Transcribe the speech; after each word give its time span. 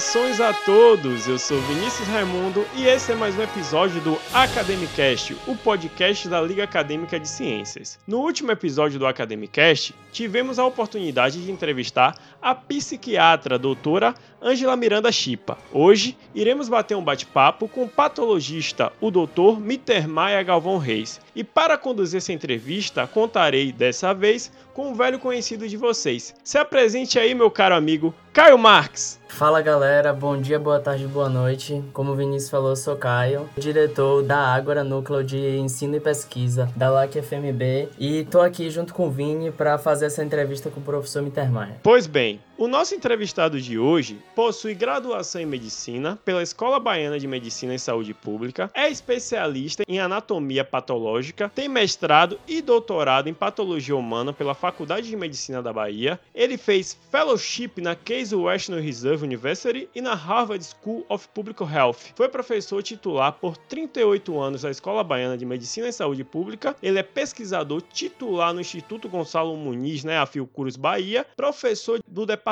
Saudações 0.00 0.40
a 0.40 0.52
todos! 0.52 1.26
Eu 1.26 1.38
sou 1.38 1.58
Vinícius 1.62 2.06
Raimundo 2.08 2.66
e 2.74 2.86
esse 2.86 3.12
é 3.12 3.14
mais 3.14 3.38
um 3.38 3.42
episódio 3.42 3.98
do 4.02 4.18
Academicast, 4.34 5.34
o 5.46 5.56
podcast 5.56 6.28
da 6.28 6.38
Liga 6.38 6.64
Acadêmica 6.64 7.18
de 7.18 7.26
Ciências. 7.26 7.98
No 8.06 8.18
último 8.18 8.50
episódio 8.50 8.98
do 8.98 9.06
Academicast, 9.06 9.94
tivemos 10.12 10.58
a 10.58 10.66
oportunidade 10.66 11.42
de 11.42 11.50
entrevistar 11.50 12.14
a 12.42 12.54
psiquiatra 12.54 13.58
doutora 13.58 14.14
Ângela 14.46 14.76
Miranda 14.76 15.10
Chipa. 15.10 15.58
Hoje, 15.72 16.16
iremos 16.32 16.68
bater 16.68 16.96
um 16.96 17.02
bate-papo 17.02 17.66
com 17.66 17.82
o 17.82 17.88
patologista, 17.88 18.92
o 19.00 19.10
doutor 19.10 19.60
Mittermeier 19.60 20.44
Galvão 20.44 20.78
Reis. 20.78 21.20
E 21.34 21.42
para 21.42 21.76
conduzir 21.76 22.18
essa 22.18 22.32
entrevista, 22.32 23.08
contarei, 23.08 23.72
dessa 23.72 24.14
vez, 24.14 24.52
com 24.72 24.90
um 24.90 24.94
velho 24.94 25.18
conhecido 25.18 25.66
de 25.66 25.76
vocês. 25.76 26.32
Se 26.44 26.58
apresente 26.58 27.18
aí, 27.18 27.34
meu 27.34 27.50
caro 27.50 27.74
amigo 27.74 28.14
Caio 28.32 28.56
Marques. 28.56 29.18
Fala 29.28 29.60
galera, 29.60 30.12
bom 30.12 30.40
dia, 30.40 30.58
boa 30.58 30.78
tarde, 30.78 31.06
boa 31.06 31.28
noite. 31.28 31.82
Como 31.92 32.12
o 32.12 32.14
Vinícius 32.14 32.50
falou, 32.50 32.76
sou 32.76 32.94
Caio, 32.94 33.48
diretor 33.56 34.22
da 34.22 34.38
Ágora, 34.38 34.84
núcleo 34.84 35.24
de 35.24 35.56
ensino 35.56 35.96
e 35.96 36.00
pesquisa 36.00 36.70
da 36.76 36.90
LAC 36.90 37.16
FMB, 37.22 37.88
e 37.98 38.24
tô 38.24 38.40
aqui 38.40 38.70
junto 38.70 38.94
com 38.94 39.08
o 39.08 39.10
Vini 39.10 39.50
para 39.50 39.78
fazer 39.78 40.06
essa 40.06 40.22
entrevista 40.22 40.70
com 40.70 40.80
o 40.80 40.82
professor 40.82 41.22
Mittermeier. 41.22 41.76
Pois 41.82 42.06
bem, 42.06 42.38
o 42.58 42.66
nosso 42.66 42.94
entrevistado 42.94 43.60
de 43.60 43.78
hoje 43.78 44.18
possui 44.34 44.74
graduação 44.74 45.40
em 45.40 45.46
medicina 45.46 46.18
pela 46.24 46.42
Escola 46.42 46.80
Baiana 46.80 47.18
de 47.18 47.26
Medicina 47.26 47.74
e 47.74 47.78
Saúde 47.78 48.14
Pública, 48.14 48.70
é 48.72 48.88
especialista 48.88 49.82
em 49.86 50.00
anatomia 50.00 50.64
patológica, 50.64 51.50
tem 51.54 51.68
mestrado 51.68 52.40
e 52.48 52.62
doutorado 52.62 53.28
em 53.28 53.34
patologia 53.34 53.94
humana 53.94 54.32
pela 54.32 54.54
Faculdade 54.54 55.08
de 55.08 55.16
Medicina 55.16 55.62
da 55.62 55.72
Bahia. 55.72 56.18
Ele 56.34 56.56
fez 56.56 56.98
fellowship 57.10 57.72
na 57.76 57.94
Case 57.94 58.34
Western 58.34 58.80
Reserve 58.80 59.24
University 59.24 59.88
e 59.94 60.00
na 60.00 60.14
Harvard 60.14 60.64
School 60.64 61.04
of 61.10 61.28
Public 61.34 61.62
Health. 61.62 62.14
Foi 62.14 62.28
professor 62.28 62.82
titular 62.82 63.32
por 63.32 63.56
38 63.56 64.40
anos 64.40 64.62
da 64.62 64.70
Escola 64.70 65.04
Baiana 65.04 65.36
de 65.36 65.44
Medicina 65.44 65.88
e 65.88 65.92
Saúde 65.92 66.24
Pública. 66.24 66.74
Ele 66.82 66.98
é 66.98 67.02
pesquisador 67.02 67.82
titular 67.82 68.54
no 68.54 68.60
Instituto 68.62 69.08
Gonçalo 69.08 69.54
Muniz, 69.56 70.04
né, 70.04 70.18
a 70.18 70.24
Fiocruz 70.24 70.76
Bahia, 70.76 71.26
professor 71.36 72.00
do 72.06 72.24
Departamento 72.24 72.45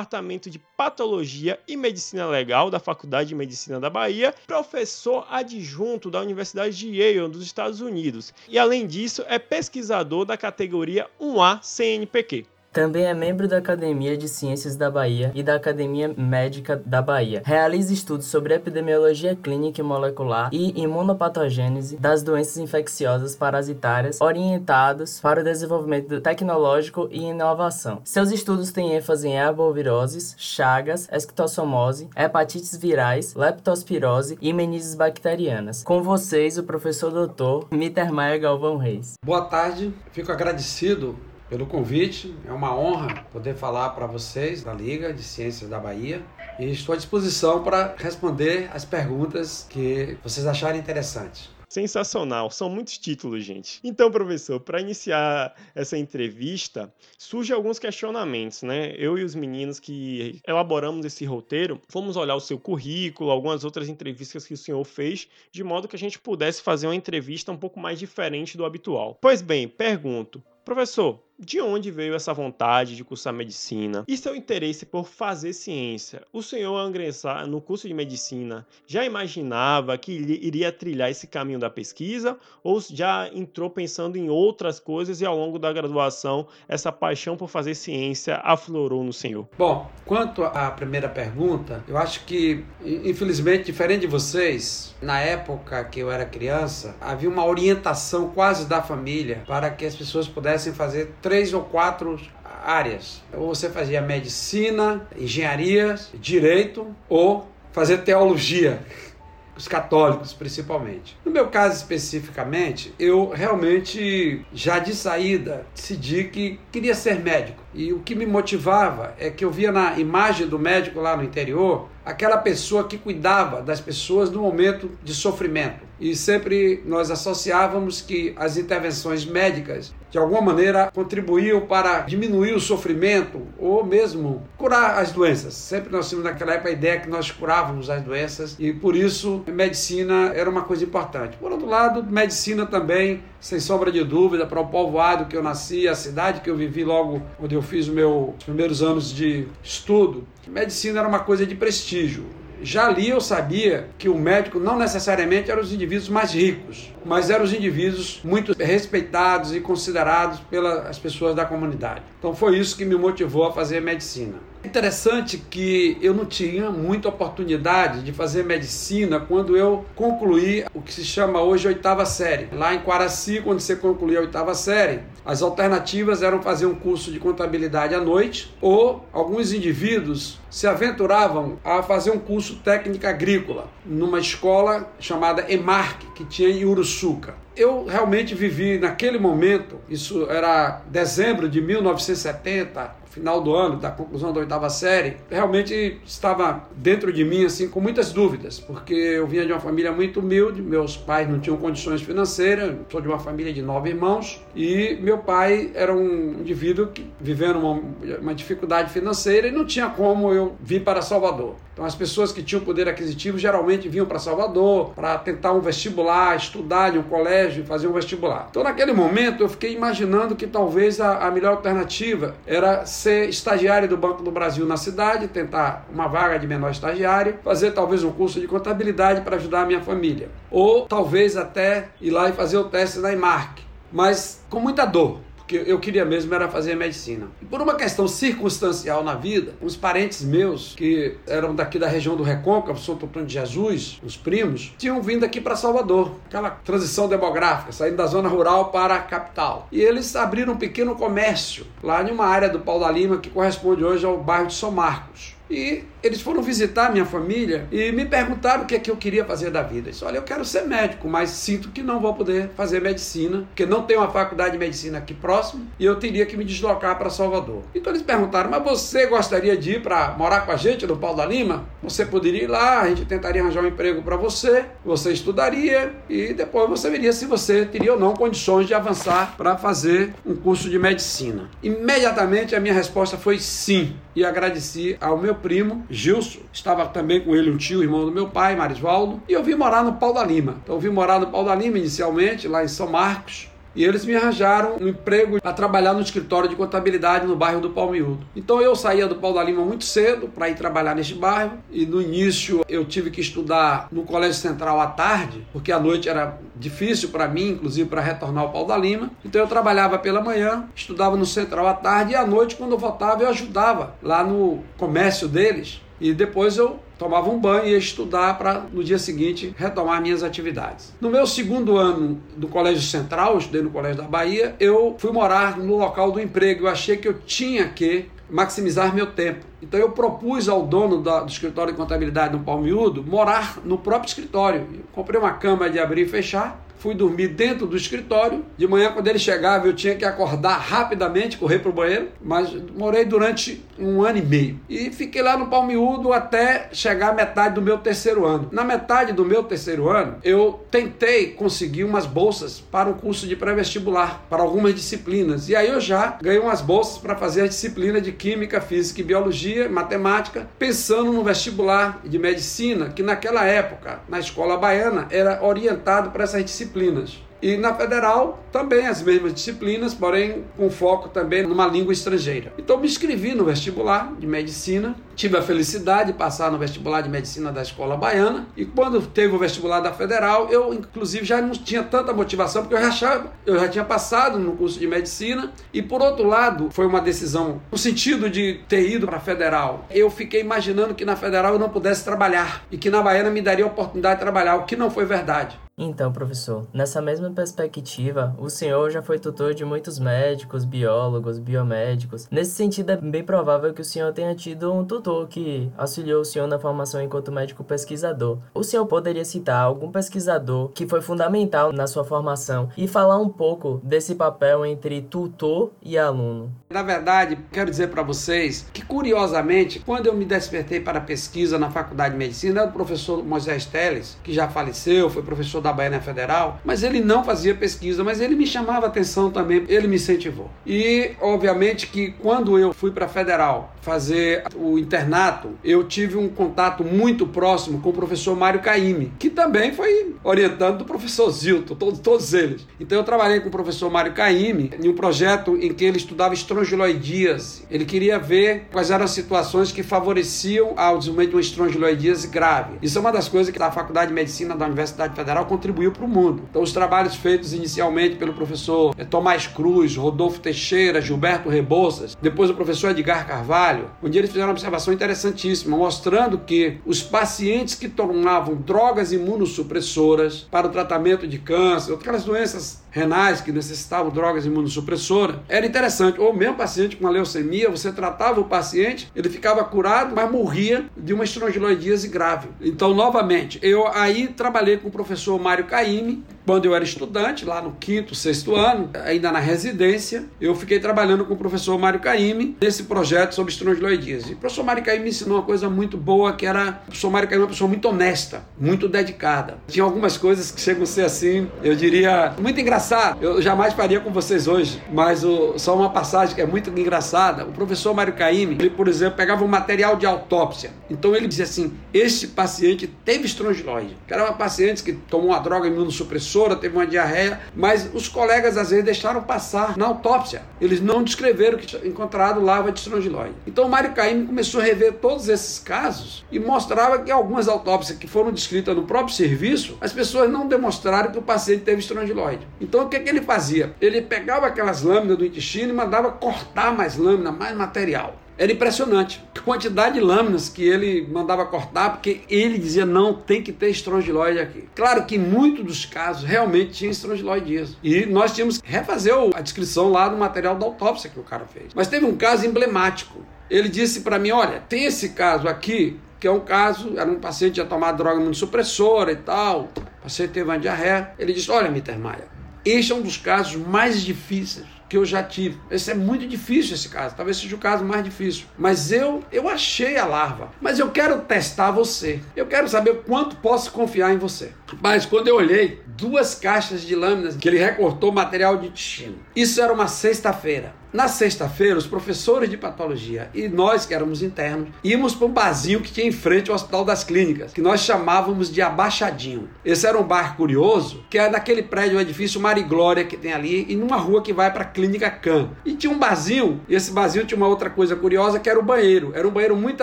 de 0.50 0.58
Patologia 0.76 1.60
e 1.68 1.76
Medicina 1.76 2.26
Legal 2.26 2.68
da 2.68 2.80
Faculdade 2.80 3.28
de 3.28 3.34
Medicina 3.34 3.78
da 3.78 3.88
Bahia, 3.88 4.34
professor 4.44 5.24
adjunto 5.30 6.10
da 6.10 6.20
Universidade 6.20 6.76
de 6.76 6.88
Yale, 6.88 7.28
dos 7.28 7.44
Estados 7.44 7.80
Unidos. 7.80 8.34
E 8.48 8.58
além 8.58 8.88
disso, 8.88 9.24
é 9.28 9.38
pesquisador 9.38 10.24
da 10.24 10.36
categoria 10.36 11.08
1A 11.20 11.62
CNPq. 11.62 12.44
Também 12.74 13.04
é 13.04 13.14
membro 13.14 13.46
da 13.46 13.58
Academia 13.58 14.16
de 14.18 14.28
Ciências 14.28 14.74
da 14.74 14.90
Bahia 14.90 15.30
e 15.32 15.44
da 15.44 15.54
Academia 15.54 16.12
Médica 16.18 16.82
da 16.84 17.00
Bahia. 17.00 17.40
Realiza 17.44 17.92
estudos 17.92 18.26
sobre 18.26 18.52
epidemiologia 18.52 19.36
clínica 19.36 19.80
e 19.80 19.84
molecular 19.84 20.50
e 20.52 20.82
imunopatogênese 20.82 21.96
das 21.96 22.24
doenças 22.24 22.56
infecciosas 22.56 23.36
parasitárias, 23.36 24.20
orientados 24.20 25.20
para 25.20 25.40
o 25.40 25.44
desenvolvimento 25.44 26.20
tecnológico 26.20 27.08
e 27.12 27.22
inovação. 27.26 28.00
Seus 28.02 28.32
estudos 28.32 28.72
têm 28.72 28.96
ênfase 28.96 29.28
em 29.28 29.38
arboviroses, 29.38 30.34
chagas, 30.36 31.08
esquistossomose, 31.12 32.08
hepatites 32.16 32.76
virais, 32.76 33.36
leptospirose 33.36 34.36
e 34.42 34.52
menizes 34.52 34.96
bacterianas. 34.96 35.84
Com 35.84 36.02
vocês, 36.02 36.58
o 36.58 36.64
professor 36.64 37.12
doutor 37.12 37.68
Mittermeier 37.70 38.40
Galvão 38.40 38.78
Reis. 38.78 39.14
Boa 39.24 39.42
tarde, 39.42 39.94
fico 40.10 40.32
agradecido 40.32 41.16
pelo 41.48 41.66
convite. 41.66 42.34
É 42.46 42.52
uma 42.52 42.76
honra 42.76 43.24
poder 43.32 43.54
falar 43.54 43.90
para 43.90 44.06
vocês 44.06 44.62
da 44.62 44.72
Liga 44.72 45.12
de 45.12 45.22
Ciências 45.22 45.68
da 45.68 45.78
Bahia 45.78 46.22
e 46.58 46.70
estou 46.70 46.92
à 46.92 46.96
disposição 46.96 47.62
para 47.62 47.94
responder 47.96 48.70
as 48.72 48.84
perguntas 48.84 49.66
que 49.68 50.16
vocês 50.22 50.46
acharem 50.46 50.80
interessantes. 50.80 51.54
Sensacional, 51.74 52.52
são 52.52 52.68
muitos 52.68 52.96
títulos, 52.98 53.42
gente. 53.42 53.80
Então, 53.82 54.08
professor, 54.08 54.60
para 54.60 54.80
iniciar 54.80 55.52
essa 55.74 55.98
entrevista, 55.98 56.94
surgem 57.18 57.52
alguns 57.52 57.80
questionamentos, 57.80 58.62
né? 58.62 58.94
Eu 58.96 59.18
e 59.18 59.24
os 59.24 59.34
meninos 59.34 59.80
que 59.80 60.40
elaboramos 60.46 61.04
esse 61.04 61.24
roteiro, 61.24 61.80
fomos 61.88 62.16
olhar 62.16 62.36
o 62.36 62.40
seu 62.40 62.60
currículo, 62.60 63.28
algumas 63.28 63.64
outras 63.64 63.88
entrevistas 63.88 64.46
que 64.46 64.54
o 64.54 64.56
senhor 64.56 64.84
fez, 64.84 65.26
de 65.50 65.64
modo 65.64 65.88
que 65.88 65.96
a 65.96 65.98
gente 65.98 66.16
pudesse 66.16 66.62
fazer 66.62 66.86
uma 66.86 66.94
entrevista 66.94 67.50
um 67.50 67.56
pouco 67.56 67.80
mais 67.80 67.98
diferente 67.98 68.56
do 68.56 68.64
habitual. 68.64 69.18
Pois 69.20 69.42
bem, 69.42 69.66
pergunto, 69.66 70.40
professor, 70.64 71.20
de 71.38 71.60
onde 71.60 71.90
veio 71.90 72.14
essa 72.14 72.32
vontade 72.32 72.94
de 72.96 73.04
cursar 73.04 73.32
medicina 73.32 74.04
e 74.06 74.16
seu 74.16 74.36
interesse 74.36 74.86
por 74.86 75.06
fazer 75.06 75.52
ciência? 75.52 76.22
O 76.32 76.42
senhor, 76.42 76.76
ao 76.76 76.88
ingressar 76.88 77.46
no 77.46 77.60
curso 77.60 77.88
de 77.88 77.94
medicina, 77.94 78.66
já 78.86 79.04
imaginava 79.04 79.96
que 79.98 80.12
iria 80.12 80.70
trilhar 80.70 81.10
esse 81.10 81.26
caminho 81.26 81.58
da 81.58 81.68
pesquisa 81.68 82.38
ou 82.62 82.80
já 82.80 83.28
entrou 83.32 83.68
pensando 83.68 84.16
em 84.16 84.30
outras 84.30 84.78
coisas 84.78 85.20
e 85.20 85.26
ao 85.26 85.36
longo 85.36 85.58
da 85.58 85.72
graduação 85.72 86.46
essa 86.68 86.92
paixão 86.92 87.36
por 87.36 87.48
fazer 87.48 87.74
ciência 87.74 88.36
aflorou 88.36 89.02
no 89.02 89.12
senhor? 89.12 89.48
Bom, 89.58 89.90
quanto 90.04 90.44
à 90.44 90.70
primeira 90.70 91.08
pergunta, 91.08 91.82
eu 91.88 91.96
acho 91.96 92.24
que, 92.24 92.64
infelizmente, 92.84 93.64
diferente 93.64 94.02
de 94.02 94.06
vocês, 94.06 94.94
na 95.02 95.20
época 95.20 95.82
que 95.84 96.00
eu 96.00 96.10
era 96.10 96.24
criança, 96.24 96.96
havia 97.00 97.28
uma 97.28 97.44
orientação 97.44 98.30
quase 98.30 98.66
da 98.66 98.82
família 98.82 99.42
para 99.46 99.70
que 99.70 99.84
as 99.84 99.96
pessoas 99.96 100.28
pudessem 100.28 100.72
fazer 100.72 101.12
três 101.24 101.54
ou 101.54 101.62
quatro 101.62 102.20
áreas. 102.62 103.22
Ou 103.32 103.48
você 103.48 103.70
fazia 103.70 104.02
medicina, 104.02 105.08
engenharia, 105.16 105.94
direito 106.12 106.94
ou 107.08 107.48
fazer 107.72 107.98
teologia. 107.98 108.78
Os 109.56 109.68
católicos, 109.68 110.34
principalmente. 110.34 111.16
No 111.24 111.30
meu 111.30 111.46
caso 111.46 111.76
especificamente, 111.76 112.92
eu 112.98 113.30
realmente, 113.30 114.44
já 114.52 114.80
de 114.80 114.92
saída, 114.92 115.64
decidi 115.72 116.24
que 116.24 116.58
queria 116.72 116.92
ser 116.92 117.20
médico. 117.20 117.62
E 117.72 117.92
o 117.92 118.00
que 118.00 118.16
me 118.16 118.26
motivava 118.26 119.14
é 119.16 119.30
que 119.30 119.44
eu 119.44 119.50
via 119.52 119.70
na 119.70 119.96
imagem 119.96 120.48
do 120.48 120.58
médico 120.58 121.00
lá 121.00 121.16
no 121.16 121.22
interior 121.22 121.88
aquela 122.04 122.36
pessoa 122.36 122.84
que 122.84 122.98
cuidava 122.98 123.62
das 123.62 123.80
pessoas 123.80 124.30
no 124.30 124.42
momento 124.42 124.90
de 125.02 125.14
sofrimento. 125.14 125.84
E 125.98 126.14
sempre 126.14 126.82
nós 126.84 127.10
associávamos 127.10 128.00
que 128.00 128.34
as 128.36 128.56
intervenções 128.56 129.24
médicas, 129.24 129.94
de 130.10 130.18
alguma 130.18 130.40
maneira, 130.40 130.90
contribuíam 130.92 131.62
para 131.62 132.00
diminuir 132.00 132.52
o 132.52 132.60
sofrimento 132.60 133.46
ou 133.58 133.84
mesmo 133.84 134.42
curar 134.56 134.98
as 134.98 135.12
doenças. 135.12 135.54
Sempre 135.54 135.92
nós 135.92 136.08
tínhamos 136.08 136.28
naquela 136.28 136.54
época 136.54 136.68
a 136.68 136.72
ideia 136.72 137.00
que 137.00 137.08
nós 137.08 137.30
curávamos 137.30 137.88
as 137.88 138.02
doenças 138.02 138.56
e 138.58 138.72
por 138.72 138.96
isso 138.96 139.44
medicina 139.46 140.32
era 140.34 140.50
uma 140.50 140.62
coisa 140.62 140.84
importante. 140.84 141.36
Por 141.36 141.52
outro 141.52 141.66
lado, 141.66 142.02
medicina 142.02 142.66
também, 142.66 143.22
sem 143.44 143.60
sombra 143.60 143.92
de 143.92 144.02
dúvida, 144.02 144.46
para 144.46 144.58
o 144.58 144.68
povoado 144.68 145.26
que 145.26 145.36
eu 145.36 145.42
nasci, 145.42 145.86
a 145.86 145.94
cidade 145.94 146.40
que 146.40 146.48
eu 146.48 146.56
vivi 146.56 146.82
logo 146.82 147.20
quando 147.36 147.52
eu 147.52 147.60
fiz 147.60 147.86
os 147.86 147.92
meus 147.92 148.32
primeiros 148.42 148.82
anos 148.82 149.12
de 149.12 149.46
estudo, 149.62 150.26
medicina 150.48 151.00
era 151.00 151.06
uma 151.06 151.18
coisa 151.18 151.44
de 151.44 151.54
prestígio. 151.54 152.24
Já 152.62 152.86
ali 152.86 153.10
eu 153.10 153.20
sabia 153.20 153.90
que 153.98 154.08
o 154.08 154.14
médico 154.14 154.58
não 154.58 154.78
necessariamente 154.78 155.50
eram 155.50 155.60
os 155.60 155.74
indivíduos 155.74 156.08
mais 156.08 156.32
ricos, 156.32 156.90
mas 157.04 157.28
eram 157.28 157.44
os 157.44 157.52
indivíduos 157.52 158.18
muito 158.24 158.54
respeitados 158.58 159.54
e 159.54 159.60
considerados 159.60 160.40
pelas 160.40 160.98
pessoas 160.98 161.34
da 161.34 161.44
comunidade. 161.44 162.00
Então 162.18 162.34
foi 162.34 162.58
isso 162.58 162.74
que 162.78 162.86
me 162.86 162.96
motivou 162.96 163.44
a 163.44 163.52
fazer 163.52 163.78
medicina. 163.82 164.36
Interessante 164.64 165.36
que 165.36 165.98
eu 166.00 166.14
não 166.14 166.24
tinha 166.24 166.70
muita 166.70 167.08
oportunidade 167.08 168.02
de 168.02 168.12
fazer 168.12 168.44
medicina 168.44 169.20
quando 169.20 169.56
eu 169.56 169.84
concluí 169.94 170.64
o 170.72 170.80
que 170.80 170.92
se 170.92 171.04
chama 171.04 171.42
hoje 171.42 171.68
oitava 171.68 172.06
série. 172.06 172.48
Lá 172.50 172.74
em 172.74 172.80
Quaraci, 172.80 173.42
quando 173.42 173.60
você 173.60 173.76
concluía 173.76 174.18
a 174.18 174.22
oitava 174.22 174.54
série, 174.54 175.00
as 175.24 175.42
alternativas 175.42 176.22
eram 176.22 176.40
fazer 176.40 176.64
um 176.64 176.74
curso 176.74 177.12
de 177.12 177.20
contabilidade 177.20 177.94
à 177.94 178.00
noite 178.00 178.54
ou 178.60 179.04
alguns 179.12 179.52
indivíduos 179.52 180.40
se 180.50 180.66
aventuravam 180.66 181.58
a 181.62 181.82
fazer 181.82 182.10
um 182.10 182.18
curso 182.18 182.56
técnico 182.56 183.06
agrícola 183.06 183.68
numa 183.84 184.18
escola 184.18 184.90
chamada 184.98 185.44
EMARC, 185.52 186.06
que 186.14 186.24
tinha 186.24 186.48
em 186.48 186.64
Uruçuca. 186.64 187.34
Eu 187.56 187.84
realmente 187.84 188.34
vivi 188.34 188.78
naquele 188.78 189.18
momento, 189.18 189.78
isso 189.88 190.26
era 190.28 190.82
dezembro 190.88 191.48
de 191.48 191.60
1970, 191.60 193.03
final 193.14 193.40
do 193.40 193.54
ano, 193.54 193.76
da 193.76 193.90
conclusão 193.90 194.32
da 194.32 194.40
oitava 194.40 194.68
série, 194.68 195.16
realmente 195.30 196.00
estava 196.04 196.64
dentro 196.74 197.12
de 197.12 197.24
mim, 197.24 197.44
assim, 197.44 197.68
com 197.68 197.80
muitas 197.80 198.12
dúvidas, 198.12 198.58
porque 198.58 198.92
eu 198.92 199.26
vinha 199.26 199.46
de 199.46 199.52
uma 199.52 199.60
família 199.60 199.92
muito 199.92 200.18
humilde, 200.18 200.60
meus 200.60 200.96
pais 200.96 201.28
não 201.28 201.38
tinham 201.38 201.56
condições 201.56 202.02
financeiras, 202.02 202.74
sou 202.90 203.00
de 203.00 203.06
uma 203.06 203.18
família 203.18 203.52
de 203.52 203.62
nove 203.62 203.90
irmãos, 203.90 204.42
e 204.54 204.98
meu 205.00 205.18
pai 205.18 205.70
era 205.74 205.94
um 205.94 206.40
indivíduo 206.40 206.88
que 206.88 207.06
vivendo 207.20 207.60
uma, 207.60 207.80
uma 208.20 208.34
dificuldade 208.34 208.90
financeira 208.90 209.46
e 209.46 209.52
não 209.52 209.64
tinha 209.64 209.88
como 209.88 210.32
eu 210.32 210.56
vir 210.60 210.82
para 210.82 211.00
Salvador. 211.00 211.54
Então 211.74 211.84
as 211.84 211.94
pessoas 211.94 212.32
que 212.32 212.42
tinham 212.42 212.62
poder 212.62 212.88
aquisitivo 212.88 213.36
geralmente 213.36 213.88
vinham 213.88 214.06
para 214.06 214.18
Salvador 214.18 214.92
para 214.94 215.18
tentar 215.18 215.52
um 215.52 215.60
vestibular, 215.60 216.36
estudar 216.36 216.94
em 216.94 216.98
um 216.98 217.02
colégio 217.02 217.64
fazer 217.64 217.88
um 217.88 217.92
vestibular. 217.92 218.46
Então 218.50 218.62
naquele 218.62 218.92
momento 218.92 219.42
eu 219.42 219.48
fiquei 219.48 219.74
imaginando 219.74 220.36
que 220.36 220.46
talvez 220.46 221.00
a, 221.00 221.26
a 221.26 221.30
melhor 221.30 221.52
alternativa 221.52 222.34
era 222.46 222.86
ser 222.86 223.28
estagiário 223.28 223.88
do 223.88 223.96
Banco 223.96 224.22
do 224.22 224.30
Brasil 224.30 224.64
na 224.66 224.76
cidade, 224.76 225.28
tentar 225.28 225.86
uma 225.92 226.06
vaga 226.06 226.38
de 226.38 226.46
menor 226.46 226.70
estagiário, 226.70 227.38
fazer 227.42 227.72
talvez 227.72 228.04
um 228.04 228.12
curso 228.12 228.40
de 228.40 228.46
contabilidade 228.46 229.22
para 229.22 229.36
ajudar 229.36 229.62
a 229.62 229.66
minha 229.66 229.80
família. 229.80 230.28
Ou 230.50 230.86
talvez 230.86 231.36
até 231.36 231.88
ir 232.00 232.10
lá 232.10 232.28
e 232.28 232.32
fazer 232.32 232.56
o 232.58 232.64
teste 232.64 233.00
da 233.00 233.12
IMARC. 233.12 233.62
Mas 233.92 234.44
com 234.48 234.60
muita 234.60 234.84
dor 234.84 235.20
porque 235.46 235.62
eu 235.66 235.78
queria 235.78 236.06
mesmo 236.06 236.34
era 236.34 236.48
fazer 236.48 236.74
medicina. 236.74 237.28
Por 237.50 237.60
uma 237.60 237.74
questão 237.74 238.08
circunstancial 238.08 239.04
na 239.04 239.14
vida, 239.14 239.52
uns 239.60 239.76
parentes 239.76 240.24
meus, 240.24 240.74
que 240.74 241.16
eram 241.26 241.54
daqui 241.54 241.78
da 241.78 241.86
região 241.86 242.16
do 242.16 242.22
Recôncavo, 242.22 242.78
São 242.78 242.94
Antônio 242.94 243.26
de 243.26 243.34
Jesus, 243.34 244.00
os 244.02 244.16
primos, 244.16 244.74
tinham 244.78 245.02
vindo 245.02 245.22
aqui 245.22 245.42
para 245.42 245.54
Salvador, 245.54 246.12
aquela 246.26 246.48
transição 246.50 247.08
demográfica, 247.08 247.72
saindo 247.72 247.96
da 247.96 248.06
zona 248.06 248.28
rural 248.28 248.70
para 248.70 248.94
a 248.94 249.00
capital. 249.00 249.68
E 249.70 249.82
eles 249.82 250.16
abriram 250.16 250.54
um 250.54 250.56
pequeno 250.56 250.96
comércio 250.96 251.66
lá 251.82 252.02
em 252.02 252.10
uma 252.10 252.26
área 252.26 252.48
do 252.48 252.60
Pau 252.60 252.80
da 252.80 252.90
Lima 252.90 253.18
que 253.18 253.28
corresponde 253.28 253.84
hoje 253.84 254.06
ao 254.06 254.16
bairro 254.16 254.46
de 254.46 254.54
São 254.54 254.70
Marcos. 254.70 255.34
E 255.50 255.84
eles 256.06 256.20
foram 256.20 256.42
visitar 256.42 256.92
minha 256.92 257.06
família 257.06 257.66
e 257.72 257.90
me 257.92 258.04
perguntaram 258.04 258.64
o 258.64 258.66
que 258.66 258.74
é 258.74 258.78
que 258.78 258.90
eu 258.90 258.96
queria 258.96 259.24
fazer 259.24 259.50
da 259.50 259.62
vida. 259.62 259.88
Eu 259.88 259.92
disse, 259.92 260.04
olha, 260.04 260.18
eu 260.18 260.22
quero 260.22 260.44
ser 260.44 260.66
médico, 260.66 261.08
mas 261.08 261.30
sinto 261.30 261.70
que 261.70 261.82
não 261.82 262.00
vou 262.00 262.14
poder 262.14 262.50
fazer 262.56 262.80
medicina, 262.80 263.44
porque 263.48 263.64
não 263.64 263.82
tem 263.82 263.96
uma 263.96 264.10
faculdade 264.10 264.52
de 264.52 264.58
medicina 264.58 264.98
aqui 264.98 265.14
próximo 265.14 265.66
e 265.78 265.84
eu 265.84 265.96
teria 265.96 266.26
que 266.26 266.36
me 266.36 266.44
deslocar 266.44 266.98
para 266.98 267.08
Salvador. 267.08 267.62
Então 267.74 267.92
eles 267.92 268.02
perguntaram, 268.02 268.50
mas 268.50 268.62
você 268.62 269.06
gostaria 269.06 269.56
de 269.56 269.72
ir 269.72 269.82
para 269.82 270.14
morar 270.18 270.42
com 270.42 270.52
a 270.52 270.56
gente 270.56 270.86
no 270.86 270.96
Paulo 270.96 271.16
da 271.16 271.26
Lima? 271.26 271.64
Você 271.82 272.04
poderia 272.04 272.44
ir 272.44 272.46
lá, 272.46 272.80
a 272.80 272.88
gente 272.88 273.04
tentaria 273.04 273.42
arranjar 273.42 273.62
um 273.62 273.68
emprego 273.68 274.02
para 274.02 274.16
você, 274.16 274.66
você 274.84 275.12
estudaria 275.12 275.94
e 276.08 276.32
depois 276.34 276.68
você 276.68 276.90
veria 276.90 277.12
se 277.12 277.26
você 277.26 277.64
teria 277.64 277.94
ou 277.94 277.98
não 277.98 278.14
condições 278.14 278.66
de 278.66 278.74
avançar 278.74 279.34
para 279.36 279.56
fazer 279.56 280.14
um 280.24 280.34
curso 280.34 280.68
de 280.68 280.78
medicina. 280.78 281.48
Imediatamente 281.62 282.54
a 282.54 282.60
minha 282.60 282.74
resposta 282.74 283.16
foi 283.16 283.38
sim 283.38 283.96
e 284.14 284.24
agradeci 284.24 284.96
ao 285.00 285.18
meu 285.18 285.34
primo 285.34 285.84
Gilson, 285.94 286.40
estava 286.52 286.86
também 286.86 287.20
com 287.20 287.34
ele 287.34 287.50
um 287.50 287.56
tio, 287.56 287.82
irmão 287.82 288.04
do 288.04 288.12
meu 288.12 288.28
pai, 288.28 288.56
Marisvaldo, 288.56 289.22
e 289.28 289.32
eu 289.32 289.42
vim 289.42 289.54
morar 289.54 289.82
no 289.82 289.94
Pau 289.94 290.12
da 290.12 290.24
Lima. 290.24 290.56
Então 290.62 290.74
eu 290.74 290.80
vim 290.80 290.90
morar 290.90 291.20
no 291.20 291.28
Pau 291.28 291.44
da 291.44 291.54
Lima 291.54 291.78
inicialmente, 291.78 292.46
lá 292.48 292.64
em 292.64 292.68
São 292.68 292.90
Marcos, 292.90 293.48
e 293.76 293.84
eles 293.84 294.04
me 294.04 294.14
arranjaram 294.14 294.76
um 294.80 294.88
emprego 294.88 295.40
para 295.40 295.52
trabalhar 295.52 295.92
no 295.94 296.00
escritório 296.00 296.48
de 296.48 296.54
contabilidade 296.54 297.26
no 297.26 297.34
bairro 297.34 297.60
do 297.60 297.70
Palmiúdo. 297.70 298.20
Então 298.36 298.60
eu 298.60 298.76
saía 298.76 299.08
do 299.08 299.16
Pau 299.16 299.34
da 299.34 299.42
Lima 299.42 299.64
muito 299.64 299.84
cedo 299.84 300.28
para 300.28 300.48
ir 300.48 300.54
trabalhar 300.54 300.94
neste 300.94 301.14
bairro. 301.14 301.58
E 301.70 301.84
no 301.84 302.00
início 302.00 302.64
eu 302.68 302.84
tive 302.84 303.10
que 303.10 303.20
estudar 303.20 303.88
no 303.90 304.04
Colégio 304.04 304.40
Central 304.40 304.80
à 304.80 304.86
tarde, 304.86 305.44
porque 305.52 305.72
à 305.72 305.80
noite 305.80 306.08
era 306.08 306.38
difícil 306.54 307.08
para 307.08 307.26
mim, 307.26 307.48
inclusive 307.50 307.88
para 307.88 308.00
retornar 308.00 308.44
ao 308.44 308.52
Pau 308.52 308.64
da 308.64 308.76
Lima. 308.76 309.10
Então 309.24 309.40
eu 309.40 309.48
trabalhava 309.48 309.98
pela 309.98 310.20
manhã, 310.20 310.68
estudava 310.74 311.16
no 311.16 311.26
Central 311.26 311.66
à 311.66 311.74
tarde 311.74 312.12
e 312.12 312.14
à 312.14 312.24
noite, 312.24 312.54
quando 312.54 312.72
eu 312.72 312.78
voltava, 312.78 313.24
eu 313.24 313.28
ajudava 313.28 313.96
lá 314.00 314.22
no 314.22 314.62
comércio 314.78 315.26
deles. 315.26 315.80
E 316.00 316.12
depois 316.12 316.56
eu 316.56 316.78
tomava 316.98 317.30
um 317.30 317.38
banho 317.38 317.66
e 317.66 317.70
ia 317.70 317.78
estudar 317.78 318.36
para 318.38 318.66
no 318.72 318.82
dia 318.82 318.98
seguinte 318.98 319.54
retomar 319.56 320.00
minhas 320.00 320.22
atividades. 320.22 320.92
No 321.00 321.10
meu 321.10 321.26
segundo 321.26 321.76
ano 321.76 322.20
do 322.36 322.48
Colégio 322.48 322.82
Central, 322.82 323.32
eu 323.32 323.38
estudei 323.38 323.62
no 323.62 323.70
Colégio 323.70 324.02
da 324.02 324.08
Bahia, 324.08 324.54
eu 324.58 324.96
fui 324.98 325.12
morar 325.12 325.56
no 325.58 325.76
local 325.76 326.10
do 326.10 326.20
emprego. 326.20 326.64
Eu 326.64 326.68
achei 326.68 326.96
que 326.96 327.08
eu 327.08 327.14
tinha 327.14 327.68
que 327.68 328.06
maximizar 328.28 328.94
meu 328.94 329.06
tempo. 329.06 329.44
Então 329.62 329.78
eu 329.78 329.90
propus 329.90 330.48
ao 330.48 330.62
dono 330.64 330.98
do 330.98 331.26
escritório 331.26 331.72
de 331.72 331.78
contabilidade 331.78 332.32
no 332.36 332.42
Palmiúdo 332.42 333.02
morar 333.02 333.58
no 333.64 333.78
próprio 333.78 334.08
escritório. 334.08 334.66
Eu 334.72 334.80
comprei 334.92 335.20
uma 335.20 335.32
cama 335.32 335.68
de 335.68 335.78
abrir 335.78 336.02
e 336.02 336.08
fechar 336.08 336.63
fui 336.78 336.94
dormir 336.94 337.28
dentro 337.28 337.66
do 337.66 337.76
escritório. 337.76 338.44
De 338.56 338.66
manhã, 338.66 338.92
quando 338.92 339.08
ele 339.08 339.18
chegava, 339.18 339.66
eu 339.66 339.72
tinha 339.72 339.94
que 339.94 340.04
acordar 340.04 340.58
rapidamente, 340.58 341.38
correr 341.38 341.58
para 341.58 341.70
o 341.70 341.72
banheiro. 341.72 342.08
Mas 342.22 342.54
morei 342.76 343.04
durante 343.04 343.64
um 343.78 344.02
ano 344.02 344.18
e 344.18 344.22
meio. 344.22 344.60
E 344.68 344.90
fiquei 344.90 345.22
lá 345.22 345.36
no 345.36 345.46
Palmiúdo 345.46 346.12
até 346.12 346.68
chegar 346.72 347.10
à 347.10 347.12
metade 347.12 347.54
do 347.54 347.62
meu 347.62 347.78
terceiro 347.78 348.26
ano. 348.26 348.48
Na 348.52 348.64
metade 348.64 349.12
do 349.12 349.24
meu 349.24 349.42
terceiro 349.42 349.88
ano, 349.88 350.18
eu 350.22 350.64
tentei 350.70 351.28
conseguir 351.28 351.84
umas 351.84 352.06
bolsas 352.06 352.60
para 352.60 352.88
o 352.90 352.94
curso 352.94 353.26
de 353.26 353.34
pré-vestibular, 353.34 354.24
para 354.28 354.42
algumas 354.42 354.74
disciplinas. 354.74 355.48
E 355.48 355.56
aí 355.56 355.68
eu 355.68 355.80
já 355.80 356.18
ganhei 356.20 356.40
umas 356.40 356.60
bolsas 356.60 356.98
para 356.98 357.16
fazer 357.16 357.42
a 357.42 357.46
disciplina 357.46 358.00
de 358.00 358.12
Química, 358.12 358.60
Física 358.60 359.00
e 359.00 359.04
Biologia, 359.04 359.68
Matemática, 359.68 360.48
pensando 360.58 361.12
no 361.12 361.24
vestibular 361.24 362.00
de 362.04 362.18
Medicina, 362.18 362.90
que 362.90 363.02
naquela 363.02 363.44
época, 363.44 364.00
na 364.08 364.18
escola 364.18 364.56
baiana, 364.56 365.06
era 365.10 365.42
orientado 365.42 366.10
para 366.10 366.24
essas 366.24 366.44
disciplinas 366.44 366.63
disciplinas. 366.64 367.22
E 367.42 367.58
na 367.58 367.74
federal 367.74 368.42
também 368.50 368.86
as 368.86 369.02
mesmas 369.02 369.34
disciplinas, 369.34 369.92
porém 369.92 370.44
com 370.56 370.70
foco 370.70 371.10
também 371.10 371.42
numa 371.42 371.66
língua 371.66 371.92
estrangeira. 371.92 372.54
Então 372.56 372.78
me 372.78 372.86
inscrevi 372.86 373.34
no 373.34 373.44
vestibular 373.44 374.14
de 374.18 374.26
medicina, 374.26 374.96
tive 375.14 375.36
a 375.36 375.42
felicidade 375.42 376.12
de 376.12 376.18
passar 376.18 376.50
no 376.50 376.56
vestibular 376.56 377.02
de 377.02 377.10
medicina 377.10 377.52
da 377.52 377.60
escola 377.60 377.98
baiana 377.98 378.46
e 378.56 378.64
quando 378.64 379.02
teve 379.02 379.34
o 379.34 379.38
vestibular 379.38 379.80
da 379.80 379.92
federal, 379.92 380.48
eu 380.50 380.72
inclusive 380.72 381.26
já 381.26 381.42
não 381.42 381.50
tinha 381.50 381.82
tanta 381.82 382.14
motivação 382.14 382.62
porque 382.62 382.76
eu 382.76 382.80
já 382.80 382.88
achava, 382.88 383.32
eu 383.44 383.58
já 383.58 383.68
tinha 383.68 383.84
passado 383.84 384.38
no 384.38 384.52
curso 384.52 384.78
de 384.80 384.86
medicina 384.86 385.52
e 385.70 385.82
por 385.82 386.00
outro 386.00 386.26
lado, 386.26 386.70
foi 386.70 386.86
uma 386.86 387.00
decisão 387.02 387.60
no 387.70 387.76
sentido 387.76 388.30
de 388.30 388.60
ter 388.66 388.88
ido 388.88 389.06
para 389.06 389.18
a 389.18 389.20
federal. 389.20 389.86
Eu 389.90 390.08
fiquei 390.08 390.40
imaginando 390.40 390.94
que 390.94 391.04
na 391.04 391.14
federal 391.14 391.52
eu 391.52 391.58
não 391.58 391.68
pudesse 391.68 392.04
trabalhar 392.04 392.64
e 392.70 392.78
que 392.78 392.88
na 392.88 393.02
baiana 393.02 393.28
me 393.28 393.42
daria 393.42 393.66
a 393.66 393.68
oportunidade 393.68 394.14
de 394.14 394.20
trabalhar, 394.20 394.56
o 394.56 394.64
que 394.64 394.76
não 394.76 394.90
foi 394.90 395.04
verdade. 395.04 395.62
Então, 395.76 396.12
professor, 396.12 396.68
nessa 396.72 397.02
mesma 397.02 397.30
perspectiva, 397.30 398.34
o 398.38 398.48
senhor 398.48 398.90
já 398.90 399.02
foi 399.02 399.18
tutor 399.18 399.54
de 399.54 399.64
muitos 399.64 399.98
médicos, 399.98 400.64
biólogos, 400.64 401.40
biomédicos. 401.40 402.28
Nesse 402.30 402.52
sentido, 402.52 402.90
é 402.90 402.96
bem 402.96 403.24
provável 403.24 403.74
que 403.74 403.80
o 403.80 403.84
senhor 403.84 404.12
tenha 404.12 404.36
tido 404.36 404.72
um 404.72 404.84
tutor 404.84 405.26
que 405.26 405.72
auxiliou 405.76 406.20
o 406.20 406.24
senhor 406.24 406.46
na 406.46 406.60
formação 406.60 407.02
enquanto 407.02 407.32
médico 407.32 407.64
pesquisador. 407.64 408.38
O 408.54 408.62
senhor 408.62 408.86
poderia 408.86 409.24
citar 409.24 409.62
algum 409.62 409.90
pesquisador 409.90 410.68
que 410.68 410.86
foi 410.86 411.02
fundamental 411.02 411.72
na 411.72 411.88
sua 411.88 412.04
formação 412.04 412.68
e 412.76 412.86
falar 412.86 413.18
um 413.18 413.28
pouco 413.28 413.80
desse 413.82 414.14
papel 414.14 414.64
entre 414.64 415.02
tutor 415.02 415.72
e 415.82 415.98
aluno? 415.98 416.52
Na 416.70 416.84
verdade, 416.84 417.36
quero 417.50 417.70
dizer 417.70 417.88
para 417.88 418.02
vocês 418.02 418.64
que, 418.72 418.84
curiosamente, 418.84 419.80
quando 419.80 420.06
eu 420.06 420.14
me 420.14 420.24
despertei 420.24 420.78
para 420.78 421.00
pesquisa 421.00 421.58
na 421.58 421.68
Faculdade 421.68 422.12
de 422.12 422.18
Medicina, 422.18 422.60
era 422.60 422.70
o 422.70 422.72
professor 422.72 423.24
Moisés 423.24 423.66
Teles, 423.66 424.16
que 424.22 424.32
já 424.32 424.48
faleceu, 424.48 425.10
foi 425.10 425.22
professor 425.22 425.63
da 425.64 425.72
Baiana 425.72 425.98
Federal, 425.98 426.60
mas 426.62 426.82
ele 426.82 427.00
não 427.00 427.24
fazia 427.24 427.54
pesquisa, 427.54 428.04
mas 428.04 428.20
ele 428.20 428.36
me 428.36 428.46
chamava 428.46 428.86
atenção 428.86 429.30
também, 429.30 429.64
ele 429.66 429.88
me 429.88 429.96
incentivou. 429.96 430.50
E, 430.66 431.12
obviamente, 431.22 431.86
que 431.86 432.12
quando 432.20 432.58
eu 432.58 432.74
fui 432.74 432.90
para 432.90 433.08
Federal 433.08 433.73
fazer 433.84 434.44
o 434.56 434.78
internato, 434.78 435.50
eu 435.62 435.84
tive 435.84 436.16
um 436.16 436.28
contato 436.28 436.82
muito 436.82 437.26
próximo 437.26 437.80
com 437.80 437.90
o 437.90 437.92
professor 437.92 438.34
Mário 438.34 438.60
Caime, 438.60 439.12
que 439.18 439.28
também 439.28 439.72
foi 439.72 440.14
orientando 440.24 440.78
do 440.78 440.84
professor 440.84 441.30
Zilton, 441.30 441.74
todos, 441.74 442.00
todos 442.00 442.32
eles. 442.32 442.66
Então, 442.80 442.96
eu 442.96 443.04
trabalhei 443.04 443.40
com 443.40 443.48
o 443.48 443.52
professor 443.52 443.90
Mário 443.90 444.12
Caime 444.12 444.70
em 444.82 444.88
um 444.88 444.94
projeto 444.94 445.56
em 445.60 445.72
que 445.72 445.84
ele 445.84 445.98
estudava 445.98 446.32
estrongiloidíase. 446.32 447.64
Ele 447.70 447.84
queria 447.84 448.18
ver 448.18 448.68
quais 448.72 448.90
eram 448.90 449.04
as 449.04 449.10
situações 449.10 449.70
que 449.70 449.82
favoreciam 449.82 450.72
ao 450.76 450.98
desenvolvimento 450.98 451.30
de 451.30 451.36
uma 451.36 451.40
estrongiloidíase 451.42 452.28
grave. 452.28 452.78
Isso 452.80 452.96
é 452.96 453.00
uma 453.00 453.12
das 453.12 453.28
coisas 453.28 453.52
que 453.52 453.62
a 453.62 453.70
Faculdade 453.70 454.08
de 454.08 454.14
Medicina 454.14 454.56
da 454.56 454.64
Universidade 454.64 455.14
Federal 455.14 455.44
contribuiu 455.44 455.92
para 455.92 456.04
o 456.04 456.08
mundo. 456.08 456.44
Então, 456.48 456.62
os 456.62 456.72
trabalhos 456.72 457.14
feitos 457.14 457.52
inicialmente 457.52 458.16
pelo 458.16 458.32
professor 458.32 458.94
eh, 458.96 459.04
Tomás 459.04 459.46
Cruz, 459.46 459.96
Rodolfo 459.96 460.40
Teixeira, 460.40 461.00
Gilberto 461.00 461.48
Rebouças, 461.48 462.16
depois 462.20 462.48
o 462.48 462.54
professor 462.54 462.90
Edgar 462.90 463.26
Carvalho, 463.26 463.73
onde 464.02 464.18
eles 464.18 464.30
fizeram 464.30 464.48
uma 464.48 464.52
observação 464.52 464.92
interessantíssima, 464.92 465.76
mostrando 465.76 466.38
que 466.38 466.78
os 466.84 467.02
pacientes 467.02 467.74
que 467.74 467.88
tomavam 467.88 468.54
drogas 468.54 469.12
imunossupressoras 469.12 470.46
para 470.50 470.66
o 470.66 470.70
tratamento 470.70 471.26
de 471.26 471.38
câncer, 471.38 471.94
aquelas 471.94 472.24
doenças 472.24 472.82
renais 472.90 473.40
que 473.40 473.50
necessitavam 473.50 474.12
drogas 474.12 474.46
imunossupressoras, 474.46 475.36
era 475.48 475.66
interessante. 475.66 476.20
Ou 476.20 476.32
mesmo 476.32 476.54
paciente 476.54 476.96
com 476.96 477.08
leucemia, 477.08 477.68
você 477.68 477.90
tratava 477.90 478.40
o 478.40 478.44
paciente, 478.44 479.10
ele 479.14 479.28
ficava 479.28 479.64
curado, 479.64 480.14
mas 480.14 480.30
morria 480.30 480.86
de 480.96 481.12
uma 481.12 481.24
estrongiloidíase 481.24 482.08
grave. 482.08 482.48
Então, 482.60 482.94
novamente, 482.94 483.58
eu 483.62 483.86
aí 483.88 484.28
trabalhei 484.28 484.76
com 484.76 484.88
o 484.88 484.92
professor 484.92 485.40
Mário 485.40 485.64
Caime, 485.64 486.22
Quando 486.46 486.66
eu 486.66 486.74
era 486.74 486.84
estudante, 486.84 487.44
lá 487.44 487.62
no 487.62 487.72
quinto, 487.72 488.14
sexto 488.14 488.54
ano, 488.54 488.90
ainda 489.04 489.32
na 489.32 489.38
residência, 489.38 490.24
eu 490.40 490.54
fiquei 490.54 490.78
trabalhando 490.78 491.24
com 491.24 491.34
o 491.34 491.36
professor 491.36 491.78
Mário 491.78 492.00
Caime 492.00 492.56
nesse 492.60 492.84
projeto 492.84 493.34
sobre 493.34 493.52
estrongiloidias. 493.52 494.28
E 494.28 494.34
o 494.34 494.36
professor 494.36 494.62
Mário 494.62 494.82
Caime 494.82 495.04
me 495.04 495.10
ensinou 495.10 495.38
uma 495.38 495.44
coisa 495.44 495.70
muito 495.70 495.96
boa, 495.96 496.34
que 496.34 496.44
era 496.44 496.80
o 496.82 496.86
professor 496.86 497.10
Mário 497.10 497.28
Caime 497.28 497.42
é 497.42 497.46
uma 497.46 497.50
pessoa 497.50 497.68
muito 497.68 497.88
honesta, 497.88 498.44
muito 498.58 498.88
dedicada. 498.88 499.58
Tinha 499.68 499.84
algumas 499.84 500.18
coisas 500.18 500.50
que 500.50 500.60
chegam 500.60 500.82
a 500.82 500.86
ser 500.86 501.04
assim, 501.04 501.48
eu 501.62 501.74
diria, 501.74 502.34
muito 502.38 502.60
engraçado. 502.60 503.22
Eu 503.22 503.40
jamais 503.40 503.72
faria 503.72 504.00
com 504.00 504.10
vocês 504.10 504.46
hoje, 504.46 504.82
mas 504.92 505.24
o, 505.24 505.58
só 505.58 505.74
uma 505.74 505.90
passagem 505.90 506.34
que 506.34 506.42
é 506.42 506.46
muito 506.46 506.70
engraçada. 506.70 507.44
O 507.44 507.52
professor 507.52 507.94
Mário 507.94 508.12
Caime, 508.12 508.54
ele, 508.54 508.70
por 508.70 508.86
exemplo, 508.86 509.16
pegava 509.16 509.44
um 509.44 509.48
material 509.48 509.96
de 509.96 510.04
autópsia. 510.04 510.70
Então 510.90 511.14
ele 511.16 511.26
dizia 511.26 511.44
assim: 511.44 511.72
este 511.92 512.26
paciente 512.26 512.86
teve 512.86 513.24
estrongiloide. 513.24 513.96
Que 514.06 514.12
era 514.12 514.24
uma 514.24 514.34
paciente 514.34 514.82
que 514.82 514.92
tomou 514.92 515.28
uma 515.28 515.38
droga 515.38 515.66
imunossupressora, 515.66 516.33
teve 516.56 516.76
uma 516.76 516.86
diarreia, 516.86 517.40
mas 517.54 517.88
os 517.94 518.08
colegas 518.08 518.56
às 518.56 518.70
vezes 518.70 518.84
deixaram 518.84 519.22
passar 519.22 519.76
na 519.76 519.86
autópsia. 519.86 520.42
Eles 520.60 520.80
não 520.80 521.02
descreveram 521.02 521.58
que 521.58 521.66
tinha 521.66 521.86
encontrado 521.86 522.40
larva 522.40 522.72
de 522.72 522.80
estrongiloide. 522.80 523.34
Então 523.46 523.68
Mário 523.68 523.92
Caime 523.92 524.26
começou 524.26 524.60
a 524.60 524.64
rever 524.64 524.94
todos 524.94 525.28
esses 525.28 525.58
casos 525.58 526.24
e 526.30 526.38
mostrava 526.38 526.98
que 526.98 527.10
algumas 527.10 527.48
autópsias 527.48 527.98
que 527.98 528.06
foram 528.06 528.32
descritas 528.32 528.74
no 528.74 528.82
próprio 528.84 529.14
serviço, 529.14 529.78
as 529.80 529.92
pessoas 529.92 530.30
não 530.30 530.48
demonstraram 530.48 531.12
que 531.12 531.18
o 531.18 531.22
paciente 531.22 531.62
teve 531.62 531.80
estrongiloide. 531.80 532.46
Então 532.60 532.84
o 532.84 532.88
que, 532.88 532.98
que 533.00 533.08
ele 533.08 533.22
fazia? 533.22 533.74
Ele 533.80 534.02
pegava 534.02 534.46
aquelas 534.46 534.82
lâminas 534.82 535.16
do 535.16 535.24
intestino 535.24 535.70
e 535.70 535.76
mandava 535.76 536.10
cortar 536.10 536.74
mais 536.74 536.96
lâmina, 536.96 537.30
mais 537.30 537.56
material. 537.56 538.16
Era 538.36 538.52
impressionante 538.52 539.24
a 539.36 539.40
quantidade 539.40 539.94
de 539.94 540.00
lâminas 540.00 540.48
que 540.48 540.64
ele 540.64 541.06
mandava 541.06 541.44
cortar, 541.46 541.90
porque 541.90 542.22
ele 542.28 542.58
dizia 542.58 542.84
não 542.84 543.14
tem 543.14 543.42
que 543.42 543.52
ter 543.52 543.70
estrongiloide 543.70 544.40
aqui. 544.40 544.68
Claro 544.74 545.04
que 545.04 545.14
em 545.14 545.18
muitos 545.18 545.64
dos 545.64 545.84
casos 545.84 546.24
realmente 546.24 546.72
tinha 546.72 546.90
estrongiloidias. 546.90 547.76
E 547.82 548.06
nós 548.06 548.34
tínhamos 548.34 548.58
que 548.58 548.70
refazer 548.70 549.14
a 549.34 549.40
descrição 549.40 549.90
lá 549.90 550.08
do 550.08 550.16
material 550.16 550.56
da 550.56 550.66
autópsia 550.66 551.08
que 551.08 551.20
o 551.20 551.22
cara 551.22 551.46
fez. 551.46 551.72
Mas 551.74 551.86
teve 551.86 552.04
um 552.04 552.16
caso 552.16 552.44
emblemático. 552.44 553.24
Ele 553.48 553.68
disse 553.68 554.00
para 554.00 554.18
mim: 554.18 554.32
olha, 554.32 554.60
tem 554.68 554.84
esse 554.84 555.10
caso 555.10 555.46
aqui, 555.46 556.00
que 556.18 556.26
é 556.26 556.30
um 556.30 556.40
caso, 556.40 556.94
era 556.96 557.08
um 557.08 557.20
paciente 557.20 557.50
que 557.50 557.54
tinha 557.54 557.66
tomado 557.66 557.98
droga 557.98 558.16
imunossupressora 558.16 559.12
e 559.12 559.16
tal, 559.16 559.68
o 559.76 560.02
paciente 560.02 560.30
teve 560.30 560.48
uma 560.48 560.58
diarreia. 560.58 561.12
Ele 561.18 561.32
disse: 561.32 561.50
olha, 561.50 561.70
Miter 561.70 561.98
Maia, 561.98 562.26
este 562.64 562.92
é 562.92 562.94
um 562.96 563.02
dos 563.02 563.16
casos 563.16 563.54
mais 563.54 564.02
difíceis 564.02 564.73
que 564.88 564.96
eu 564.96 565.04
já 565.04 565.22
tive. 565.22 565.58
Esse 565.70 565.90
é 565.90 565.94
muito 565.94 566.26
difícil 566.26 566.74
esse 566.74 566.88
caso, 566.88 567.14
talvez 567.14 567.36
seja 567.36 567.56
o 567.56 567.58
caso 567.58 567.84
mais 567.84 568.04
difícil. 568.04 568.46
Mas 568.58 568.92
eu 568.92 569.22
eu 569.32 569.48
achei 569.48 569.96
a 569.96 570.04
larva, 570.04 570.50
mas 570.60 570.78
eu 570.78 570.90
quero 570.90 571.20
testar 571.22 571.70
você. 571.70 572.20
Eu 572.36 572.46
quero 572.46 572.68
saber 572.68 573.02
quanto 573.06 573.36
posso 573.36 573.72
confiar 573.72 574.12
em 574.12 574.18
você. 574.18 574.52
Mas 574.82 575.06
quando 575.06 575.28
eu 575.28 575.36
olhei 575.36 575.82
duas 575.96 576.34
caixas 576.34 576.82
de 576.82 576.94
lâminas 576.94 577.36
que 577.36 577.48
ele 577.48 577.58
recortou 577.58 578.12
material 578.12 578.56
de 578.56 578.66
intestino. 578.66 579.16
Isso 579.34 579.60
era 579.60 579.72
uma 579.72 579.88
sexta-feira. 579.88 580.74
Na 580.94 581.08
sexta-feira, 581.08 581.76
os 581.76 581.88
professores 581.88 582.48
de 582.48 582.56
patologia 582.56 583.28
e 583.34 583.48
nós, 583.48 583.84
que 583.84 583.92
éramos 583.92 584.22
internos, 584.22 584.68
íamos 584.84 585.12
para 585.12 585.26
um 585.26 585.32
barzinho 585.32 585.80
que 585.80 585.90
tinha 585.90 586.06
em 586.06 586.12
frente 586.12 586.50
ao 586.50 586.54
Hospital 586.54 586.84
das 586.84 587.02
Clínicas, 587.02 587.52
que 587.52 587.60
nós 587.60 587.80
chamávamos 587.80 588.48
de 588.48 588.62
Abaixadinho. 588.62 589.48
Esse 589.64 589.88
era 589.88 589.98
um 589.98 590.04
bar 590.04 590.36
curioso, 590.36 591.04
que 591.10 591.18
é 591.18 591.28
naquele 591.28 591.64
prédio, 591.64 591.98
o 591.98 592.00
edifício 592.00 592.40
Mariglória 592.40 593.02
que 593.02 593.16
tem 593.16 593.32
ali, 593.32 593.66
e 593.68 593.74
numa 593.74 593.96
rua 593.96 594.22
que 594.22 594.32
vai 594.32 594.52
para 594.52 594.62
a 594.62 594.66
Clínica 594.66 595.10
Can. 595.10 595.50
E 595.64 595.74
tinha 595.74 595.92
um 595.92 595.98
barzinho, 595.98 596.60
e 596.68 596.76
esse 596.76 596.92
barzinho 596.92 597.26
tinha 597.26 597.36
uma 597.36 597.48
outra 597.48 597.68
coisa 597.68 597.96
curiosa, 597.96 598.38
que 598.38 598.48
era 598.48 598.60
o 598.60 598.62
banheiro. 598.62 599.10
Era 599.16 599.26
um 599.26 599.32
banheiro 599.32 599.56
muito 599.56 599.82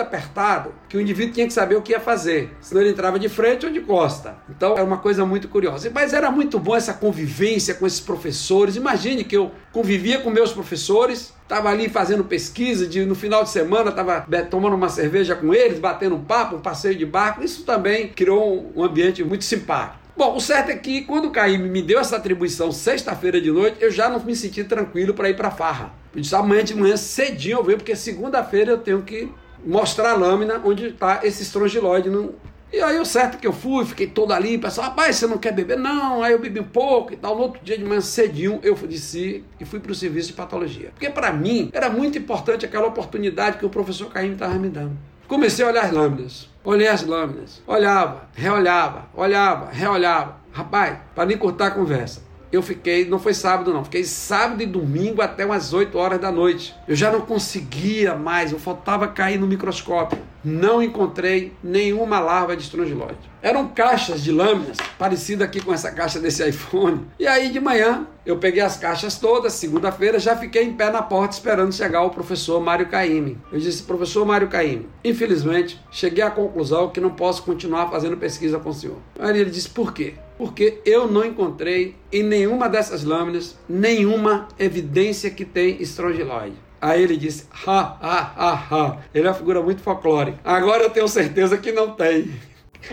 apertado, 0.00 0.72
que 0.88 0.96
o 0.96 1.00
indivíduo 1.00 1.34
tinha 1.34 1.46
que 1.46 1.52
saber 1.52 1.76
o 1.76 1.82
que 1.82 1.92
ia 1.92 2.00
fazer, 2.00 2.56
senão 2.58 2.80
ele 2.80 2.90
entrava 2.90 3.18
de 3.18 3.28
frente 3.28 3.66
ou 3.66 3.72
de 3.72 3.80
costa. 3.80 4.38
Então, 4.48 4.78
era 4.82 4.84
uma 4.84 4.98
coisa 4.98 5.24
muito 5.24 5.48
curiosa. 5.48 5.90
Mas 5.92 6.12
era 6.12 6.30
muito 6.30 6.58
bom 6.58 6.76
essa 6.76 6.92
convivência 6.92 7.74
com 7.74 7.86
esses 7.86 8.00
professores. 8.00 8.76
Imagine 8.76 9.24
que 9.24 9.36
eu 9.36 9.50
convivia 9.72 10.18
com 10.18 10.28
meus 10.28 10.52
professores, 10.52 11.32
estava 11.42 11.70
ali 11.70 11.88
fazendo 11.88 12.24
pesquisa, 12.24 12.86
de, 12.86 13.04
no 13.04 13.14
final 13.14 13.44
de 13.44 13.50
semana 13.50 13.90
estava 13.90 14.26
tomando 14.50 14.74
uma 14.74 14.88
cerveja 14.88 15.34
com 15.34 15.54
eles, 15.54 15.78
batendo 15.78 16.16
um 16.16 16.24
papo, 16.24 16.56
um 16.56 16.60
passeio 16.60 16.96
de 16.96 17.06
barco. 17.06 17.42
Isso 17.42 17.64
também 17.64 18.08
criou 18.08 18.72
um 18.76 18.84
ambiente 18.84 19.24
muito 19.24 19.44
simpático. 19.44 20.02
Bom, 20.14 20.36
o 20.36 20.40
certo 20.40 20.70
é 20.70 20.76
que 20.76 21.02
quando 21.02 21.26
o 21.26 21.30
Caíme 21.30 21.70
me 21.70 21.80
deu 21.80 21.98
essa 21.98 22.16
atribuição 22.16 22.70
sexta-feira 22.70 23.40
de 23.40 23.50
noite, 23.50 23.78
eu 23.80 23.90
já 23.90 24.10
não 24.10 24.20
me 24.20 24.36
senti 24.36 24.62
tranquilo 24.62 25.14
para 25.14 25.30
ir 25.30 25.36
para 25.36 25.48
a 25.48 25.52
farra. 25.52 25.94
Eu 26.14 26.20
disse, 26.20 26.34
amanhã 26.34 26.62
de 26.62 26.74
manhã 26.74 26.96
cedinho 26.98 27.58
eu 27.58 27.64
venho, 27.64 27.78
porque 27.78 27.96
segunda-feira 27.96 28.72
eu 28.72 28.78
tenho 28.78 29.02
que 29.02 29.30
mostrar 29.64 30.10
a 30.10 30.16
lâmina 30.16 30.60
onde 30.62 30.88
está 30.88 31.20
esse 31.22 31.42
estrongiloide 31.42 32.10
no, 32.10 32.34
e 32.72 32.80
aí 32.80 32.98
o 32.98 33.04
certo 33.04 33.36
é 33.36 33.38
que 33.38 33.46
eu 33.46 33.52
fui, 33.52 33.84
fiquei 33.84 34.06
todo 34.06 34.32
ali, 34.32 34.56
pessoal, 34.56 34.88
rapaz, 34.88 35.16
você 35.16 35.26
não 35.26 35.36
quer 35.36 35.52
beber? 35.52 35.76
Não, 35.78 36.22
aí 36.22 36.32
eu 36.32 36.38
bebi 36.38 36.58
um 36.58 36.64
pouco 36.64 37.12
e 37.12 37.16
tal. 37.16 37.36
No 37.36 37.42
outro 37.42 37.60
dia 37.62 37.76
de 37.76 37.84
manhã 37.84 38.00
cedinho, 38.00 38.60
eu 38.62 38.74
desci 38.74 39.44
e 39.60 39.64
fui 39.64 39.78
para 39.78 39.92
o 39.92 39.94
serviço 39.94 40.28
de 40.28 40.34
patologia. 40.34 40.90
Porque 40.94 41.10
para 41.10 41.32
mim 41.32 41.68
era 41.72 41.90
muito 41.90 42.16
importante 42.16 42.64
aquela 42.64 42.86
oportunidade 42.86 43.58
que 43.58 43.66
o 43.66 43.70
professor 43.70 44.10
Caim 44.10 44.32
estava 44.32 44.54
me 44.54 44.70
dando. 44.70 44.96
Comecei 45.28 45.64
a 45.64 45.68
olhar 45.68 45.84
as 45.84 45.92
lâminas, 45.92 46.48
olhei 46.64 46.88
as 46.88 47.04
lâminas, 47.04 47.62
olhava, 47.66 48.28
reolhava, 48.34 49.08
olhava, 49.14 49.70
reolhava. 49.70 50.36
Rapaz, 50.50 50.98
para 51.14 51.26
nem 51.26 51.38
cortar 51.38 51.68
a 51.68 51.70
conversa, 51.70 52.22
eu 52.52 52.60
fiquei, 52.60 53.06
não 53.08 53.18
foi 53.18 53.32
sábado 53.32 53.72
não, 53.72 53.82
fiquei 53.82 54.04
sábado 54.04 54.62
e 54.62 54.66
domingo 54.66 55.22
até 55.22 55.46
umas 55.46 55.72
8 55.72 55.96
horas 55.96 56.20
da 56.20 56.30
noite. 56.30 56.74
Eu 56.86 56.94
já 56.94 57.10
não 57.10 57.22
conseguia 57.22 58.14
mais, 58.14 58.52
eu 58.52 58.58
faltava 58.58 59.08
cair 59.08 59.38
no 59.38 59.46
microscópio. 59.46 60.18
Não 60.44 60.82
encontrei 60.82 61.52
nenhuma 61.62 62.18
larva 62.18 62.56
de 62.56 62.64
estrongiloide. 62.64 63.30
Eram 63.40 63.68
caixas 63.68 64.22
de 64.22 64.32
lâminas, 64.32 64.76
parecida 64.98 65.44
aqui 65.44 65.60
com 65.60 65.72
essa 65.72 65.90
caixa 65.90 66.20
desse 66.20 66.44
iPhone. 66.46 67.06
E 67.18 67.26
aí 67.26 67.50
de 67.50 67.58
manhã 67.58 68.06
eu 68.26 68.36
peguei 68.36 68.60
as 68.60 68.76
caixas 68.76 69.18
todas, 69.18 69.54
segunda-feira 69.54 70.18
já 70.18 70.36
fiquei 70.36 70.64
em 70.64 70.74
pé 70.74 70.90
na 70.90 71.02
porta 71.02 71.34
esperando 71.34 71.72
chegar 71.72 72.02
o 72.02 72.10
professor 72.10 72.60
Mário 72.60 72.88
Caime. 72.88 73.38
Eu 73.50 73.58
disse, 73.58 73.82
professor 73.84 74.26
Mário 74.26 74.48
Caime, 74.48 74.88
infelizmente 75.02 75.80
cheguei 75.90 76.22
à 76.22 76.30
conclusão 76.30 76.90
que 76.90 77.00
não 77.00 77.10
posso 77.10 77.42
continuar 77.44 77.88
fazendo 77.88 78.16
pesquisa 78.16 78.58
com 78.58 78.70
o 78.70 78.74
senhor. 78.74 78.98
Aí 79.18 79.40
ele 79.40 79.50
disse, 79.50 79.70
por 79.70 79.92
quê? 79.94 80.14
Porque 80.42 80.80
eu 80.84 81.06
não 81.06 81.24
encontrei 81.24 81.94
em 82.10 82.24
nenhuma 82.24 82.68
dessas 82.68 83.04
lâminas 83.04 83.56
nenhuma 83.68 84.48
evidência 84.58 85.30
que 85.30 85.44
tem 85.44 85.80
estrongiloide. 85.80 86.56
Aí 86.80 87.00
ele 87.00 87.16
disse, 87.16 87.46
ha, 87.64 87.96
ha, 88.00 88.34
ha, 88.36 88.52
ha. 88.68 88.98
Ele 89.14 89.28
é 89.28 89.30
uma 89.30 89.36
figura 89.36 89.62
muito 89.62 89.80
folclórica. 89.82 90.40
Agora 90.42 90.82
eu 90.82 90.90
tenho 90.90 91.06
certeza 91.06 91.56
que 91.56 91.70
não 91.70 91.92
tem. 91.92 92.28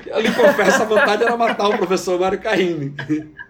Eu 0.05 0.19
lhe 0.19 0.31
confesso, 0.31 0.83
a 0.83 0.85
vontade 0.85 1.23
era 1.23 1.35
matar 1.35 1.69
o 1.69 1.77
professor 1.77 2.19
Mário 2.19 2.39
Caime. 2.39 2.93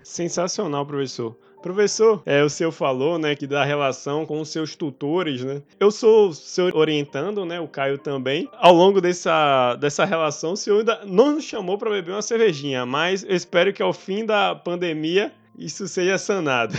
Sensacional, 0.01 0.85
professor. 0.85 1.35
Professor, 1.61 2.21
é, 2.25 2.43
o 2.43 2.49
senhor 2.49 2.71
falou, 2.71 3.19
né, 3.19 3.35
que 3.35 3.45
da 3.45 3.63
relação 3.65 4.25
com 4.25 4.39
os 4.39 4.49
seus 4.49 4.75
tutores, 4.75 5.43
né? 5.43 5.61
Eu 5.79 5.91
sou 5.91 6.33
seu 6.33 6.65
orientando, 6.73 7.45
né, 7.45 7.59
o 7.59 7.67
Caio 7.67 7.97
também. 7.97 8.49
Ao 8.57 8.73
longo 8.73 9.01
dessa, 9.01 9.75
dessa 9.75 10.05
relação, 10.05 10.53
o 10.53 10.57
senhor 10.57 10.79
ainda 10.79 11.01
não 11.05 11.33
nos 11.33 11.43
chamou 11.43 11.77
para 11.77 11.89
beber 11.89 12.11
uma 12.11 12.21
cervejinha, 12.21 12.85
mas 12.85 13.23
eu 13.23 13.35
espero 13.35 13.73
que 13.73 13.81
ao 13.81 13.93
fim 13.93 14.25
da 14.25 14.55
pandemia 14.55 15.33
isso 15.57 15.87
seja 15.87 16.17
sanado. 16.17 16.75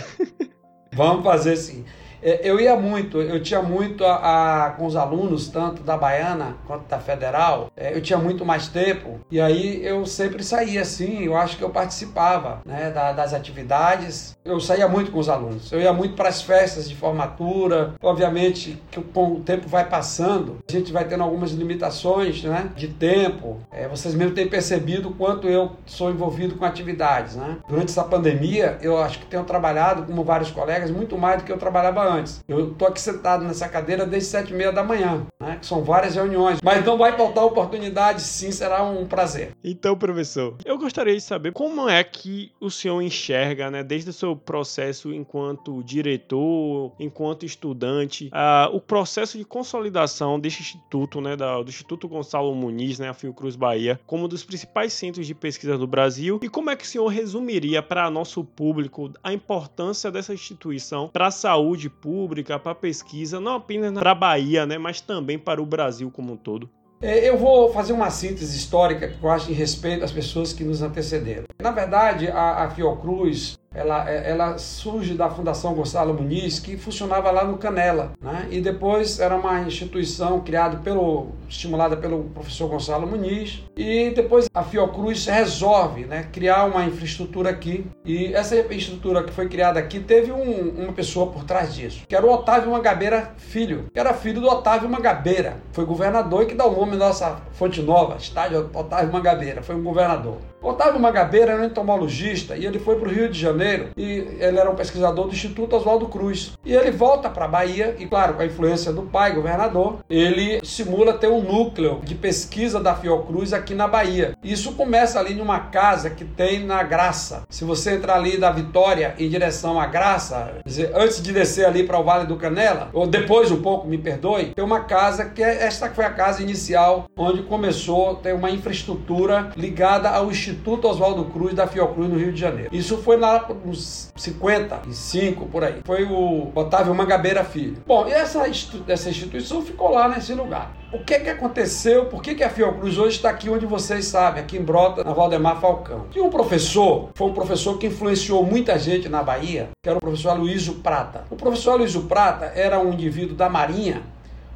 Vamos 0.93 1.23
fazer 1.23 1.57
sim. 1.57 1.85
É, 2.23 2.41
eu 2.43 2.61
ia 2.61 2.77
muito, 2.77 3.21
eu 3.21 3.43
tinha 3.43 3.63
muito 3.63 4.05
a, 4.05 4.67
a, 4.67 4.71
com 4.71 4.87
os 4.87 4.97
alunos, 4.97 5.49
tanto 5.49 5.83
da 5.83 5.97
Baiana 5.97 6.57
quanto 6.67 6.87
da 6.87 6.99
Federal, 6.99 7.71
é, 7.77 7.95
eu 7.95 8.01
tinha 8.01 8.19
muito 8.19 8.45
mais 8.45 8.69
tempo, 8.69 9.21
e 9.31 9.41
aí 9.41 9.85
eu 9.85 10.05
sempre 10.07 10.43
saía 10.45 10.83
assim, 10.83 11.25
eu 11.25 11.37
acho 11.37 11.57
que 11.57 11.65
eu 11.65 11.71
participava 11.71 12.61
né, 12.65 12.91
da, 12.91 13.13
das 13.13 13.33
atividades, 13.33 14.37
eu 14.45 14.61
saía 14.61 14.89
muito 14.89 15.11
com 15.11 15.19
os 15.19 15.29
alunos, 15.29 15.73
eu 15.73 15.81
ia 15.81 15.93
muito 15.93 16.15
para 16.15 16.29
as 16.29 16.43
festas 16.43 16.89
de 16.89 16.95
formatura, 16.95 17.95
obviamente 18.03 18.81
que 18.91 19.01
com 19.01 19.35
o 19.35 19.41
tempo 19.41 19.69
vai 19.69 19.89
passando, 19.89 20.59
a 20.69 20.73
gente 20.73 20.93
vai 20.93 21.05
tendo 21.05 21.23
algumas 21.23 21.53
limitações 21.53 22.43
né, 22.45 22.71
de 22.77 22.89
tempo, 22.89 23.59
é, 23.71 23.89
vocês 23.89 24.15
mesmo 24.15 24.35
têm 24.35 24.49
percebido 24.49 25.11
quanto 25.13 25.49
eu 25.49 25.73
sou 25.87 26.11
envolvido 26.11 26.57
com 26.57 26.65
atividades. 26.65 27.37
Né? 27.37 27.59
Durante 27.69 27.91
essa 27.91 28.05
pandemia, 28.05 28.79
eu 28.83 28.99
acho 28.99 29.19
que 29.19 29.27
tenho 29.27 29.45
trabalhado, 29.45 30.03
como 30.03 30.25
vários 30.25 30.51
colegas, 30.51 30.91
muito 30.91 31.17
mais 31.17 31.39
do 31.39 31.45
que 31.45 31.53
eu 31.53 31.59
trabalhava 31.59 32.10
antes. 32.11 32.45
Eu 32.49 32.73
estou 32.73 32.89
aqui 32.89 33.01
sentado 33.01 33.45
nessa 33.45 33.69
cadeira 33.69 34.05
desde 34.05 34.29
sete 34.29 34.53
e 34.53 34.57
meia 34.57 34.73
da 34.73 34.83
manhã, 34.83 35.27
né? 35.41 35.59
são 35.63 35.83
várias 35.83 36.15
reuniões. 36.15 36.59
Mas 36.63 36.85
não 36.85 36.99
vai 36.99 37.17
faltar 37.17 37.45
oportunidade, 37.45 38.23
sim, 38.23 38.51
será 38.53 38.83
um 38.83 39.07
prazer. 39.07 39.53
Então, 39.63 39.97
professor, 39.97 40.57
eu 40.65 40.79
gostaria 40.79 41.15
de 41.15 41.21
saber 41.21 41.53
como 41.53 41.89
é 41.89 42.03
que 42.03 42.53
o 42.61 42.71
senhor 42.71 43.01
enxerga, 43.01 43.71
né, 43.71 43.83
desde 43.83 44.11
o 44.11 44.13
seu 44.13 44.35
processo 44.37 45.13
enquanto 45.13 45.83
diretor, 45.83 46.93
enquanto 46.99 47.45
estudante, 47.45 48.29
uh, 48.29 48.75
o 48.75 48.81
processo 48.81 49.39
de 49.39 49.45
consolidação 49.45 50.39
deste 50.39 50.63
instituto, 50.63 51.21
né, 51.21 51.37
da, 51.37 51.63
do 51.63 51.69
Instituto 51.69 52.09
Gonçalo 52.09 52.55
Muniz, 52.55 52.99
né, 52.99 53.09
a 53.09 53.15
Fiocruz 53.15 53.57
Bahia, 53.57 54.01
como 54.07 54.25
um 54.25 54.29
dos 54.29 54.45
principais 54.45 54.93
centros 54.93 55.27
de 55.27 55.35
pesquisa 55.35 55.77
do 55.77 55.87
Brasil, 55.87 56.41
e 56.43 56.49
como 56.49 56.71
é 56.71 56.77
que 56.77 56.85
o 56.85 56.87
senhor 56.87 57.09
resumiria 57.09 57.83
para 57.83 58.11
nosso 58.11 58.45
público 58.45 59.11
a 59.23 59.33
importância 59.33 60.11
dessa 60.11 60.35
instituição 60.35 61.09
para 61.09 61.27
a 61.27 61.31
saúde 61.31 61.89
pública, 62.01 62.59
para 62.59 62.75
pesquisa, 62.75 63.41
não 63.41 63.55
apenas 63.55 63.93
para 63.93 64.11
a 64.11 64.15
Bahia, 64.15 64.67
né, 64.67 64.79
mas 64.79 65.01
também 65.01 65.39
para 65.39 65.61
o 65.61 65.67
Brasil 65.67 66.11
como 66.11 66.33
um 66.33 66.37
todo? 66.37 66.69
É, 67.03 67.27
eu 67.27 67.39
vou 67.39 67.73
fazer 67.73 67.95
uma 67.95 68.11
síntese 68.11 68.57
histórica 68.57 69.09
que 69.09 69.23
eu 69.23 69.31
acho 69.31 69.51
em 69.51 69.55
respeito 69.55 70.05
às 70.05 70.13
pessoas 70.13 70.53
que 70.53 70.63
nos 70.63 70.83
antecederam. 70.83 71.45
Na 71.59 71.71
verdade, 71.71 72.29
a, 72.29 72.65
a 72.65 72.71
Fiocruz 72.71 73.59
ela, 73.81 74.09
é, 74.09 74.31
ela 74.31 74.59
surge 74.59 75.15
da 75.15 75.31
Fundação 75.31 75.73
Gonçalo 75.73 76.13
Muniz, 76.13 76.59
que 76.59 76.77
funcionava 76.77 77.31
lá 77.31 77.45
no 77.45 77.57
Canela, 77.57 78.13
né? 78.21 78.47
e 78.51 78.61
depois 78.61 79.19
era 79.19 79.35
uma 79.35 79.61
instituição 79.63 80.41
criada 80.41 80.77
pelo, 80.79 81.29
estimulada 81.49 81.97
pelo 81.97 82.25
professor 82.25 82.69
Gonçalo 82.69 83.07
Muniz, 83.07 83.65
e 83.75 84.11
depois 84.11 84.49
a 84.53 84.63
Fiocruz 84.63 85.27
resolve 85.27 86.05
né, 86.05 86.29
criar 86.31 86.65
uma 86.67 86.85
infraestrutura 86.85 87.49
aqui, 87.49 87.87
e 88.05 88.35
essa 88.35 88.55
infraestrutura 88.59 89.25
que 89.25 89.33
foi 89.33 89.49
criada 89.49 89.81
aqui 89.81 89.99
teve 89.99 90.31
um, 90.31 90.83
uma 90.83 90.93
pessoa 90.93 91.29
por 91.29 91.45
trás 91.45 91.75
disso, 91.75 92.03
que 92.07 92.15
era 92.15 92.27
o 92.27 92.31
Otávio 92.31 92.71
Mangabeira 92.71 93.33
Filho, 93.39 93.87
que 93.93 93.99
era 93.99 94.13
filho 94.13 94.43
do 94.43 94.49
Otávio 94.49 94.91
Mangabeira, 94.91 95.57
foi 95.73 95.87
governador 95.87 96.43
e 96.43 96.47
que 96.47 96.55
dá 96.55 96.67
o 96.67 96.77
nome 96.77 96.93
da 96.93 97.07
nossa 97.07 97.41
Fonte 97.53 97.81
Nova, 97.81 98.17
estádio 98.17 98.71
Otávio 98.75 99.11
Mangabeira, 99.11 99.63
foi 99.63 99.75
um 99.75 99.83
governador. 99.83 100.50
Otávio 100.63 101.01
Mangabeira 101.01 101.53
era 101.53 101.63
um 101.63 101.65
entomologista 101.65 102.55
e 102.55 102.67
ele 102.67 102.79
foi 102.79 102.97
para 102.97 103.09
o 103.09 103.13
Rio 103.13 103.31
de 103.31 103.39
Janeiro 103.39 103.89
e 103.97 104.37
ele 104.39 104.59
era 104.59 104.71
um 104.71 104.75
pesquisador 104.75 105.27
do 105.27 105.33
Instituto 105.33 105.75
Oswaldo 105.75 106.07
Cruz. 106.07 106.53
E 106.65 106.75
ele 106.75 106.91
volta 106.91 107.31
para 107.31 107.47
a 107.47 107.49
Bahia 107.49 107.97
e, 107.99 108.07
claro, 108.07 108.35
com 108.35 108.43
a 108.43 108.47
influência 108.47 108.93
do 108.93 109.03
pai, 109.03 109.33
governador, 109.33 109.99
ele 110.09 110.61
simula 110.63 111.15
ter 111.15 111.29
um 111.29 111.43
núcleo 111.43 112.01
de 112.05 112.15
pesquisa 112.15 112.79
da 112.79 112.95
Fiocruz 112.95 113.55
aqui 113.55 113.75
na 113.75 113.89
Bahia. 113.89 114.35
Isso 114.45 114.73
começa 114.73 115.19
ali 115.19 115.35
numa 115.35 115.61
casa 115.61 116.11
que 116.11 116.25
tem 116.25 116.65
na 116.65 116.83
Graça. 116.83 117.45
Se 117.49 117.65
você 117.65 117.95
entrar 117.95 118.17
ali 118.17 118.37
da 118.37 118.51
Vitória 118.51 119.15
em 119.19 119.29
direção 119.29 119.81
à 119.81 119.87
Graça, 119.87 120.59
dizer, 120.67 120.93
antes 120.95 121.23
de 121.23 121.33
descer 121.33 121.65
ali 121.65 121.85
para 121.85 121.99
o 121.99 122.05
Vale 122.05 122.27
do 122.27 122.37
Canela, 122.37 122.91
ou 122.93 123.07
depois 123.07 123.51
um 123.51 123.63
pouco, 123.63 123.89
me 123.89 123.97
perdoe, 123.97 124.53
tem 124.55 124.65
uma 124.65 124.81
casa 124.81 125.25
que 125.25 125.43
é, 125.43 125.65
esta 125.65 125.89
foi 125.89 126.05
a 126.05 126.11
casa 126.11 126.43
inicial 126.43 127.07
onde 127.17 127.43
começou 127.45 128.11
a 128.11 128.15
ter 128.17 128.35
uma 128.35 128.51
infraestrutura 128.51 129.51
ligada 129.57 130.11
ao 130.11 130.31
Instituto 130.31 130.50
Instituto 130.51 130.89
Oswaldo 130.89 131.25
Cruz 131.27 131.55
da 131.55 131.67
Fiocruz 131.67 132.09
no 132.09 132.19
Rio 132.19 132.33
de 132.33 132.41
Janeiro. 132.41 132.75
Isso 132.75 132.99
foi 132.99 133.17
lá 133.17 133.49
nos 133.65 134.13
55 134.17 135.47
por 135.47 135.63
aí. 135.63 135.81
Foi 135.85 136.05
o 136.05 136.51
Otávio 136.55 136.95
Mangabeira 136.95 137.45
Filho. 137.45 137.77
Bom, 137.87 138.07
e 138.07 138.13
essa, 138.13 138.45
essa 138.89 139.11
instituição 139.11 139.63
ficou 139.63 139.93
lá 139.93 140.09
nesse 140.09 140.35
lugar. 140.35 140.75
O 140.93 140.99
que 141.05 141.21
que 141.21 141.29
aconteceu? 141.29 142.07
Por 142.07 142.21
que, 142.21 142.35
que 142.35 142.43
a 142.43 142.51
Fiocruz 142.51 142.99
hoje 142.99 143.17
está 143.17 143.31
aqui 143.31 143.49
onde 143.49 143.65
vocês 143.65 144.07
sabem, 144.07 144.43
aqui 144.43 144.57
em 144.57 144.63
Brota, 144.63 145.05
na 145.05 145.13
Valdemar 145.13 145.61
Falcão? 145.61 146.07
Tinha 146.11 146.25
um 146.25 146.31
professor, 146.31 147.11
foi 147.15 147.29
um 147.29 147.33
professor 147.33 147.79
que 147.79 147.87
influenciou 147.87 148.45
muita 148.45 148.77
gente 148.77 149.09
na 149.09 149.23
Bahia, 149.23 149.69
que 149.81 149.89
era 149.89 149.99
o 149.99 150.01
professor 150.01 150.31
Aloysio 150.31 150.75
Prata. 150.75 151.25
O 151.31 151.37
professor 151.37 151.73
Aloysio 151.73 152.03
Prata 152.03 152.47
era 152.57 152.81
um 152.81 152.93
indivíduo 152.93 153.37
da 153.37 153.49
Marinha 153.49 154.03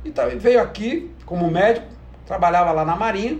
e 0.04 0.10
veio 0.36 0.60
aqui 0.60 1.10
como 1.24 1.48
médico, 1.48 1.86
trabalhava 2.26 2.72
lá 2.72 2.84
na 2.84 2.96
Marinha 2.96 3.38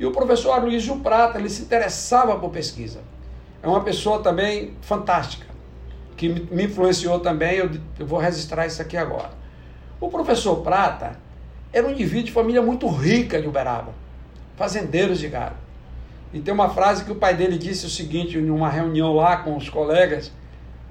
e 0.00 0.06
o 0.06 0.10
professor 0.10 0.52
Aloysio 0.52 0.96
Prata, 1.00 1.38
ele 1.38 1.50
se 1.50 1.60
interessava 1.60 2.34
por 2.38 2.48
pesquisa. 2.48 3.00
É 3.62 3.68
uma 3.68 3.82
pessoa 3.82 4.22
também 4.22 4.72
fantástica, 4.80 5.46
que 6.16 6.26
me 6.26 6.64
influenciou 6.64 7.20
também, 7.20 7.58
eu, 7.58 7.70
vou 8.06 8.18
registrar 8.18 8.66
isso 8.66 8.80
aqui 8.80 8.96
agora. 8.96 9.30
O 10.00 10.08
professor 10.08 10.62
Prata 10.62 11.18
era 11.70 11.86
um 11.86 11.90
indivíduo 11.90 12.24
de 12.24 12.32
família 12.32 12.62
muito 12.62 12.88
rica 12.88 13.42
de 13.42 13.46
Uberaba, 13.46 13.92
fazendeiros 14.56 15.18
de 15.18 15.28
gado. 15.28 15.56
E 16.32 16.40
tem 16.40 16.54
uma 16.54 16.70
frase 16.70 17.04
que 17.04 17.12
o 17.12 17.16
pai 17.16 17.34
dele 17.34 17.58
disse 17.58 17.84
o 17.84 17.90
seguinte, 17.90 18.38
em 18.38 18.48
uma 18.48 18.70
reunião 18.70 19.14
lá 19.14 19.36
com 19.36 19.54
os 19.54 19.68
colegas, 19.68 20.32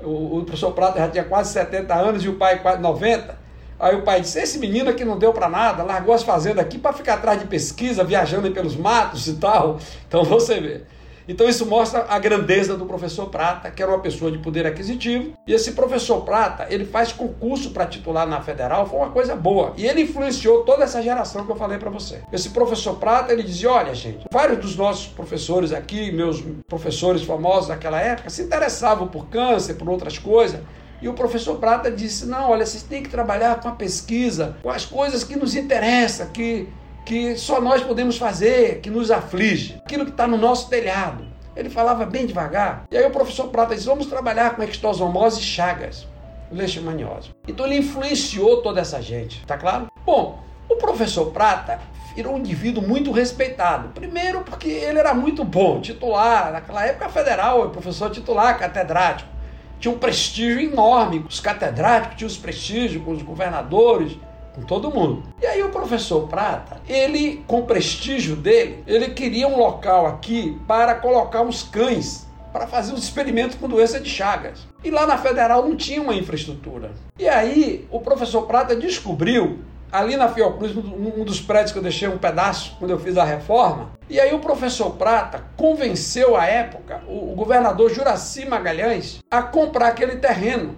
o, 0.03 0.37
o 0.37 0.43
professor 0.43 0.71
Prata 0.73 0.99
já 0.99 1.09
tinha 1.09 1.23
quase 1.23 1.51
70 1.53 1.95
anos 1.95 2.23
e 2.23 2.29
o 2.29 2.35
pai 2.35 2.59
quase 2.61 2.79
90, 2.79 3.38
Aí 3.79 3.95
o 3.95 4.01
pai 4.01 4.21
disse: 4.21 4.39
Esse 4.39 4.59
menino 4.59 4.89
aqui 4.89 5.05
não 5.05 5.17
deu 5.17 5.31
para 5.31 5.47
nada, 5.47 5.83
largou 5.83 6.13
as 6.13 6.23
fazendas 6.23 6.59
aqui 6.59 6.77
para 6.77 6.93
ficar 6.93 7.15
atrás 7.15 7.39
de 7.39 7.47
pesquisa, 7.47 8.03
viajando 8.03 8.51
pelos 8.51 8.75
matos 8.75 9.27
e 9.27 9.33
tal. 9.33 9.79
Então 10.07 10.23
você 10.23 10.59
vê. 10.59 10.81
Então 11.29 11.47
isso 11.47 11.63
mostra 11.67 12.07
a 12.09 12.17
grandeza 12.17 12.75
do 12.75 12.87
professor 12.87 13.27
Prata, 13.27 13.69
que 13.69 13.83
era 13.83 13.91
uma 13.91 13.99
pessoa 13.99 14.31
de 14.31 14.39
poder 14.39 14.65
aquisitivo. 14.65 15.33
E 15.45 15.53
esse 15.53 15.73
professor 15.73 16.21
Prata, 16.21 16.65
ele 16.71 16.85
faz 16.85 17.11
concurso 17.11 17.69
para 17.69 17.85
titular 17.85 18.27
na 18.27 18.41
federal, 18.41 18.87
foi 18.87 18.97
uma 18.97 19.11
coisa 19.11 19.35
boa. 19.35 19.73
E 19.77 19.85
ele 19.85 20.01
influenciou 20.01 20.63
toda 20.63 20.83
essa 20.83 21.03
geração 21.03 21.45
que 21.45 21.51
eu 21.51 21.55
falei 21.55 21.77
para 21.77 21.91
você. 21.91 22.21
Esse 22.33 22.49
professor 22.49 22.95
Prata, 22.95 23.31
ele 23.31 23.43
dizia: 23.43 23.69
"Olha, 23.69 23.93
gente, 23.93 24.25
vários 24.33 24.57
dos 24.57 24.75
nossos 24.75 25.05
professores 25.05 25.71
aqui, 25.71 26.11
meus 26.11 26.43
professores 26.67 27.21
famosos 27.21 27.67
daquela 27.67 28.01
época, 28.01 28.31
se 28.31 28.41
interessavam 28.41 29.07
por 29.07 29.27
câncer, 29.27 29.75
por 29.75 29.87
outras 29.87 30.17
coisas, 30.17 30.59
e 31.01 31.07
o 31.07 31.13
professor 31.13 31.57
Prata 31.57 31.89
disse: 31.89 32.25
não, 32.25 32.49
olha, 32.49 32.65
vocês 32.65 32.83
têm 32.83 33.03
que 33.03 33.09
trabalhar 33.09 33.59
com 33.59 33.69
a 33.69 33.71
pesquisa, 33.71 34.57
com 34.61 34.69
as 34.69 34.85
coisas 34.85 35.23
que 35.23 35.35
nos 35.35 35.55
interessam, 35.55 36.27
que, 36.27 36.67
que 37.05 37.37
só 37.37 37.61
nós 37.61 37.81
podemos 37.81 38.17
fazer, 38.17 38.81
que 38.81 38.89
nos 38.89 39.09
aflige, 39.09 39.81
aquilo 39.85 40.05
que 40.05 40.11
está 40.11 40.27
no 40.27 40.37
nosso 40.37 40.69
telhado. 40.69 41.27
Ele 41.55 41.69
falava 41.69 42.05
bem 42.05 42.25
devagar. 42.25 42.85
E 42.91 42.97
aí 42.97 43.05
o 43.05 43.11
professor 43.11 43.47
Prata 43.47 43.75
disse: 43.75 43.87
vamos 43.87 44.07
trabalhar 44.07 44.55
com 44.55 44.63
ectosomose 44.63 45.39
e 45.39 45.43
chagas, 45.43 46.05
leishmaniose. 46.51 47.31
Então 47.47 47.65
ele 47.65 47.77
influenciou 47.77 48.61
toda 48.61 48.81
essa 48.81 49.01
gente, 49.01 49.45
tá 49.45 49.57
claro? 49.57 49.87
Bom, 50.05 50.39
o 50.67 50.75
professor 50.75 51.31
Prata 51.31 51.79
virou 52.15 52.35
um 52.35 52.39
indivíduo 52.39 52.85
muito 52.85 53.11
respeitado. 53.11 53.89
Primeiro 53.89 54.41
porque 54.41 54.67
ele 54.67 54.99
era 54.99 55.13
muito 55.13 55.45
bom, 55.45 55.79
titular, 55.79 56.51
naquela 56.51 56.85
época 56.85 57.07
federal, 57.09 57.69
professor 57.69 58.09
titular, 58.09 58.57
catedrático 58.59 59.38
tinha 59.79 59.93
um 59.93 59.97
prestígio 59.97 60.59
enorme. 60.59 61.25
Os 61.27 61.39
catedráticos 61.39 62.17
tinham 62.17 62.27
os 62.27 62.37
prestígios 62.37 63.03
com 63.03 63.11
os 63.11 63.21
governadores, 63.21 64.17
com 64.53 64.61
todo 64.61 64.91
mundo. 64.91 65.23
E 65.41 65.45
aí 65.45 65.63
o 65.63 65.69
professor 65.69 66.27
Prata, 66.27 66.81
ele, 66.87 67.43
com 67.47 67.59
o 67.59 67.65
prestígio 67.65 68.35
dele, 68.35 68.83
ele 68.85 69.09
queria 69.09 69.47
um 69.47 69.57
local 69.57 70.05
aqui 70.05 70.59
para 70.67 70.95
colocar 70.95 71.41
uns 71.41 71.63
cães 71.63 72.27
para 72.51 72.65
fazer 72.65 72.93
os 72.93 73.03
experimentos 73.03 73.55
com 73.57 73.67
doença 73.67 73.99
de 73.99 74.09
Chagas. 74.09 74.67
E 74.83 74.89
lá 74.89 75.05
na 75.05 75.17
Federal 75.17 75.67
não 75.67 75.75
tinha 75.75 76.01
uma 76.01 76.15
infraestrutura. 76.15 76.91
E 77.17 77.27
aí 77.27 77.87
o 77.91 77.99
professor 77.99 78.43
Prata 78.43 78.75
descobriu 78.75 79.59
ali 79.91 80.15
na 80.15 80.29
Fiocruz, 80.29 80.75
um 80.75 81.23
dos 81.23 81.41
prédios 81.41 81.71
que 81.71 81.77
eu 81.77 81.83
deixei 81.83 82.07
um 82.07 82.17
pedaço 82.17 82.75
quando 82.79 82.91
eu 82.91 82.99
fiz 82.99 83.17
a 83.17 83.23
reforma. 83.23 83.91
E 84.09 84.19
aí 84.19 84.33
o 84.33 84.39
professor 84.39 84.91
Prata 84.91 85.43
convenceu 85.55 86.35
à 86.35 86.45
época 86.45 87.01
o 87.07 87.33
governador 87.35 87.89
Juraci 87.89 88.45
Magalhães 88.45 89.19
a 89.29 89.41
comprar 89.41 89.87
aquele 89.89 90.17
terreno. 90.17 90.75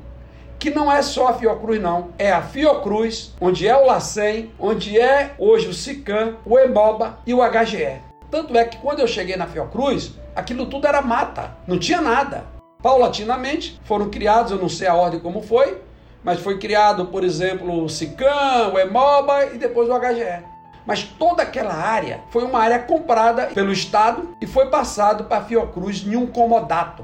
Que 0.57 0.69
não 0.69 0.91
é 0.91 1.01
só 1.01 1.29
a 1.29 1.33
Fiocruz, 1.33 1.81
não. 1.81 2.09
É 2.19 2.31
a 2.31 2.41
Fiocruz, 2.41 3.33
onde 3.41 3.67
é 3.67 3.75
o 3.75 3.85
LACEN, 3.85 4.51
onde 4.59 4.99
é 4.99 5.33
hoje 5.39 5.67
o 5.67 5.73
SICAM, 5.73 6.35
o 6.45 6.59
EMOBA 6.59 7.17
e 7.25 7.33
o 7.33 7.39
HGE. 7.39 7.99
Tanto 8.29 8.55
é 8.55 8.63
que 8.63 8.77
quando 8.77 8.99
eu 8.99 9.07
cheguei 9.07 9.35
na 9.35 9.47
Fiocruz, 9.47 10.13
aquilo 10.35 10.67
tudo 10.67 10.85
era 10.85 11.01
mata, 11.01 11.57
não 11.67 11.79
tinha 11.79 11.99
nada. 11.99 12.45
Paulatinamente 12.81 13.81
foram 13.85 14.09
criados, 14.09 14.51
eu 14.51 14.59
não 14.59 14.69
sei 14.69 14.87
a 14.87 14.95
ordem 14.95 15.19
como 15.19 15.41
foi, 15.41 15.81
mas 16.23 16.39
foi 16.39 16.57
criado, 16.57 17.07
por 17.07 17.21
exemplo, 17.23 17.83
o 17.83 17.89
SICAM, 17.89 18.71
o 18.73 18.79
EMOBA 18.79 19.47
e 19.53 19.57
depois 19.57 19.89
o 19.89 19.99
HGE. 19.99 20.43
Mas 20.85 21.03
toda 21.03 21.41
aquela 21.43 21.73
área 21.73 22.21
foi 22.29 22.43
uma 22.43 22.59
área 22.59 22.79
comprada 22.79 23.47
pelo 23.47 23.71
Estado 23.71 24.35
e 24.41 24.47
foi 24.47 24.67
passado 24.67 25.23
para 25.25 25.37
a 25.37 25.43
Fiocruz 25.43 26.05
em 26.05 26.15
um 26.15 26.27
comodato. 26.27 27.03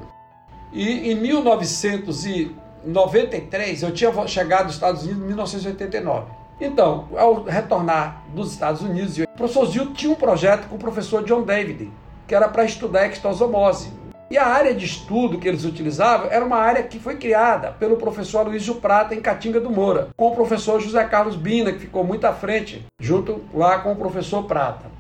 E 0.71 1.11
em 1.11 1.15
1993, 1.15 3.83
eu 3.83 3.91
tinha 3.91 4.11
chegado 4.27 4.65
aos 4.65 4.73
Estados 4.73 5.03
Unidos 5.03 5.23
em 5.23 5.27
1989. 5.27 6.31
Então, 6.59 7.07
ao 7.15 7.43
retornar 7.43 8.23
dos 8.33 8.51
Estados 8.51 8.81
Unidos, 8.81 9.19
o 9.19 9.27
professor 9.37 9.67
Zil 9.67 9.93
tinha 9.93 10.11
um 10.11 10.15
projeto 10.15 10.67
com 10.67 10.75
o 10.75 10.79
professor 10.79 11.23
John 11.23 11.43
David, 11.43 11.91
que 12.27 12.33
era 12.33 12.49
para 12.49 12.65
estudar 12.65 13.05
ectosomose. 13.05 13.93
E 14.29 14.37
a 14.37 14.45
área 14.45 14.73
de 14.73 14.85
estudo 14.85 15.39
que 15.39 15.47
eles 15.47 15.63
utilizavam 15.63 16.27
era 16.29 16.43
uma 16.43 16.57
área 16.57 16.83
que 16.83 16.99
foi 16.99 17.15
criada 17.15 17.71
pelo 17.71 17.95
professor 17.95 18.45
Luiz 18.45 18.69
Prata 18.69 19.15
em 19.15 19.21
Catinga 19.21 19.61
do 19.61 19.69
Moura, 19.69 20.09
com 20.17 20.27
o 20.27 20.35
professor 20.35 20.81
José 20.81 21.01
Carlos 21.05 21.37
Bina, 21.37 21.71
que 21.71 21.79
ficou 21.79 22.03
muito 22.03 22.25
à 22.25 22.33
frente, 22.33 22.85
junto 22.99 23.41
lá 23.53 23.79
com 23.79 23.93
o 23.93 23.95
professor 23.95 24.43
Prata. 24.43 24.97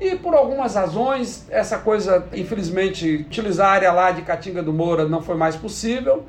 E 0.00 0.16
por 0.16 0.34
algumas 0.34 0.74
razões, 0.74 1.46
essa 1.50 1.78
coisa, 1.78 2.26
infelizmente, 2.32 3.26
utilizar 3.28 3.68
a 3.68 3.72
área 3.72 3.92
lá 3.92 4.10
de 4.10 4.22
Catinga 4.22 4.62
do 4.62 4.72
Moura 4.72 5.06
não 5.06 5.20
foi 5.20 5.36
mais 5.36 5.56
possível. 5.56 6.24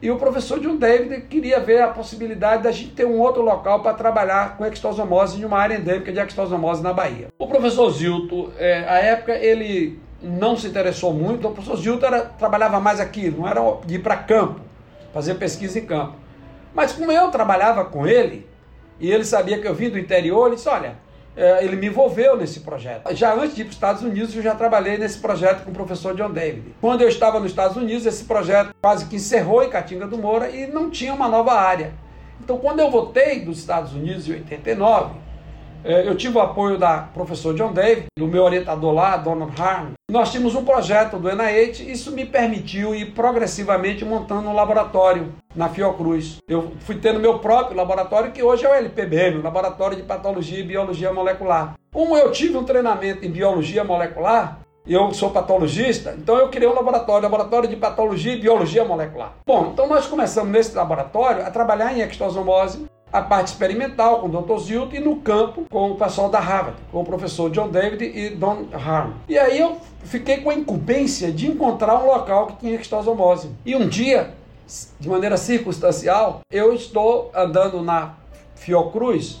E 0.00 0.10
o 0.10 0.16
professor 0.16 0.60
John 0.60 0.76
David 0.76 1.22
queria 1.22 1.58
ver 1.58 1.82
a 1.82 1.88
possibilidade 1.88 2.62
da 2.62 2.70
gente 2.70 2.92
ter 2.92 3.04
um 3.04 3.18
outro 3.18 3.42
local 3.42 3.82
para 3.82 3.94
trabalhar 3.94 4.56
com 4.56 4.64
extosomose 4.64 5.40
em 5.40 5.44
uma 5.44 5.58
área 5.58 5.76
endêmica 5.76 6.12
de 6.12 6.20
extosomose 6.20 6.82
na 6.82 6.92
Bahia. 6.92 7.28
O 7.36 7.48
professor 7.48 7.90
Zilto, 7.90 8.52
é, 8.58 8.84
à 8.88 8.98
época, 8.98 9.32
ele 9.32 9.98
não 10.22 10.56
se 10.56 10.66
interessou 10.66 11.12
muito. 11.12 11.48
O 11.48 11.52
professor 11.52 11.76
Gilton 11.76 12.06
era, 12.06 12.20
trabalhava 12.22 12.80
mais 12.80 13.00
aqui, 13.00 13.30
não 13.30 13.46
era 13.46 13.60
de 13.84 13.96
ir 13.96 13.98
para 14.00 14.16
campo, 14.16 14.60
fazer 15.12 15.34
pesquisa 15.34 15.78
em 15.78 15.86
campo. 15.86 16.14
Mas 16.74 16.92
como 16.92 17.10
eu 17.10 17.30
trabalhava 17.30 17.84
com 17.84 18.06
ele, 18.06 18.46
e 19.00 19.10
ele 19.10 19.24
sabia 19.24 19.60
que 19.60 19.66
eu 19.66 19.74
vim 19.74 19.90
do 19.90 19.98
interior, 19.98 20.46
ele 20.46 20.56
disse, 20.56 20.68
olha, 20.68 20.96
é, 21.36 21.64
ele 21.64 21.76
me 21.76 21.86
envolveu 21.86 22.36
nesse 22.36 22.60
projeto. 22.60 23.14
Já 23.14 23.32
antes 23.32 23.54
de 23.54 23.62
ir 23.62 23.64
para 23.64 23.70
os 23.70 23.76
Estados 23.76 24.02
Unidos, 24.02 24.34
eu 24.34 24.42
já 24.42 24.54
trabalhei 24.54 24.98
nesse 24.98 25.18
projeto 25.18 25.64
com 25.64 25.70
o 25.70 25.74
professor 25.74 26.14
John 26.16 26.32
David. 26.32 26.74
Quando 26.80 27.02
eu 27.02 27.08
estava 27.08 27.38
nos 27.38 27.50
Estados 27.50 27.76
Unidos, 27.76 28.06
esse 28.06 28.24
projeto 28.24 28.74
quase 28.82 29.06
que 29.06 29.16
encerrou 29.16 29.62
em 29.62 29.70
Catinga 29.70 30.06
do 30.06 30.18
Moura 30.18 30.50
e 30.50 30.66
não 30.66 30.90
tinha 30.90 31.14
uma 31.14 31.28
nova 31.28 31.52
área. 31.52 31.92
Então, 32.40 32.58
quando 32.58 32.80
eu 32.80 32.90
voltei 32.90 33.40
dos 33.40 33.58
Estados 33.58 33.92
Unidos 33.92 34.28
em 34.28 34.32
89, 34.32 35.14
é, 35.14 35.27
eu 35.84 36.16
tive 36.16 36.36
o 36.36 36.40
apoio 36.40 36.78
da 36.78 36.98
professor 36.98 37.54
John 37.54 37.72
David, 37.72 38.06
do 38.16 38.26
meu 38.26 38.44
orientador 38.44 38.92
lá, 38.92 39.16
Donald 39.16 39.52
Harm. 39.60 39.92
Nós 40.10 40.30
tínhamos 40.30 40.54
um 40.54 40.64
projeto 40.64 41.18
do 41.18 41.28
NIH, 41.28 41.82
isso 41.82 42.12
me 42.12 42.24
permitiu 42.24 42.94
ir 42.94 43.12
progressivamente 43.12 44.04
montando 44.04 44.48
um 44.48 44.54
laboratório 44.54 45.32
na 45.54 45.68
Fiocruz. 45.68 46.38
Eu 46.48 46.72
fui 46.80 46.96
tendo 46.96 47.20
meu 47.20 47.38
próprio 47.38 47.76
laboratório, 47.76 48.32
que 48.32 48.42
hoje 48.42 48.64
é 48.64 48.70
o 48.70 48.74
LPBM, 48.74 49.38
o 49.38 49.42
Laboratório 49.42 49.96
de 49.96 50.02
Patologia 50.02 50.60
e 50.60 50.62
Biologia 50.62 51.12
Molecular. 51.12 51.74
Como 51.92 52.16
eu 52.16 52.32
tive 52.32 52.56
um 52.56 52.64
treinamento 52.64 53.24
em 53.24 53.30
biologia 53.30 53.84
molecular, 53.84 54.60
eu 54.86 55.12
sou 55.12 55.30
patologista, 55.30 56.14
então 56.16 56.38
eu 56.38 56.48
criei 56.48 56.66
um 56.66 56.74
laboratório, 56.74 57.22
laboratório 57.22 57.68
de 57.68 57.76
patologia 57.76 58.32
e 58.32 58.40
biologia 58.40 58.84
molecular. 58.84 59.34
Bom, 59.46 59.70
então 59.72 59.86
nós 59.86 60.06
começamos 60.06 60.50
nesse 60.50 60.74
laboratório 60.74 61.44
a 61.44 61.50
trabalhar 61.50 61.92
em 61.92 62.00
ectosomose, 62.00 62.86
a 63.12 63.22
parte 63.22 63.48
experimental 63.48 64.20
com 64.20 64.28
o 64.28 64.42
Dr. 64.42 64.58
Zilt 64.58 64.92
e 64.92 65.00
no 65.00 65.16
campo 65.16 65.64
com 65.70 65.92
o 65.92 65.96
pessoal 65.96 66.28
da 66.28 66.40
Harvard, 66.40 66.78
com 66.92 67.00
o 67.00 67.04
professor 67.04 67.50
John 67.50 67.68
David 67.68 68.04
e 68.04 68.30
Don 68.30 68.66
Harm. 68.72 69.12
E 69.28 69.38
aí 69.38 69.58
eu 69.58 69.78
fiquei 70.04 70.38
com 70.38 70.50
a 70.50 70.54
incumbência 70.54 71.32
de 71.32 71.46
encontrar 71.46 72.02
um 72.02 72.06
local 72.06 72.48
que 72.48 72.56
tinha 72.56 72.74
ectosomose. 72.74 73.50
E 73.64 73.74
um 73.74 73.88
dia, 73.88 74.34
de 75.00 75.08
maneira 75.08 75.36
circunstancial, 75.36 76.40
eu 76.50 76.74
estou 76.74 77.30
andando 77.34 77.82
na 77.82 78.14
Fiocruz 78.54 79.40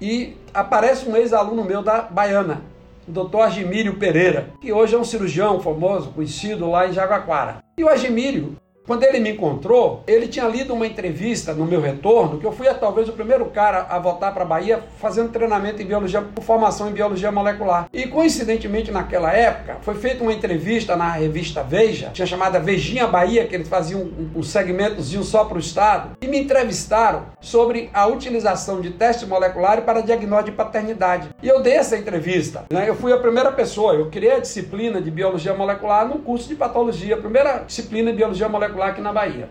e 0.00 0.36
aparece 0.54 1.08
um 1.08 1.16
ex-aluno 1.16 1.64
meu 1.64 1.82
da 1.82 2.02
Baiana, 2.02 2.62
o 3.08 3.12
Dr. 3.12 3.40
Agimírio 3.40 3.96
Pereira, 3.96 4.50
que 4.60 4.72
hoje 4.72 4.94
é 4.94 4.98
um 4.98 5.04
cirurgião 5.04 5.60
famoso, 5.60 6.10
conhecido 6.10 6.70
lá 6.70 6.86
em 6.86 6.92
Jaguaquara. 6.92 7.58
E 7.76 7.82
o 7.82 7.88
Agimírio 7.88 8.56
quando 8.90 9.04
ele 9.04 9.20
me 9.20 9.30
encontrou, 9.30 10.02
ele 10.04 10.26
tinha 10.26 10.48
lido 10.48 10.74
uma 10.74 10.84
entrevista 10.84 11.54
no 11.54 11.64
meu 11.64 11.80
retorno, 11.80 12.40
que 12.40 12.44
eu 12.44 12.50
fui 12.50 12.66
talvez 12.74 13.08
o 13.08 13.12
primeiro 13.12 13.44
cara 13.44 13.86
a 13.88 14.00
voltar 14.00 14.32
para 14.32 14.42
a 14.42 14.44
Bahia 14.44 14.82
fazendo 14.98 15.30
treinamento 15.30 15.80
em 15.80 15.86
biologia, 15.86 16.26
formação 16.42 16.88
em 16.88 16.92
biologia 16.92 17.30
molecular. 17.30 17.88
E 17.92 18.08
coincidentemente 18.08 18.90
naquela 18.90 19.32
época, 19.32 19.76
foi 19.82 19.94
feita 19.94 20.24
uma 20.24 20.32
entrevista 20.32 20.96
na 20.96 21.12
revista 21.12 21.62
Veja, 21.62 22.10
tinha 22.12 22.26
chamada 22.26 22.58
Vejinha 22.58 23.06
Bahia, 23.06 23.46
que 23.46 23.54
eles 23.54 23.68
faziam 23.68 24.00
um, 24.00 24.30
um 24.34 24.42
segmentozinho 24.42 25.22
só 25.22 25.44
para 25.44 25.58
o 25.58 25.60
estado, 25.60 26.16
e 26.20 26.26
me 26.26 26.40
entrevistaram 26.40 27.26
sobre 27.40 27.90
a 27.94 28.08
utilização 28.08 28.80
de 28.80 28.90
teste 28.90 29.24
molecular 29.24 29.82
para 29.82 30.00
diagnóstico 30.00 30.50
de 30.50 30.56
paternidade. 30.56 31.28
E 31.40 31.46
eu 31.46 31.62
dei 31.62 31.74
essa 31.74 31.96
entrevista, 31.96 32.64
né? 32.68 32.88
Eu 32.88 32.96
fui 32.96 33.12
a 33.12 33.18
primeira 33.18 33.52
pessoa, 33.52 33.94
eu 33.94 34.10
criei 34.10 34.32
a 34.32 34.40
disciplina 34.40 35.00
de 35.00 35.12
biologia 35.12 35.54
molecular 35.54 36.08
no 36.08 36.18
curso 36.18 36.48
de 36.48 36.56
patologia, 36.56 37.14
a 37.14 37.18
primeira 37.18 37.58
disciplina 37.58 38.10
de 38.10 38.16
biologia 38.16 38.48
molecular 38.48 38.79
particular 38.80 38.88
aqui 38.88 39.00
na 39.00 39.12
Bahia. 39.12 39.48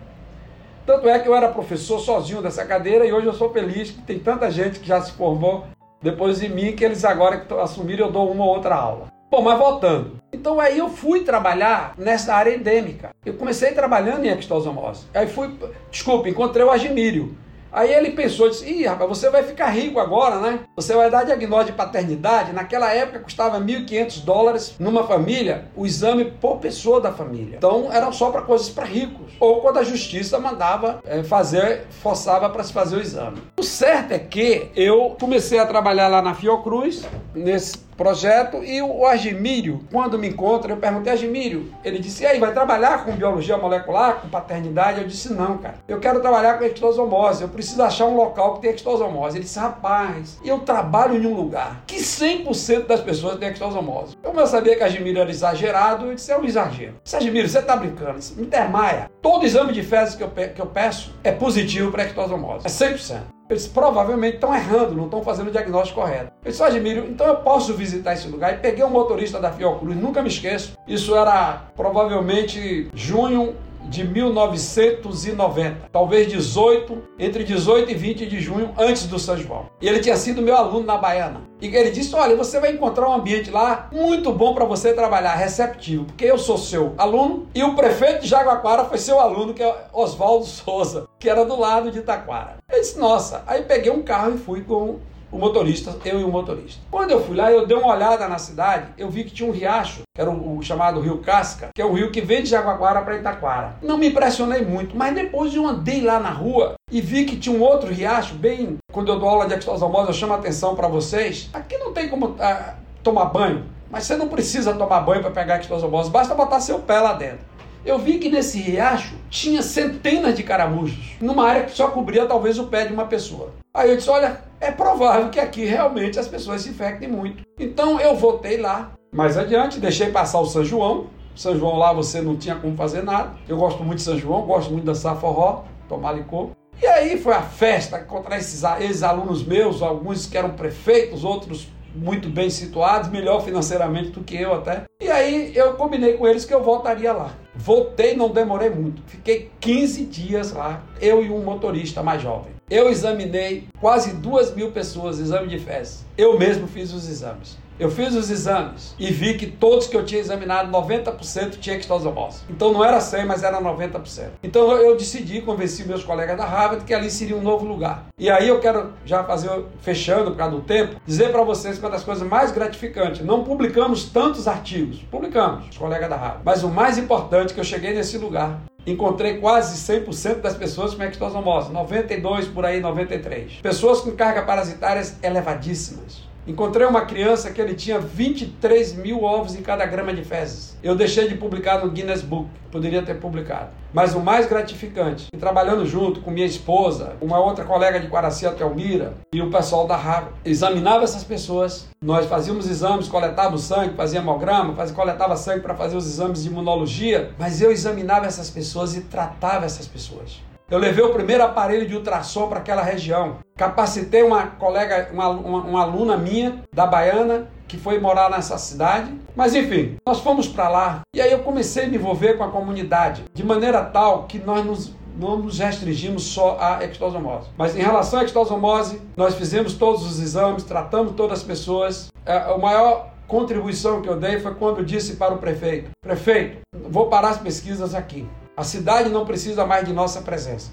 Tanto 0.85 1.07
é 1.07 1.19
que 1.19 1.29
eu 1.29 1.35
era 1.35 1.49
professor 1.49 1.99
sozinho 1.99 2.41
dessa 2.41 2.65
cadeira 2.65 3.05
e 3.05 3.13
hoje 3.13 3.27
eu 3.27 3.33
sou 3.33 3.51
feliz 3.51 3.91
que 3.91 4.01
tem 4.01 4.17
tanta 4.17 4.49
gente 4.49 4.79
que 4.79 4.87
já 4.87 4.99
se 5.01 5.11
formou 5.11 5.65
depois 6.01 6.39
de 6.39 6.49
mim 6.49 6.75
que 6.75 6.83
eles 6.83 7.05
agora 7.05 7.39
que 7.39 7.53
assumiram 7.53 8.07
eu 8.07 8.11
dou 8.11 8.31
uma 8.31 8.43
ou 8.43 8.55
outra 8.55 8.75
aula. 8.75 9.07
Bom, 9.29 9.43
mas 9.43 9.59
voltando. 9.59 10.19
Então 10.33 10.59
aí 10.59 10.79
eu 10.79 10.89
fui 10.89 11.21
trabalhar 11.21 11.93
nessa 11.97 12.33
área 12.33 12.55
endêmica. 12.55 13.11
Eu 13.23 13.35
comecei 13.35 13.71
trabalhando 13.73 14.25
em 14.25 14.29
ectosomose. 14.29 15.05
Aí 15.13 15.27
fui, 15.27 15.55
desculpa, 15.91 16.27
encontrei 16.27 16.65
o 16.65 16.71
Agimírio. 16.71 17.37
Aí 17.71 17.93
ele 17.93 18.11
pensou, 18.11 18.49
disse, 18.49 18.69
ih, 18.69 18.85
rapaz, 18.85 19.09
você 19.09 19.29
vai 19.29 19.43
ficar 19.43 19.69
rico 19.69 19.99
agora, 19.99 20.39
né? 20.39 20.59
Você 20.75 20.93
vai 20.95 21.09
dar 21.09 21.23
diagnóstico 21.23 21.71
de 21.71 21.77
paternidade. 21.77 22.53
Naquela 22.53 22.93
época 22.93 23.19
custava 23.19 23.59
1.500 23.59 24.23
dólares 24.23 24.75
numa 24.79 25.03
família, 25.03 25.65
o 25.75 25.85
exame 25.85 26.25
por 26.25 26.57
pessoa 26.57 26.99
da 26.99 27.11
família. 27.11 27.57
Então 27.57 27.91
era 27.91 28.11
só 28.11 28.31
para 28.31 28.41
coisas 28.41 28.69
para 28.69 28.85
ricos. 28.85 29.33
Ou 29.39 29.61
quando 29.61 29.77
a 29.77 29.83
justiça 29.83 30.39
mandava 30.39 31.01
é, 31.05 31.23
fazer, 31.23 31.87
forçava 32.01 32.49
para 32.49 32.63
se 32.63 32.73
fazer 32.73 32.97
o 32.97 33.01
exame. 33.01 33.41
O 33.57 33.63
certo 33.63 34.13
é 34.13 34.19
que 34.19 34.71
eu 34.75 35.15
comecei 35.19 35.59
a 35.59 35.65
trabalhar 35.65 36.07
lá 36.07 36.21
na 36.21 36.33
Fiocruz, 36.33 37.03
nesse 37.33 37.88
projeto. 37.99 38.63
E 38.63 38.81
o 38.81 39.05
Agimírio, 39.05 39.81
quando 39.91 40.17
me 40.17 40.29
encontra, 40.29 40.71
eu 40.71 40.77
perguntei, 40.77 41.11
Agimírio, 41.11 41.73
ele 41.83 41.99
disse, 41.99 42.23
e 42.23 42.25
aí, 42.25 42.39
vai 42.39 42.53
trabalhar 42.53 43.03
com 43.03 43.11
biologia 43.11 43.57
molecular, 43.57 44.21
com 44.21 44.29
paternidade? 44.29 45.01
Eu 45.01 45.07
disse, 45.07 45.33
não, 45.33 45.57
cara, 45.57 45.75
eu 45.85 45.99
quero 45.99 46.21
trabalhar 46.21 46.57
com 46.57 46.63
ectosomose, 46.63 47.41
eu 47.41 47.49
preciso 47.49 47.83
achar 47.83 48.05
um 48.05 48.15
local 48.15 48.55
que 48.55 48.61
tem 48.61 48.71
ectosomose. 48.71 49.37
Ele 49.37 49.43
disse, 49.43 49.59
rapaz, 49.59 50.39
eu 50.45 50.59
trabalho 50.59 51.21
em 51.21 51.27
um 51.27 51.35
lugar 51.35 51.83
que 51.85 51.97
100% 51.97 52.87
das 52.87 53.01
pessoas 53.01 53.37
têm 53.37 53.49
ectosomose. 53.49 54.15
Como 54.23 54.39
eu 54.39 54.47
sabia 54.47 54.77
que 54.77 54.83
Agimírio 54.83 55.19
era 55.19 55.29
exagerado, 55.29 56.05
eu 56.05 56.15
disse, 56.15 56.31
é 56.31 56.37
um 56.37 56.45
exagero. 56.45 56.95
Disse, 57.03 57.17
Agimírio, 57.17 57.49
você 57.49 57.61
tá 57.61 57.75
brincando, 57.75 58.19
me 58.37 58.45
desmaia. 58.45 59.11
Todo 59.21 59.45
exame 59.45 59.73
de 59.73 59.83
fezes 59.83 60.15
que 60.15 60.23
eu, 60.23 60.29
que 60.29 60.61
eu 60.61 60.67
peço 60.67 61.13
é 61.21 61.33
positivo 61.33 61.91
para 61.91 62.03
ectosomose, 62.03 62.65
é 62.65 62.69
100%. 62.69 63.38
Eles 63.49 63.65
provavelmente 63.65 64.35
estão 64.35 64.53
errando, 64.53 64.95
não 64.95 65.05
estão 65.05 65.23
fazendo 65.23 65.47
o 65.47 65.51
diagnóstico 65.51 65.99
correto. 65.99 66.31
Eu 66.45 66.51
disse, 66.51 66.61
admiro, 66.61 67.07
então 67.09 67.25
eu 67.25 67.37
posso 67.37 67.73
visitar 67.73 68.13
esse 68.13 68.27
lugar. 68.27 68.53
E 68.53 68.57
peguei 68.57 68.83
um 68.83 68.89
motorista 68.89 69.39
da 69.39 69.51
Fiocruz, 69.51 69.97
nunca 69.97 70.21
me 70.21 70.27
esqueço. 70.27 70.77
Isso 70.87 71.15
era 71.15 71.63
provavelmente 71.75 72.89
junho 72.93 73.55
de 73.89 74.03
1990, 74.03 75.89
talvez 75.91 76.27
18, 76.27 77.01
entre 77.17 77.43
18 77.43 77.91
e 77.91 77.95
20 77.95 78.25
de 78.27 78.39
junho, 78.39 78.71
antes 78.77 79.07
do 79.07 79.17
São 79.17 79.35
João. 79.35 79.65
E 79.81 79.87
ele 79.87 79.99
tinha 79.99 80.15
sido 80.15 80.41
meu 80.41 80.55
aluno 80.55 80.85
na 80.85 80.97
Baiana. 80.97 81.41
E 81.61 81.67
ele 81.67 81.91
disse: 81.91 82.15
Olha, 82.15 82.35
você 82.35 82.59
vai 82.59 82.71
encontrar 82.71 83.09
um 83.09 83.13
ambiente 83.13 83.51
lá 83.51 83.89
muito 83.91 84.31
bom 84.31 84.53
para 84.53 84.65
você 84.65 84.93
trabalhar, 84.93 85.35
receptivo, 85.35 86.05
porque 86.05 86.25
eu 86.25 86.37
sou 86.37 86.57
seu 86.57 86.93
aluno 86.97 87.47
e 87.53 87.63
o 87.63 87.75
prefeito 87.75 88.21
de 88.21 88.27
Jaguaquara 88.27 88.85
foi 88.85 88.97
seu 88.97 89.19
aluno, 89.19 89.53
que 89.53 89.63
é 89.63 89.85
Oswaldo 89.91 90.45
Souza, 90.45 91.07
que 91.19 91.29
era 91.29 91.43
do 91.43 91.59
lado 91.59 91.91
de 91.91 91.99
Itaquara. 91.99 92.57
Eu 92.71 92.79
disse: 92.79 92.97
Nossa, 92.97 93.43
aí 93.45 93.63
peguei 93.63 93.91
um 93.91 94.03
carro 94.03 94.35
e 94.35 94.37
fui 94.37 94.61
com 94.61 94.99
o 95.31 95.37
motorista, 95.37 95.95
eu 96.05 96.19
e 96.19 96.23
o 96.23 96.29
motorista. 96.29 96.81
Quando 96.89 97.11
eu 97.11 97.23
fui 97.23 97.35
lá, 97.35 97.51
eu 97.51 97.65
dei 97.65 97.77
uma 97.77 97.93
olhada 97.93 98.27
na 98.27 98.37
cidade, 98.37 98.87
eu 98.97 99.09
vi 99.09 99.23
que 99.23 99.31
tinha 99.31 99.47
um 99.47 99.51
riacho, 99.51 100.01
que 100.13 100.21
era 100.21 100.29
o, 100.29 100.61
chamado 100.61 100.99
Rio 100.99 101.19
Casca, 101.19 101.69
que 101.73 101.81
é 101.81 101.85
o 101.85 101.93
rio 101.93 102.11
que 102.11 102.21
vem 102.21 102.43
de 102.43 102.49
Jaguaquara 102.49 103.01
para 103.01 103.17
Itaquara. 103.17 103.75
Não 103.81 103.97
me 103.97 104.09
impressionei 104.09 104.63
muito, 104.63 104.95
mas 104.95 105.13
depois 105.13 105.53
eu 105.53 105.67
andei 105.67 106.01
lá 106.01 106.19
na 106.19 106.31
rua 106.31 106.73
e 106.91 107.01
vi 107.01 107.25
que 107.25 107.37
tinha 107.37 107.55
um 107.55 107.61
outro 107.61 107.91
riacho, 107.91 108.35
bem. 108.35 108.77
Quando 108.91 109.11
eu 109.11 109.19
dou 109.19 109.29
aula 109.29 109.47
de 109.47 109.53
extosomose, 109.53 110.07
eu 110.07 110.13
chamo 110.13 110.33
a 110.33 110.37
atenção 110.37 110.75
para 110.75 110.87
vocês. 110.87 111.49
Aqui 111.53 111.77
não 111.77 111.93
tem 111.93 112.09
como 112.09 112.35
ah, 112.39 112.75
tomar 113.03 113.25
banho, 113.25 113.65
mas 113.89 114.03
você 114.03 114.15
não 114.15 114.27
precisa 114.27 114.73
tomar 114.73 115.01
banho 115.01 115.21
para 115.21 115.31
pegar 115.31 115.59
extosomose, 115.59 116.09
basta 116.09 116.35
botar 116.35 116.59
seu 116.59 116.79
pé 116.79 116.99
lá 116.99 117.13
dentro. 117.13 117.48
Eu 117.85 117.97
vi 117.97 118.19
que 118.19 118.29
nesse 118.29 118.59
riacho 118.59 119.15
tinha 119.29 119.61
centenas 119.61 120.35
de 120.35 120.43
caramujos, 120.43 121.15
numa 121.21 121.47
área 121.47 121.63
que 121.63 121.71
só 121.71 121.87
cobria 121.87 122.25
talvez 122.25 122.59
o 122.59 122.67
pé 122.67 122.85
de 122.85 122.93
uma 122.93 123.05
pessoa. 123.05 123.53
Aí 123.73 123.89
eu 123.89 123.95
disse: 123.95 124.09
olha, 124.09 124.41
é 124.59 124.71
provável 124.71 125.29
que 125.29 125.39
aqui 125.39 125.63
realmente 125.63 126.19
as 126.19 126.27
pessoas 126.27 126.61
se 126.61 126.69
infectem 126.69 127.07
muito. 127.07 127.43
Então 127.57 127.99
eu 127.99 128.15
voltei 128.15 128.57
lá. 128.57 128.91
Mais 129.11 129.37
adiante, 129.37 129.79
deixei 129.79 130.11
passar 130.11 130.39
o 130.39 130.45
São 130.45 130.63
João. 130.63 131.07
São 131.35 131.57
João 131.57 131.77
lá 131.77 131.93
você 131.93 132.21
não 132.21 132.35
tinha 132.35 132.55
como 132.55 132.75
fazer 132.75 133.01
nada. 133.01 133.31
Eu 133.47 133.57
gosto 133.57 133.83
muito 133.83 133.99
de 133.99 134.03
São 134.03 134.17
João, 134.17 134.41
gosto 134.41 134.71
muito 134.71 134.81
de 134.81 134.87
dançar 134.87 135.15
forró, 135.15 135.63
tomar 135.87 136.11
licor. 136.11 136.49
E 136.81 136.85
aí 136.85 137.17
foi 137.17 137.33
a 137.33 137.41
festa 137.41 137.99
contra 137.99 138.37
esses 138.37 138.63
ex-alunos 138.79 139.43
meus, 139.43 139.81
alguns 139.81 140.25
que 140.25 140.37
eram 140.37 140.51
prefeitos, 140.51 141.23
outros 141.23 141.67
muito 141.95 142.29
bem 142.29 142.49
situados, 142.49 143.09
melhor 143.09 143.43
financeiramente 143.43 144.09
do 144.09 144.23
que 144.23 144.35
eu 144.35 144.53
até. 144.53 144.83
E 145.01 145.09
aí 145.09 145.55
eu 145.55 145.73
combinei 145.73 146.13
com 146.13 146.27
eles 146.27 146.45
que 146.45 146.53
eu 146.53 146.63
voltaria 146.63 147.11
lá. 147.13 147.33
Voltei, 147.55 148.15
não 148.15 148.29
demorei 148.29 148.69
muito. 148.69 149.01
Fiquei 149.07 149.51
15 149.59 150.05
dias 150.05 150.51
lá, 150.53 150.83
eu 151.01 151.23
e 151.23 151.29
um 151.29 151.43
motorista 151.43 152.01
mais 152.03 152.21
jovem. 152.21 152.51
Eu 152.69 152.89
examinei 152.89 153.67
quase 153.79 154.13
duas 154.13 154.53
mil 154.53 154.71
pessoas, 154.71 155.19
exame 155.19 155.47
de 155.47 155.59
fezes. 155.59 156.05
Eu 156.17 156.37
mesmo 156.37 156.67
fiz 156.67 156.93
os 156.93 157.09
exames. 157.09 157.57
Eu 157.79 157.89
fiz 157.89 158.13
os 158.13 158.29
exames 158.29 158.93
e 158.99 159.09
vi 159.09 159.35
que 159.35 159.47
todos 159.47 159.87
que 159.87 159.95
eu 159.95 160.03
tinha 160.03 160.19
examinado, 160.19 160.69
90% 160.69 161.59
tinha 161.59 161.77
extosomose. 161.77 162.41
Então 162.49 162.73
não 162.73 162.83
era 162.83 162.99
100, 162.99 163.25
mas 163.25 163.41
era 163.41 163.61
90%. 163.61 164.31
Então 164.43 164.73
eu 164.73 164.97
decidi, 164.97 165.41
convenci 165.41 165.87
meus 165.87 166.03
colegas 166.03 166.37
da 166.37 166.43
Harvard 166.43 166.83
que 166.83 166.93
ali 166.93 167.09
seria 167.09 167.37
um 167.37 167.41
novo 167.41 167.65
lugar. 167.65 168.07
E 168.17 168.29
aí 168.29 168.49
eu 168.49 168.59
quero 168.59 168.91
já 169.05 169.23
fazer, 169.23 169.49
fechando 169.79 170.31
por 170.31 170.37
causa 170.37 170.57
do 170.57 170.61
tempo, 170.61 170.99
dizer 171.05 171.31
para 171.31 171.41
vocês 171.43 171.77
que 171.77 171.85
uma 171.85 171.91
das 171.91 172.03
coisas 172.03 172.27
mais 172.27 172.51
gratificantes, 172.51 173.25
não 173.25 173.45
publicamos 173.45 174.03
tantos 174.09 174.45
artigos, 174.45 174.99
publicamos, 175.09 175.69
os 175.69 175.77
colegas 175.77 176.09
da 176.09 176.17
Harvard, 176.17 176.41
mas 176.43 176.63
o 176.63 176.67
mais 176.67 176.97
importante 176.97 177.51
é 177.51 177.53
que 177.53 177.61
eu 177.61 177.63
cheguei 177.63 177.93
nesse 177.93 178.17
lugar 178.17 178.59
encontrei 178.87 179.37
quase 179.37 179.77
100% 179.77 180.41
das 180.41 180.55
pessoas 180.55 180.95
com 180.95 181.03
ectosomose, 181.03 181.71
92 181.71 182.47
por 182.47 182.65
aí, 182.65 182.79
93. 182.79 183.59
Pessoas 183.61 184.01
com 184.01 184.11
carga 184.11 184.41
parasitárias 184.41 185.17
elevadíssimas. 185.21 186.28
Encontrei 186.47 186.87
uma 186.87 187.05
criança 187.05 187.51
que 187.51 187.61
ele 187.61 187.75
tinha 187.75 187.99
23 187.99 188.93
mil 188.95 189.23
ovos 189.23 189.55
em 189.55 189.61
cada 189.61 189.85
grama 189.85 190.13
de 190.13 190.23
fezes. 190.23 190.75
Eu 190.81 190.95
deixei 190.95 191.27
de 191.27 191.35
publicar 191.35 191.83
no 191.83 191.91
Guinness 191.91 192.21
Book, 192.21 192.49
poderia 192.71 193.03
ter 193.03 193.19
publicado. 193.19 193.69
Mas 193.93 194.15
o 194.15 194.19
mais 194.19 194.47
gratificante, 194.47 195.27
trabalhando 195.39 195.85
junto 195.85 196.21
com 196.21 196.31
minha 196.31 196.45
esposa, 196.45 197.15
uma 197.21 197.39
outra 197.39 197.65
colega 197.65 197.99
de 197.99 198.07
Quaracia, 198.07 198.51
Telmira, 198.51 199.13
e 199.33 199.41
o 199.41 199.49
pessoal 199.49 199.85
da 199.85 199.95
Harvard, 199.95 200.35
examinava 200.45 201.03
essas 201.03 201.23
pessoas. 201.23 201.87
Nós 202.01 202.25
fazíamos 202.25 202.69
exames, 202.69 203.07
coletávamos 203.07 203.63
sangue, 203.63 203.95
fazia 203.95 204.19
hemograma, 204.19 204.73
fazia, 204.73 204.95
coletava 204.95 205.35
sangue 205.35 205.61
para 205.61 205.75
fazer 205.75 205.97
os 205.97 206.07
exames 206.07 206.43
de 206.43 206.49
imunologia, 206.49 207.31
mas 207.37 207.61
eu 207.61 207.71
examinava 207.71 208.25
essas 208.25 208.49
pessoas 208.49 208.95
e 208.95 209.01
tratava 209.01 209.65
essas 209.65 209.87
pessoas. 209.87 210.39
Eu 210.71 210.77
levei 210.77 211.03
o 211.03 211.11
primeiro 211.11 211.43
aparelho 211.43 211.87
de 211.87 211.95
ultrassom 211.95 212.47
para 212.47 212.59
aquela 212.59 212.83
região. 212.83 213.37
Capacitei 213.57 214.21
uma 214.21 214.45
colega, 214.45 215.09
uma, 215.11 215.27
uma, 215.29 215.61
uma 215.61 215.81
aluna 215.81 216.15
minha 216.15 216.63
da 216.71 216.85
Baiana, 216.85 217.49
que 217.67 217.75
foi 217.75 217.99
morar 217.99 218.29
nessa 218.29 218.55
cidade. 218.59 219.11
Mas 219.35 219.55
enfim, 219.55 219.97
nós 220.05 220.19
fomos 220.19 220.47
para 220.47 220.69
lá 220.69 221.01
e 221.11 221.19
aí 221.19 221.31
eu 221.31 221.39
comecei 221.39 221.85
a 221.85 221.87
me 221.87 221.95
envolver 221.95 222.37
com 222.37 222.43
a 222.43 222.51
comunidade 222.51 223.23
de 223.33 223.43
maneira 223.43 223.83
tal 223.83 224.25
que 224.25 224.37
nós 224.37 224.63
nos, 224.63 224.93
não 225.17 225.37
nos 225.37 225.57
restringimos 225.57 226.23
só 226.25 226.55
à 226.59 226.83
ectosomose. 226.83 227.49
Mas 227.57 227.75
em 227.75 227.81
relação 227.81 228.19
à 228.19 228.23
ectosomose, 228.23 229.01
nós 229.17 229.33
fizemos 229.33 229.73
todos 229.73 230.05
os 230.05 230.19
exames, 230.19 230.63
tratamos 230.63 231.13
todas 231.13 231.39
as 231.39 231.43
pessoas. 231.43 232.09
É, 232.23 232.37
a 232.37 232.57
maior 232.59 233.09
contribuição 233.27 234.03
que 234.03 234.09
eu 234.09 234.17
dei 234.17 234.39
foi 234.39 234.53
quando 234.53 234.77
eu 234.77 234.85
disse 234.85 235.15
para 235.15 235.33
o 235.33 235.39
prefeito: 235.39 235.89
Prefeito, 235.99 236.59
vou 236.71 237.07
parar 237.07 237.29
as 237.29 237.37
pesquisas 237.39 237.95
aqui. 237.95 238.27
A 238.59 238.63
cidade 238.65 239.07
não 239.07 239.23
precisa 239.23 239.65
mais 239.65 239.85
de 239.85 239.93
nossa 239.93 240.19
presença 240.19 240.69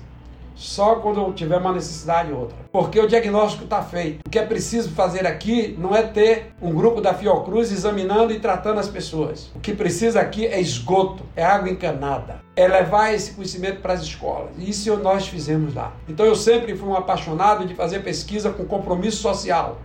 só 0.56 0.96
quando 0.96 1.32
tiver 1.34 1.58
uma 1.58 1.72
necessidade 1.72 2.32
ou 2.32 2.40
outra. 2.40 2.56
Porque 2.72 2.98
o 2.98 3.06
diagnóstico 3.06 3.62
está 3.62 3.80
feito. 3.80 4.26
O 4.26 4.28
que 4.28 4.40
é 4.40 4.44
preciso 4.44 4.90
fazer 4.90 5.24
aqui 5.24 5.76
não 5.78 5.94
é 5.94 6.02
ter 6.02 6.52
um 6.60 6.72
grupo 6.74 7.00
da 7.00 7.14
Fiocruz 7.14 7.70
examinando 7.70 8.32
e 8.32 8.40
tratando 8.40 8.80
as 8.80 8.88
pessoas. 8.88 9.52
O 9.54 9.60
que 9.60 9.72
precisa 9.72 10.20
aqui 10.20 10.44
é 10.46 10.60
esgoto, 10.60 11.22
é 11.36 11.44
água 11.44 11.70
encanada, 11.70 12.40
é 12.56 12.66
levar 12.66 13.14
esse 13.14 13.34
conhecimento 13.34 13.80
para 13.80 13.92
as 13.92 14.02
escolas. 14.02 14.50
Isso 14.58 14.96
nós 14.96 15.28
fizemos 15.28 15.72
lá. 15.72 15.94
Então 16.08 16.26
eu 16.26 16.34
sempre 16.34 16.74
fui 16.74 16.88
um 16.88 16.96
apaixonado 16.96 17.64
de 17.66 17.74
fazer 17.76 18.00
pesquisa 18.00 18.50
com 18.50 18.64
compromisso 18.64 19.18
social, 19.18 19.78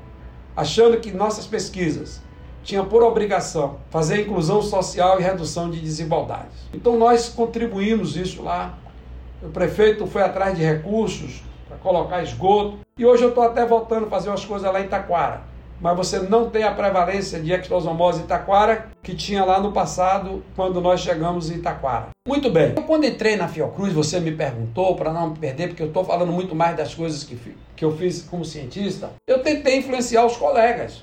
achando 0.56 0.98
que 0.98 1.12
nossas 1.12 1.46
pesquisas 1.46 2.20
tinha 2.64 2.84
por 2.84 3.04
obrigação 3.04 3.78
fazer 3.90 4.22
inclusão 4.22 4.62
social 4.62 5.20
e 5.20 5.24
redução 5.24 5.70
de 5.70 5.80
desigualdades. 5.80 6.68
Então 6.74 6.98
nós 6.98 7.30
contribuímos 7.30 8.16
isso 8.16 8.44
lá 8.44 8.78
o 9.42 9.50
prefeito 9.50 10.06
foi 10.06 10.22
atrás 10.22 10.56
de 10.56 10.64
recursos 10.64 11.42
para 11.68 11.76
colocar 11.78 12.22
esgoto. 12.22 12.78
E 12.98 13.06
hoje 13.06 13.24
eu 13.24 13.30
estou 13.30 13.44
até 13.44 13.66
voltando 13.66 14.06
a 14.06 14.10
fazer 14.10 14.30
umas 14.30 14.46
coisas 14.46 14.72
lá 14.72 14.80
em 14.80 14.88
Taquara. 14.88 15.42
Mas 15.82 15.98
você 15.98 16.20
não 16.20 16.48
tem 16.48 16.64
a 16.64 16.72
prevalência 16.72 17.40
de 17.40 17.52
ectosomose 17.52 18.22
em 18.22 18.28
Taquara 18.28 18.90
que 19.02 19.16
tinha 19.16 19.44
lá 19.44 19.60
no 19.60 19.72
passado, 19.72 20.44
quando 20.56 20.80
nós 20.80 21.00
chegamos 21.00 21.50
em 21.50 21.60
Taquara. 21.60 22.10
Muito 22.28 22.52
bem. 22.52 22.74
Eu, 22.78 22.84
quando 22.84 23.06
entrei 23.06 23.36
na 23.36 23.48
Fiocruz, 23.48 23.92
você 23.92 24.20
me 24.20 24.32
perguntou, 24.32 24.96
para 24.96 25.12
não 25.12 25.34
perder, 25.34 25.70
porque 25.70 25.82
eu 25.82 25.88
estou 25.88 26.04
falando 26.04 26.32
muito 26.32 26.54
mais 26.54 26.78
das 26.78 26.94
coisas 26.94 27.24
que, 27.24 27.36
que 27.76 27.84
eu 27.84 27.98
fiz 27.98 28.22
como 28.22 28.46
cientista, 28.46 29.14
eu 29.26 29.42
tentei 29.42 29.80
influenciar 29.80 30.24
os 30.24 30.38
colegas. 30.38 31.02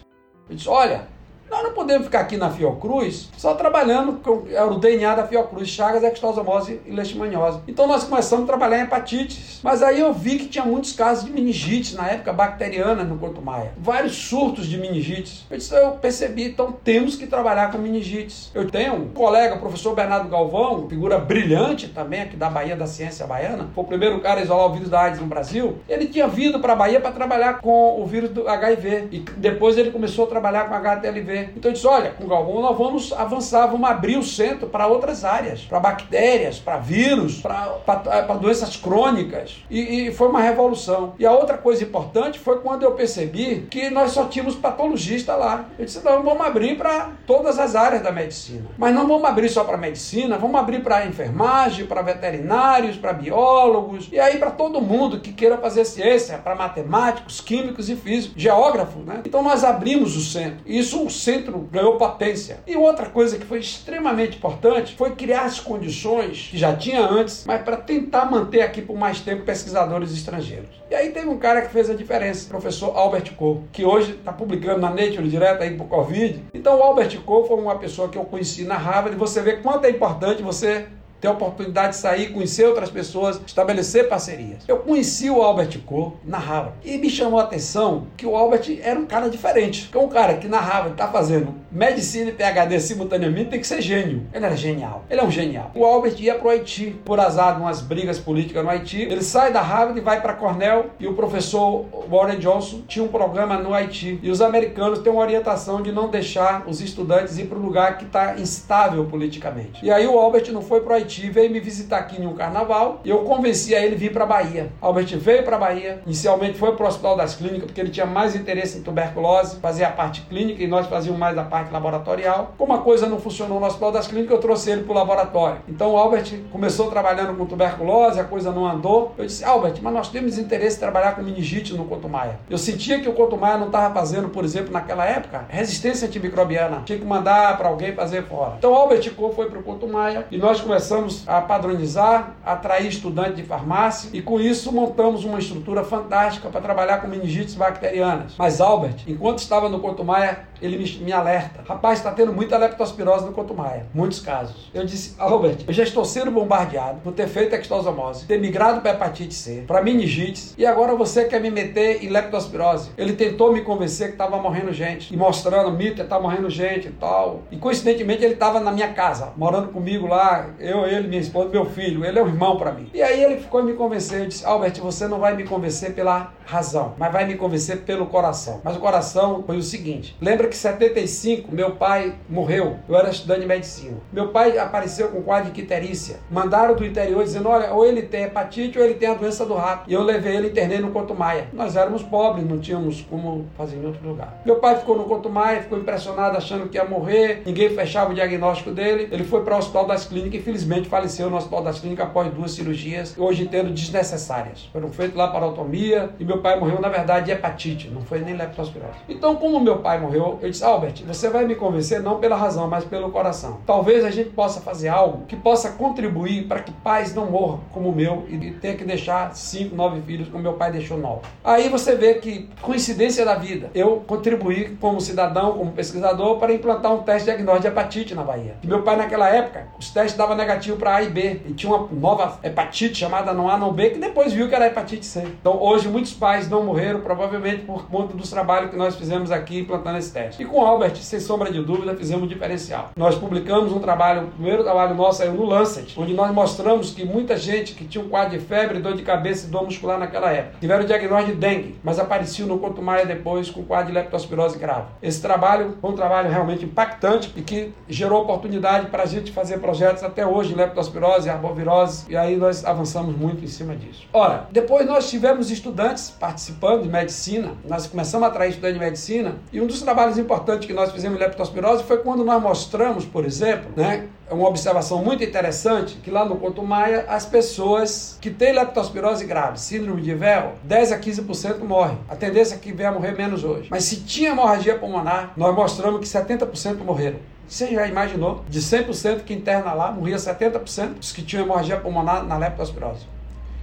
Eu 0.49 0.55
disse, 0.55 0.69
olha, 0.69 1.09
nós 1.51 1.63
não 1.63 1.73
podemos 1.73 2.07
ficar 2.07 2.21
aqui 2.21 2.37
na 2.37 2.51
Fiocruz 2.51 3.29
só 3.37 3.55
trabalhando 3.55 4.15
com 4.23 4.45
é 4.51 4.63
o 4.63 4.75
DNA 4.75 5.15
da 5.15 5.27
Fiocruz, 5.27 5.69
Chagas, 5.69 6.03
Extosomose 6.03 6.81
e 6.87 6.91
Leishmaniose. 6.91 7.61
Então 7.67 7.87
nós 7.87 8.05
começamos 8.05 8.45
a 8.45 8.47
trabalhar 8.47 8.79
em 8.79 8.83
hepatites. 8.83 9.61
Mas 9.63 9.83
aí 9.83 10.01
eu 10.01 10.13
vi 10.13 10.39
que 10.39 10.47
tinha 10.47 10.65
muitos 10.65 10.93
casos 10.93 11.25
de 11.25 11.31
meningite 11.31 11.97
na 11.97 12.07
época 12.09 12.33
bacteriana 12.33 13.03
no 13.05 13.19
Couto 13.19 13.43
Maia. 13.43 13.73
Vários 13.77 14.15
surtos 14.15 14.67
de 14.67 14.79
meningites. 14.79 15.45
Eu, 15.51 15.79
eu 15.79 15.91
percebi, 15.93 16.45
então 16.45 16.73
temos 16.73 17.17
que 17.17 17.27
trabalhar 17.27 17.71
com 17.73 17.79
meningites. 17.79 18.51
Eu 18.55 18.71
tenho 18.71 18.95
um 18.95 19.09
colega, 19.09 19.57
o 19.57 19.59
professor 19.59 19.95
Bernardo 19.95 20.29
Galvão, 20.29 20.89
figura 20.89 21.19
brilhante 21.19 21.89
também 21.89 22.23
aqui 22.23 22.37
da 22.37 22.49
Bahia 22.49 22.77
da 22.77 22.87
Ciência 22.87 23.27
Baiana, 23.27 23.69
foi 23.75 23.85
o 23.85 23.87
primeiro 23.87 24.21
cara 24.21 24.41
a 24.41 24.43
isolar 24.43 24.67
o 24.67 24.73
vírus 24.73 24.89
da 24.89 25.01
AIDS 25.03 25.21
no 25.21 25.27
Brasil. 25.27 25.79
Ele 25.89 26.07
tinha 26.07 26.29
vindo 26.29 26.61
para 26.61 26.73
a 26.73 26.77
Bahia 26.77 27.01
para 27.01 27.13
trabalhar 27.13 27.61
com 27.61 28.01
o 28.01 28.07
vírus 28.07 28.31
do 28.31 28.49
HIV. 28.49 29.09
E 29.11 29.19
depois 29.37 29.77
ele 29.77 29.91
começou 29.91 30.25
a 30.25 30.29
trabalhar 30.29 30.69
com 30.69 30.75
HTLV. 30.75 31.38
Então 31.57 31.71
eu 31.71 31.75
disse: 31.75 31.87
olha, 31.87 32.11
com 32.11 32.25
o 32.25 32.29
Galvão 32.29 32.61
nós 32.61 32.77
vamos 32.77 33.13
avançar, 33.13 33.67
vamos 33.67 33.89
abrir 33.89 34.17
o 34.17 34.23
centro 34.23 34.69
para 34.69 34.87
outras 34.87 35.25
áreas, 35.25 35.63
para 35.63 35.81
bactérias, 35.81 36.59
para 36.59 36.79
vírus, 36.79 37.41
para 37.41 38.35
doenças 38.41 38.77
crônicas. 38.77 39.65
E, 39.71 40.09
e, 40.09 40.13
foi 40.13 40.29
uma 40.29 40.41
revolução. 40.41 41.15
E 41.19 41.27
a 41.27 41.33
outra 41.33 41.59
coisa 41.59 41.83
importante 41.85 42.39
foi 42.39 42.61
quando 42.61 42.83
eu 42.83 42.93
percebi 42.93 43.67
que 43.71 43.91
nós 43.91 44.13
só 44.13 44.25
tínhamos 44.25 44.55
patologista 44.55 45.35
lá. 45.35 45.67
Eu 45.79 45.85
disse: 45.85 46.05
não, 46.05 46.23
vamos 46.23 46.47
abrir 46.47 46.77
para 46.77 47.11
todas 47.27 47.59
as 47.59 47.75
áreas 47.75 48.03
da 48.03 48.13
medicina. 48.13 48.67
Mas 48.77 48.95
não 48.95 49.07
vamos 49.07 49.25
abrir 49.25 49.49
só 49.49 49.65
para 49.65 49.77
medicina, 49.77 50.39
vamos 50.39 50.59
abrir 50.59 50.83
para 50.83 51.07
enfermagem, 51.07 51.87
para 51.87 52.03
veterinários, 52.03 52.97
para 52.97 53.13
biólogos, 53.13 54.09
e 54.13 54.19
aí 54.19 54.39
para 54.39 54.51
todo 54.51 54.81
mundo 54.81 55.21
que 55.21 55.33
queira 55.33 55.59
fazer 55.59 55.85
ciência, 55.85 56.39
para 56.39 56.55
matemáticos, 56.55 57.41
químicos 57.41 57.89
e 57.89 57.97
físicos, 57.97 58.41
geógrafo, 58.41 59.01
né? 59.01 59.23
Então 59.25 59.43
nós 59.43 59.65
abrimos 59.65 60.17
o 60.17 60.21
centro. 60.21 60.59
Isso 60.67 61.05
o 61.05 61.11
centro 61.29 61.59
ganhou 61.71 61.97
potência. 61.97 62.61
E 62.67 62.75
outra 62.75 63.05
coisa 63.05 63.37
que 63.37 63.45
foi 63.45 63.59
extremamente 63.59 64.39
importante 64.39 64.97
foi 64.97 65.15
criar 65.15 65.43
as 65.43 65.61
condições 65.61 66.49
que 66.51 66.57
já 66.57 66.75
tinha 66.75 67.03
antes, 67.03 67.45
mas 67.47 67.61
para 67.61 67.77
tentar 67.77 68.25
manter 68.25 68.63
aqui 68.63 68.81
por 68.81 68.97
mais 68.97 69.21
tempo 69.21 69.45
pesquisadores 69.45 70.11
estrangeiros. 70.13 70.71
E 70.91 70.95
aí 70.95 71.11
teve 71.11 71.29
um 71.29 71.37
cara 71.37 71.61
que 71.61 71.71
fez 71.71 71.91
a 71.91 71.95
diferença, 71.95 72.47
o 72.47 72.49
professor 72.49 72.97
Albert 72.97 73.35
Koch, 73.37 73.61
que 73.71 73.85
hoje 73.85 74.13
está 74.13 74.33
publicando 74.33 74.81
na 74.81 74.89
Nature 74.89 75.29
direto 75.29 75.63
aí 75.63 75.77
por 75.77 75.87
Covid. 75.87 76.45
Então 76.55 76.79
o 76.79 76.83
Albert 76.83 77.21
Koch 77.21 77.47
foi 77.47 77.59
uma 77.59 77.77
pessoa 77.77 78.09
que 78.09 78.17
eu 78.17 78.25
conheci 78.25 78.65
na 78.65 78.79
Harvard 78.79 79.15
e 79.15 79.19
você 79.19 79.43
vê 79.43 79.57
quanto 79.57 79.85
é 79.85 79.91
importante 79.91 80.43
você 80.43 80.87
ter 81.21 81.29
a 81.29 81.33
oportunidade 81.33 81.91
de 81.91 81.97
sair, 81.97 82.33
conhecer 82.33 82.67
outras 82.67 82.91
pessoas, 82.91 83.41
estabelecer 83.47 84.09
parcerias. 84.09 84.63
Eu 84.67 84.79
conheci 84.79 85.29
o 85.31 85.43
Albert 85.43 85.79
Koch 85.85 86.17
na 86.25 86.39
Harvard 86.39 86.77
e 86.85 86.97
me 86.99 87.11
chamou 87.11 87.41
a 87.41 87.43
atenção 87.43 88.07
que 88.17 88.27
o 88.27 88.37
Albert 88.37 88.79
era 88.83 88.99
um 88.99 89.07
cara 89.07 89.29
diferente. 89.29 89.89
Que 89.91 89.97
é 89.97 90.01
um 90.01 90.09
cara 90.09 90.35
que 90.35 90.49
na 90.49 90.61
Harvard 90.61 90.93
está 90.93 91.09
fazendo 91.09 91.55
medicina 91.71 92.31
e 92.31 92.33
PhD 92.33 92.81
simultaneamente 92.81 93.51
tem 93.51 93.61
que 93.61 93.67
ser 93.67 93.81
gênio. 93.81 94.27
Ele 94.33 94.45
era 94.45 94.57
genial. 94.57 95.05
Ele 95.11 95.21
é 95.21 95.25
um 95.25 95.31
genial. 95.31 95.71
O 95.75 95.85
Albert 95.85 96.17
ia 96.19 96.35
para 96.35 96.47
o 96.47 96.51
Haiti 96.51 96.97
por 97.05 97.19
azar 97.19 97.57
de 97.57 97.61
umas 97.61 97.81
brigas 97.81 98.19
políticas 98.19 98.63
no 98.63 98.71
Haiti. 98.71 99.03
Ele 99.03 99.23
sai 99.23 99.53
da 99.53 99.61
Harvard 99.61 99.99
e 99.99 100.03
vai 100.03 100.21
para 100.21 100.35
Cornell 100.35 100.91
e 100.99 101.07
o 101.07 101.15
professor 101.15 101.85
Warren 102.09 102.39
Johnson 102.39 102.83
tinha 102.87 103.05
um 103.05 103.09
programa 103.09 103.57
no 103.57 103.75
Haiti. 103.75 104.19
E 104.23 104.31
os 104.31 104.41
americanos 104.41 105.01
têm 105.01 105.13
uma 105.13 105.23
orientação 105.23 105.83
de 105.83 105.93
não 105.93 106.09
deixar 106.09 106.65
os 106.67 106.81
estudantes 106.81 107.39
ir 107.39 107.47
para 107.47 107.59
um 107.59 107.63
lugar 107.63 107.99
que 107.99 108.05
está 108.05 108.37
instável 108.39 109.05
politicamente. 109.07 109.85
E 109.85 109.91
aí 109.91 110.07
o 110.07 110.19
Albert 110.19 110.53
não 110.53 110.63
foi 110.63 110.81
para 110.81 110.93
o 110.93 110.95
Haiti 110.95 111.08
Haiti 111.09 111.31
veio 111.31 111.51
me 111.51 111.59
visitar 111.59 111.99
aqui 111.99 112.21
em 112.21 112.27
um 112.27 112.35
carnaval 112.35 113.01
e 113.03 113.09
eu 113.09 113.21
convenci 113.21 113.75
a 113.75 113.81
ele 113.81 113.97
vir 113.97 114.13
para 114.13 114.27
Bahia. 114.27 114.71
Albert 114.81 115.17
veio 115.19 115.43
para 115.43 115.57
Bahia, 115.57 116.03
inicialmente 116.05 116.59
foi 116.59 116.77
para 116.77 116.85
o 116.85 116.89
Hospital 116.89 117.17
das 117.17 117.35
Clínicas 117.35 117.65
porque 117.65 117.81
ele 117.81 117.91
tinha 117.91 118.05
mais 118.05 118.37
interesse 118.37 118.79
em 118.79 118.83
tuberculose, 118.83 119.59
fazia 119.59 119.89
a 119.89 119.91
parte 119.91 120.21
clínica 120.23 120.63
e 120.63 120.67
nós 120.67 120.87
fazíamos 120.87 121.19
mais 121.19 121.37
a 121.39 121.45
parte 121.45 121.73
laboratorial. 121.73 122.55
Como 122.59 122.75
a 122.75 122.79
coisa 122.79 123.07
não 123.07 123.19
funcionou 123.19 123.59
no 123.59 123.67
Hospital 123.67 123.91
das 123.91 124.07
Clínicas, 124.07 124.37
eu 124.37 124.41
trouxe 124.41 124.71
ele 124.71 124.83
para 124.83 124.93
o 124.93 124.95
laboratório. 124.95 125.63
Então 125.67 125.93
o 125.93 125.97
Albert 125.97 126.31
começou 126.53 126.91
trabalhando 126.91 127.37
com 127.37 127.47
tuberculose, 127.47 128.21
a 128.21 128.25
coisa 128.25 128.53
não 128.53 128.67
andou. 128.67 129.15
Eu 129.17 129.25
disse, 129.25 129.43
Albert, 129.43 129.79
mas 129.81 129.95
nós 129.95 130.09
temos 130.11 130.37
interesse 130.37 130.77
em 130.77 130.81
trabalhar 130.81 131.15
com 131.15 131.23
meningite 131.23 131.75
no 131.75 131.87
Cotumaia. 131.87 132.39
Eu 132.51 132.59
sentia 132.59 133.01
que 133.01 133.09
o 133.09 133.15
Cotumaia 133.15 133.57
não 133.57 133.67
estava 133.67 133.95
fazendo, 133.95 134.29
por 134.29 134.45
exemplo, 134.45 134.73
naquela 134.73 135.07
época, 135.07 135.47
resistência 135.49 136.07
antimicrobiana. 136.07 136.83
Tinha 136.85 136.99
que 136.99 137.05
mandar 137.05 137.57
para 137.57 137.69
alguém 137.69 137.95
fazer 137.95 138.25
fora. 138.25 138.57
Então 138.59 138.75
Albert 138.75 139.15
foi 139.35 139.49
para 139.49 139.59
o 139.59 139.63
Cotumaia 139.63 140.27
e 140.31 140.37
nós 140.37 140.61
começamos 140.61 140.98
começamos 140.99 141.29
a 141.29 141.41
padronizar, 141.41 142.35
atrair 142.45 142.89
estudantes 142.89 143.37
de 143.37 143.43
farmácia 143.45 144.11
e 144.13 144.21
com 144.21 144.41
isso 144.41 144.73
montamos 144.73 145.25
uma 145.25 145.39
estrutura 145.39 145.85
fantástica 145.85 146.49
para 146.49 146.61
trabalhar 146.61 146.99
com 146.99 147.09
meningites 147.09 147.55
bacterianas. 147.55 148.35
Mas 148.37 148.61
Albert, 148.61 149.05
enquanto 149.07 149.39
estava 149.39 149.69
no 149.69 149.81
Cotumaia, 149.81 150.41
ele 150.61 150.77
me, 150.77 150.99
me 151.05 151.13
alerta. 151.13 151.63
Rapaz, 151.67 151.99
está 151.99 152.11
tendo 152.11 152.33
muita 152.33 152.57
leptospirose 152.57 153.27
no 153.27 153.33
Cotumaia. 153.33 153.87
Muitos 153.95 154.21
casos. 154.21 154.71
Eu 154.73 154.85
disse, 154.85 155.15
Albert, 155.19 155.59
eu 155.67 155.73
já 155.73 155.83
estou 155.83 156.05
sendo 156.05 156.31
bombardeado 156.31 157.01
por 157.01 157.13
ter 157.13 157.29
feito 157.29 157.55
extosomose, 157.55 158.27
ter 158.27 158.41
migrado 158.41 158.81
para 158.81 158.93
hepatite 158.93 159.35
C, 159.35 159.65
para 159.67 159.83
meningites, 159.83 160.55
e 160.57 160.65
agora 160.65 160.95
você 160.95 161.25
quer 161.25 161.41
me 161.41 161.51
meter 161.51 162.03
em 162.03 162.09
leptospirose. 162.09 162.91
Ele 162.97 163.13
tentou 163.13 163.53
me 163.53 163.63
convencer 163.63 164.09
que 164.09 164.15
estava 164.15 164.39
morrendo 164.39 164.73
gente, 164.73 165.13
e 165.13 165.17
mostrando, 165.17 165.71
Mita, 165.73 166.03
está 166.03 166.19
morrendo 166.19 166.49
gente 166.51 166.89
e 166.89 166.93
tal. 166.93 167.43
E 167.51 167.57
coincidentemente 167.57 168.25
ele 168.25 168.35
estava 168.35 168.61
na 168.61 168.73
minha 168.73 168.93
casa, 168.93 169.33
morando 169.37 169.69
comigo 169.69 170.07
lá, 170.07 170.51
eu, 170.59 170.87
ele, 170.87 171.09
minha 171.09 171.21
esposa, 171.21 171.49
meu 171.51 171.65
filho. 171.65 172.05
Ele 172.05 172.19
é 172.19 172.23
um 172.23 172.29
irmão 172.29 172.57
para 172.57 172.73
mim. 172.73 172.91
E 172.93 173.03
aí 173.03 173.23
ele 173.23 173.39
ficou 173.39 173.63
me 173.63 173.75
convencer. 173.75 174.21
Eu 174.21 174.27
disse, 174.27 174.45
Albert, 174.45 174.81
você 174.81 175.07
não 175.07 175.19
vai 175.19 175.37
me 175.37 175.45
convencer 175.45 175.95
pela 175.95 176.33
razão, 176.45 176.95
mas 176.99 177.13
vai 177.13 177.27
me 177.27 177.37
convencer 177.37 177.83
pelo 177.83 178.07
coração. 178.07 178.61
Mas 178.65 178.77
o 178.77 178.81
coração 178.81 179.43
foi 179.47 179.57
o 179.57 179.63
seguinte: 179.63 180.17
lembra 180.21 180.48
que 180.49 180.55
em 180.55 180.59
75 180.59 181.55
meu 181.55 181.73
pai 181.73 182.15
morreu. 182.29 182.79
Eu 182.89 182.97
era 182.97 183.11
estudante 183.11 183.41
de 183.41 183.47
medicina. 183.47 183.99
Meu 184.13 184.29
pai 184.29 184.59
apareceu 184.59 185.09
com 185.09 185.23
quadro 185.23 185.51
de 185.51 185.61
quiterícia. 185.61 186.17
Mandaram 186.31 186.75
do 186.75 186.85
interior 186.85 187.23
dizendo: 187.23 187.49
olha, 187.49 187.73
ou 187.73 187.85
ele 187.85 188.03
tem 188.03 188.25
hepatite 188.25 188.79
ou 188.79 188.85
ele 188.85 188.95
tem 188.95 189.09
a 189.09 189.15
doença 189.15 189.45
do 189.45 189.55
rato. 189.55 189.89
E 189.89 189.93
eu 189.93 190.03
levei 190.03 190.37
ele 190.37 190.49
internei 190.49 190.79
no 190.79 190.91
Couto 190.91 191.15
Maia. 191.15 191.49
Nós 191.53 191.77
éramos 191.77 192.03
pobres, 192.03 192.47
não 192.47 192.59
tínhamos 192.59 193.03
como 193.03 193.47
fazer 193.57 193.77
em 193.77 193.87
outro 193.87 194.07
lugar. 194.07 194.41
Meu 194.45 194.57
pai 194.57 194.77
ficou 194.77 194.97
no 194.97 195.05
Couto 195.05 195.29
Maia, 195.29 195.63
ficou 195.63 195.79
impressionado 195.79 196.37
achando 196.37 196.69
que 196.69 196.77
ia 196.77 196.85
morrer. 196.85 197.43
Ninguém 197.45 197.71
fechava 197.71 198.11
o 198.11 198.15
diagnóstico 198.15 198.71
dele. 198.71 199.09
Ele 199.11 199.25
foi 199.25 199.45
para 199.45 199.55
o 199.55 199.59
Hospital 199.59 199.87
das 199.87 200.07
Clínicas 200.07 200.35
e 200.35 200.39
infelizmente 200.39 200.89
faleceu 200.89 201.31
no 201.31 201.37
Hospital 201.37 201.63
das 201.63 201.81
Clínicas 201.81 202.07
após 202.07 202.33
duas 202.33 202.53
cirurgias, 202.53 203.17
hoje 203.19 203.47
tendo 203.47 203.71
desnecessárias. 203.71 204.69
Foram 204.73 204.91
feitas 204.91 205.17
lá 205.17 205.29
parotomia 205.29 206.11
e 206.19 206.25
meu 206.25 206.39
pai 206.39 206.59
morreu, 206.59 206.81
na 206.81 206.89
verdade, 206.89 207.27
de 207.27 207.33
hepatite, 207.33 207.89
não 207.89 208.03
foi 208.03 208.21
nem 208.21 208.37
leptospirose. 208.37 208.99
Então, 209.09 209.37
como 209.37 209.61
meu 209.61 209.79
pai 209.79 209.99
morreu 210.01 210.38
Eu 210.41 210.51
disse, 210.51 210.65
Albert, 210.65 211.05
você 211.07 211.29
vai 211.29 211.45
me 211.45 211.55
convencer 211.55 212.03
não 212.03 212.19
pela 212.19 212.37
razão, 212.37 212.69
mas 212.69 212.85
pelo 212.85 213.11
coração. 213.11 213.59
Talvez 213.67 214.05
a 214.05 214.11
gente 214.11 214.31
possa 214.31 214.61
fazer 214.61 214.89
algo 214.89 215.25
que 215.27 215.37
possa 215.37 215.71
contribuir 215.73 216.47
para 216.47 216.61
que 216.61 216.73
pais 216.73 217.15
não 217.15 217.31
morram 217.31 217.61
como 217.73 217.91
o 217.91 217.95
meu 217.95 218.25
e 218.29 218.53
tenha 218.53 218.75
que 218.75 218.85
deixar 218.85 219.35
cinco, 219.35 219.75
nove 219.75 220.01
filhos 220.03 220.29
como 220.29 220.43
meu 220.43 220.55
pai 220.55 220.73
deixou 220.73 220.99
nove. 220.99 221.23
Aí 221.43 221.69
você 221.69 221.95
vê 221.97 222.15
que, 222.15 222.49
coincidência 222.61 223.25
da 223.25 223.35
vida, 223.35 223.71
eu 223.75 224.03
contribuí 224.07 224.77
como 224.81 225.01
cidadão, 225.01 225.55
como 225.55 225.73
pesquisador, 225.73 226.39
para 226.39 226.53
implantar 226.53 226.93
um 226.93 227.03
teste 227.03 227.25
diagnóstico 227.25 227.63
de 227.63 227.69
hepatite 227.69 228.15
na 228.15 228.23
Bahia. 228.23 228.57
E 228.63 228.67
meu 228.67 228.83
pai, 228.83 228.97
naquela 228.97 229.29
época, 229.29 229.69
os 229.79 229.91
testes 229.91 230.17
davam 230.17 230.37
negativo 230.37 230.77
para 230.77 230.97
A 230.97 231.03
e 231.03 231.09
B. 231.09 231.41
E 231.47 231.53
tinha 231.53 231.75
uma 231.75 231.89
nova 231.93 232.39
hepatite 232.43 232.99
chamada 232.99 233.33
não 233.33 233.49
A, 233.49 233.57
não 233.57 233.73
B, 233.73 233.91
que 233.91 233.99
depois 233.99 234.33
viu 234.33 234.49
que 234.49 234.55
era 234.55 234.67
hepatite 234.67 235.07
C. 235.07 235.21
Então, 235.41 235.61
hoje, 235.61 235.89
muitos 235.89 236.13
pais 236.13 236.49
não 236.49 236.65
morreram, 236.65 237.01
provavelmente 237.01 237.65
por 237.65 237.87
conta 237.89 238.17
dos 238.17 238.31
trabalhos 238.31 238.71
que 238.71 238.77
nós 238.77 238.97
fizemos 238.97 239.31
aqui 239.31 239.61
implantando 239.61 239.99
esse 239.99 240.13
teste. 240.13 240.28
E 240.39 240.45
com 240.45 240.65
Albert, 240.65 240.97
sem 240.97 241.21
sombra 241.21 241.51
de 241.51 241.63
dúvida, 241.63 241.95
fizemos 241.95 242.25
um 242.25 242.27
diferencial. 242.27 242.91
Nós 242.97 243.15
publicamos 243.15 243.73
um 243.73 243.79
trabalho, 243.79 244.25
o 244.25 244.31
primeiro 244.31 244.63
trabalho 244.63 244.95
nosso 244.95 245.19
saiu 245.19 245.33
no 245.33 245.45
Lancet, 245.45 245.95
onde 245.99 246.15
nós 246.15 246.33
mostramos 246.33 246.93
que 246.93 247.05
muita 247.05 247.37
gente 247.37 247.75
que 247.75 247.85
tinha 247.85 248.03
um 248.03 248.09
quadro 248.09 248.39
de 248.39 248.45
febre, 248.45 248.79
dor 248.79 248.95
de 248.95 249.03
cabeça 249.03 249.47
e 249.47 249.51
dor 249.51 249.65
muscular 249.65 249.99
naquela 249.99 250.31
época, 250.31 250.59
tiveram 250.61 250.85
o 250.85 250.87
diagnóstico 250.87 251.33
de 251.33 251.39
dengue, 251.39 251.77
mas 251.83 251.99
apareciam 251.99 252.49
no 252.49 252.59
quanto 252.59 252.83
mais 252.83 253.07
depois 253.07 253.51
com 253.51 253.65
quadro 253.65 253.89
de 253.89 253.93
leptospirose 253.93 254.59
grave. 254.59 254.87
Esse 255.03 255.21
trabalho 255.21 255.77
foi 255.81 255.91
um 255.91 255.95
trabalho 255.95 256.31
realmente 256.31 256.65
impactante 256.65 257.33
e 257.37 257.43
que 257.43 257.73
gerou 257.89 258.23
oportunidade 258.23 258.87
para 258.89 259.05
a 259.05 259.07
gente 259.07 259.33
fazer 259.33 259.59
projetos 259.59 260.03
até 260.03 260.27
hoje, 260.27 260.55
leptospirose, 260.55 261.29
arbovirose, 261.29 262.05
e 262.09 262.17
aí 262.17 262.37
nós 262.37 262.65
avançamos 262.65 263.17
muito 263.17 263.45
em 263.45 263.49
cima 263.49 263.75
disso. 263.75 264.07
Ora, 264.13 264.49
depois 264.51 264.87
nós 264.87 265.09
tivemos 265.09 265.51
estudantes 265.51 266.11
participando 266.11 266.83
de 266.83 266.89
medicina, 266.89 267.53
nós 267.65 267.87
começamos 267.87 268.27
a 268.27 268.31
atrair 268.31 268.51
estudantes 268.51 268.79
de 268.79 268.85
medicina, 268.85 269.35
e 269.53 269.61
um 269.61 269.67
dos 269.67 269.81
trabalhos 269.81 270.18
importantes 270.19 270.67
que 270.67 270.73
nós 270.73 270.93
fizemos 270.93 271.19
em 271.19 271.23
leptospirose 271.23 271.85
foi 271.85 271.99
quando 271.99 272.25
nós 272.25 272.43
mostramos, 272.43 273.05
por 273.05 273.25
exemplo, 273.25 273.71
né, 273.77 274.09
uma 274.31 274.49
observação 274.49 275.03
muito 275.03 275.25
interessante 275.25 275.97
que 276.03 276.11
lá 276.11 276.25
no 276.25 276.37
Conto 276.37 276.63
Maia, 276.63 277.07
as 277.09 277.25
pessoas 277.25 278.19
que 278.21 278.31
têm 278.31 278.53
leptospirose 278.53 279.25
grave, 279.25 279.59
síndrome 279.59 280.03
de 280.03 280.15
véu, 280.15 280.55
10 280.65 280.93
a 280.93 280.99
15% 280.99 281.61
morrem. 281.61 281.99
A 282.09 282.17
tendência 282.17 282.55
é 282.55 282.59
que 282.59 282.73
venha 282.73 282.93
morrer 282.93 283.13
menos 283.13 283.45
hoje. 283.45 283.69
Mas 283.71 283.85
se 283.85 284.01
tinha 284.01 284.31
hemorragia 284.31 284.79
pulmonar, 284.79 285.33
nós 285.37 285.55
mostramos 285.55 286.01
que 286.01 286.07
70% 286.07 286.79
morreram. 286.79 287.19
Você 287.49 287.69
já 287.69 287.87
imaginou? 287.87 288.45
De 288.49 288.61
100% 288.61 289.25
que 289.25 289.33
interna 289.33 289.73
lá, 289.73 289.91
morria 289.91 290.17
70% 290.17 290.95
dos 290.95 291.13
que 291.13 291.23
tinham 291.23 291.45
hemorragia 291.45 291.79
pulmonar 291.79 292.23
na 292.25 292.37
leptospirose. 292.37 293.07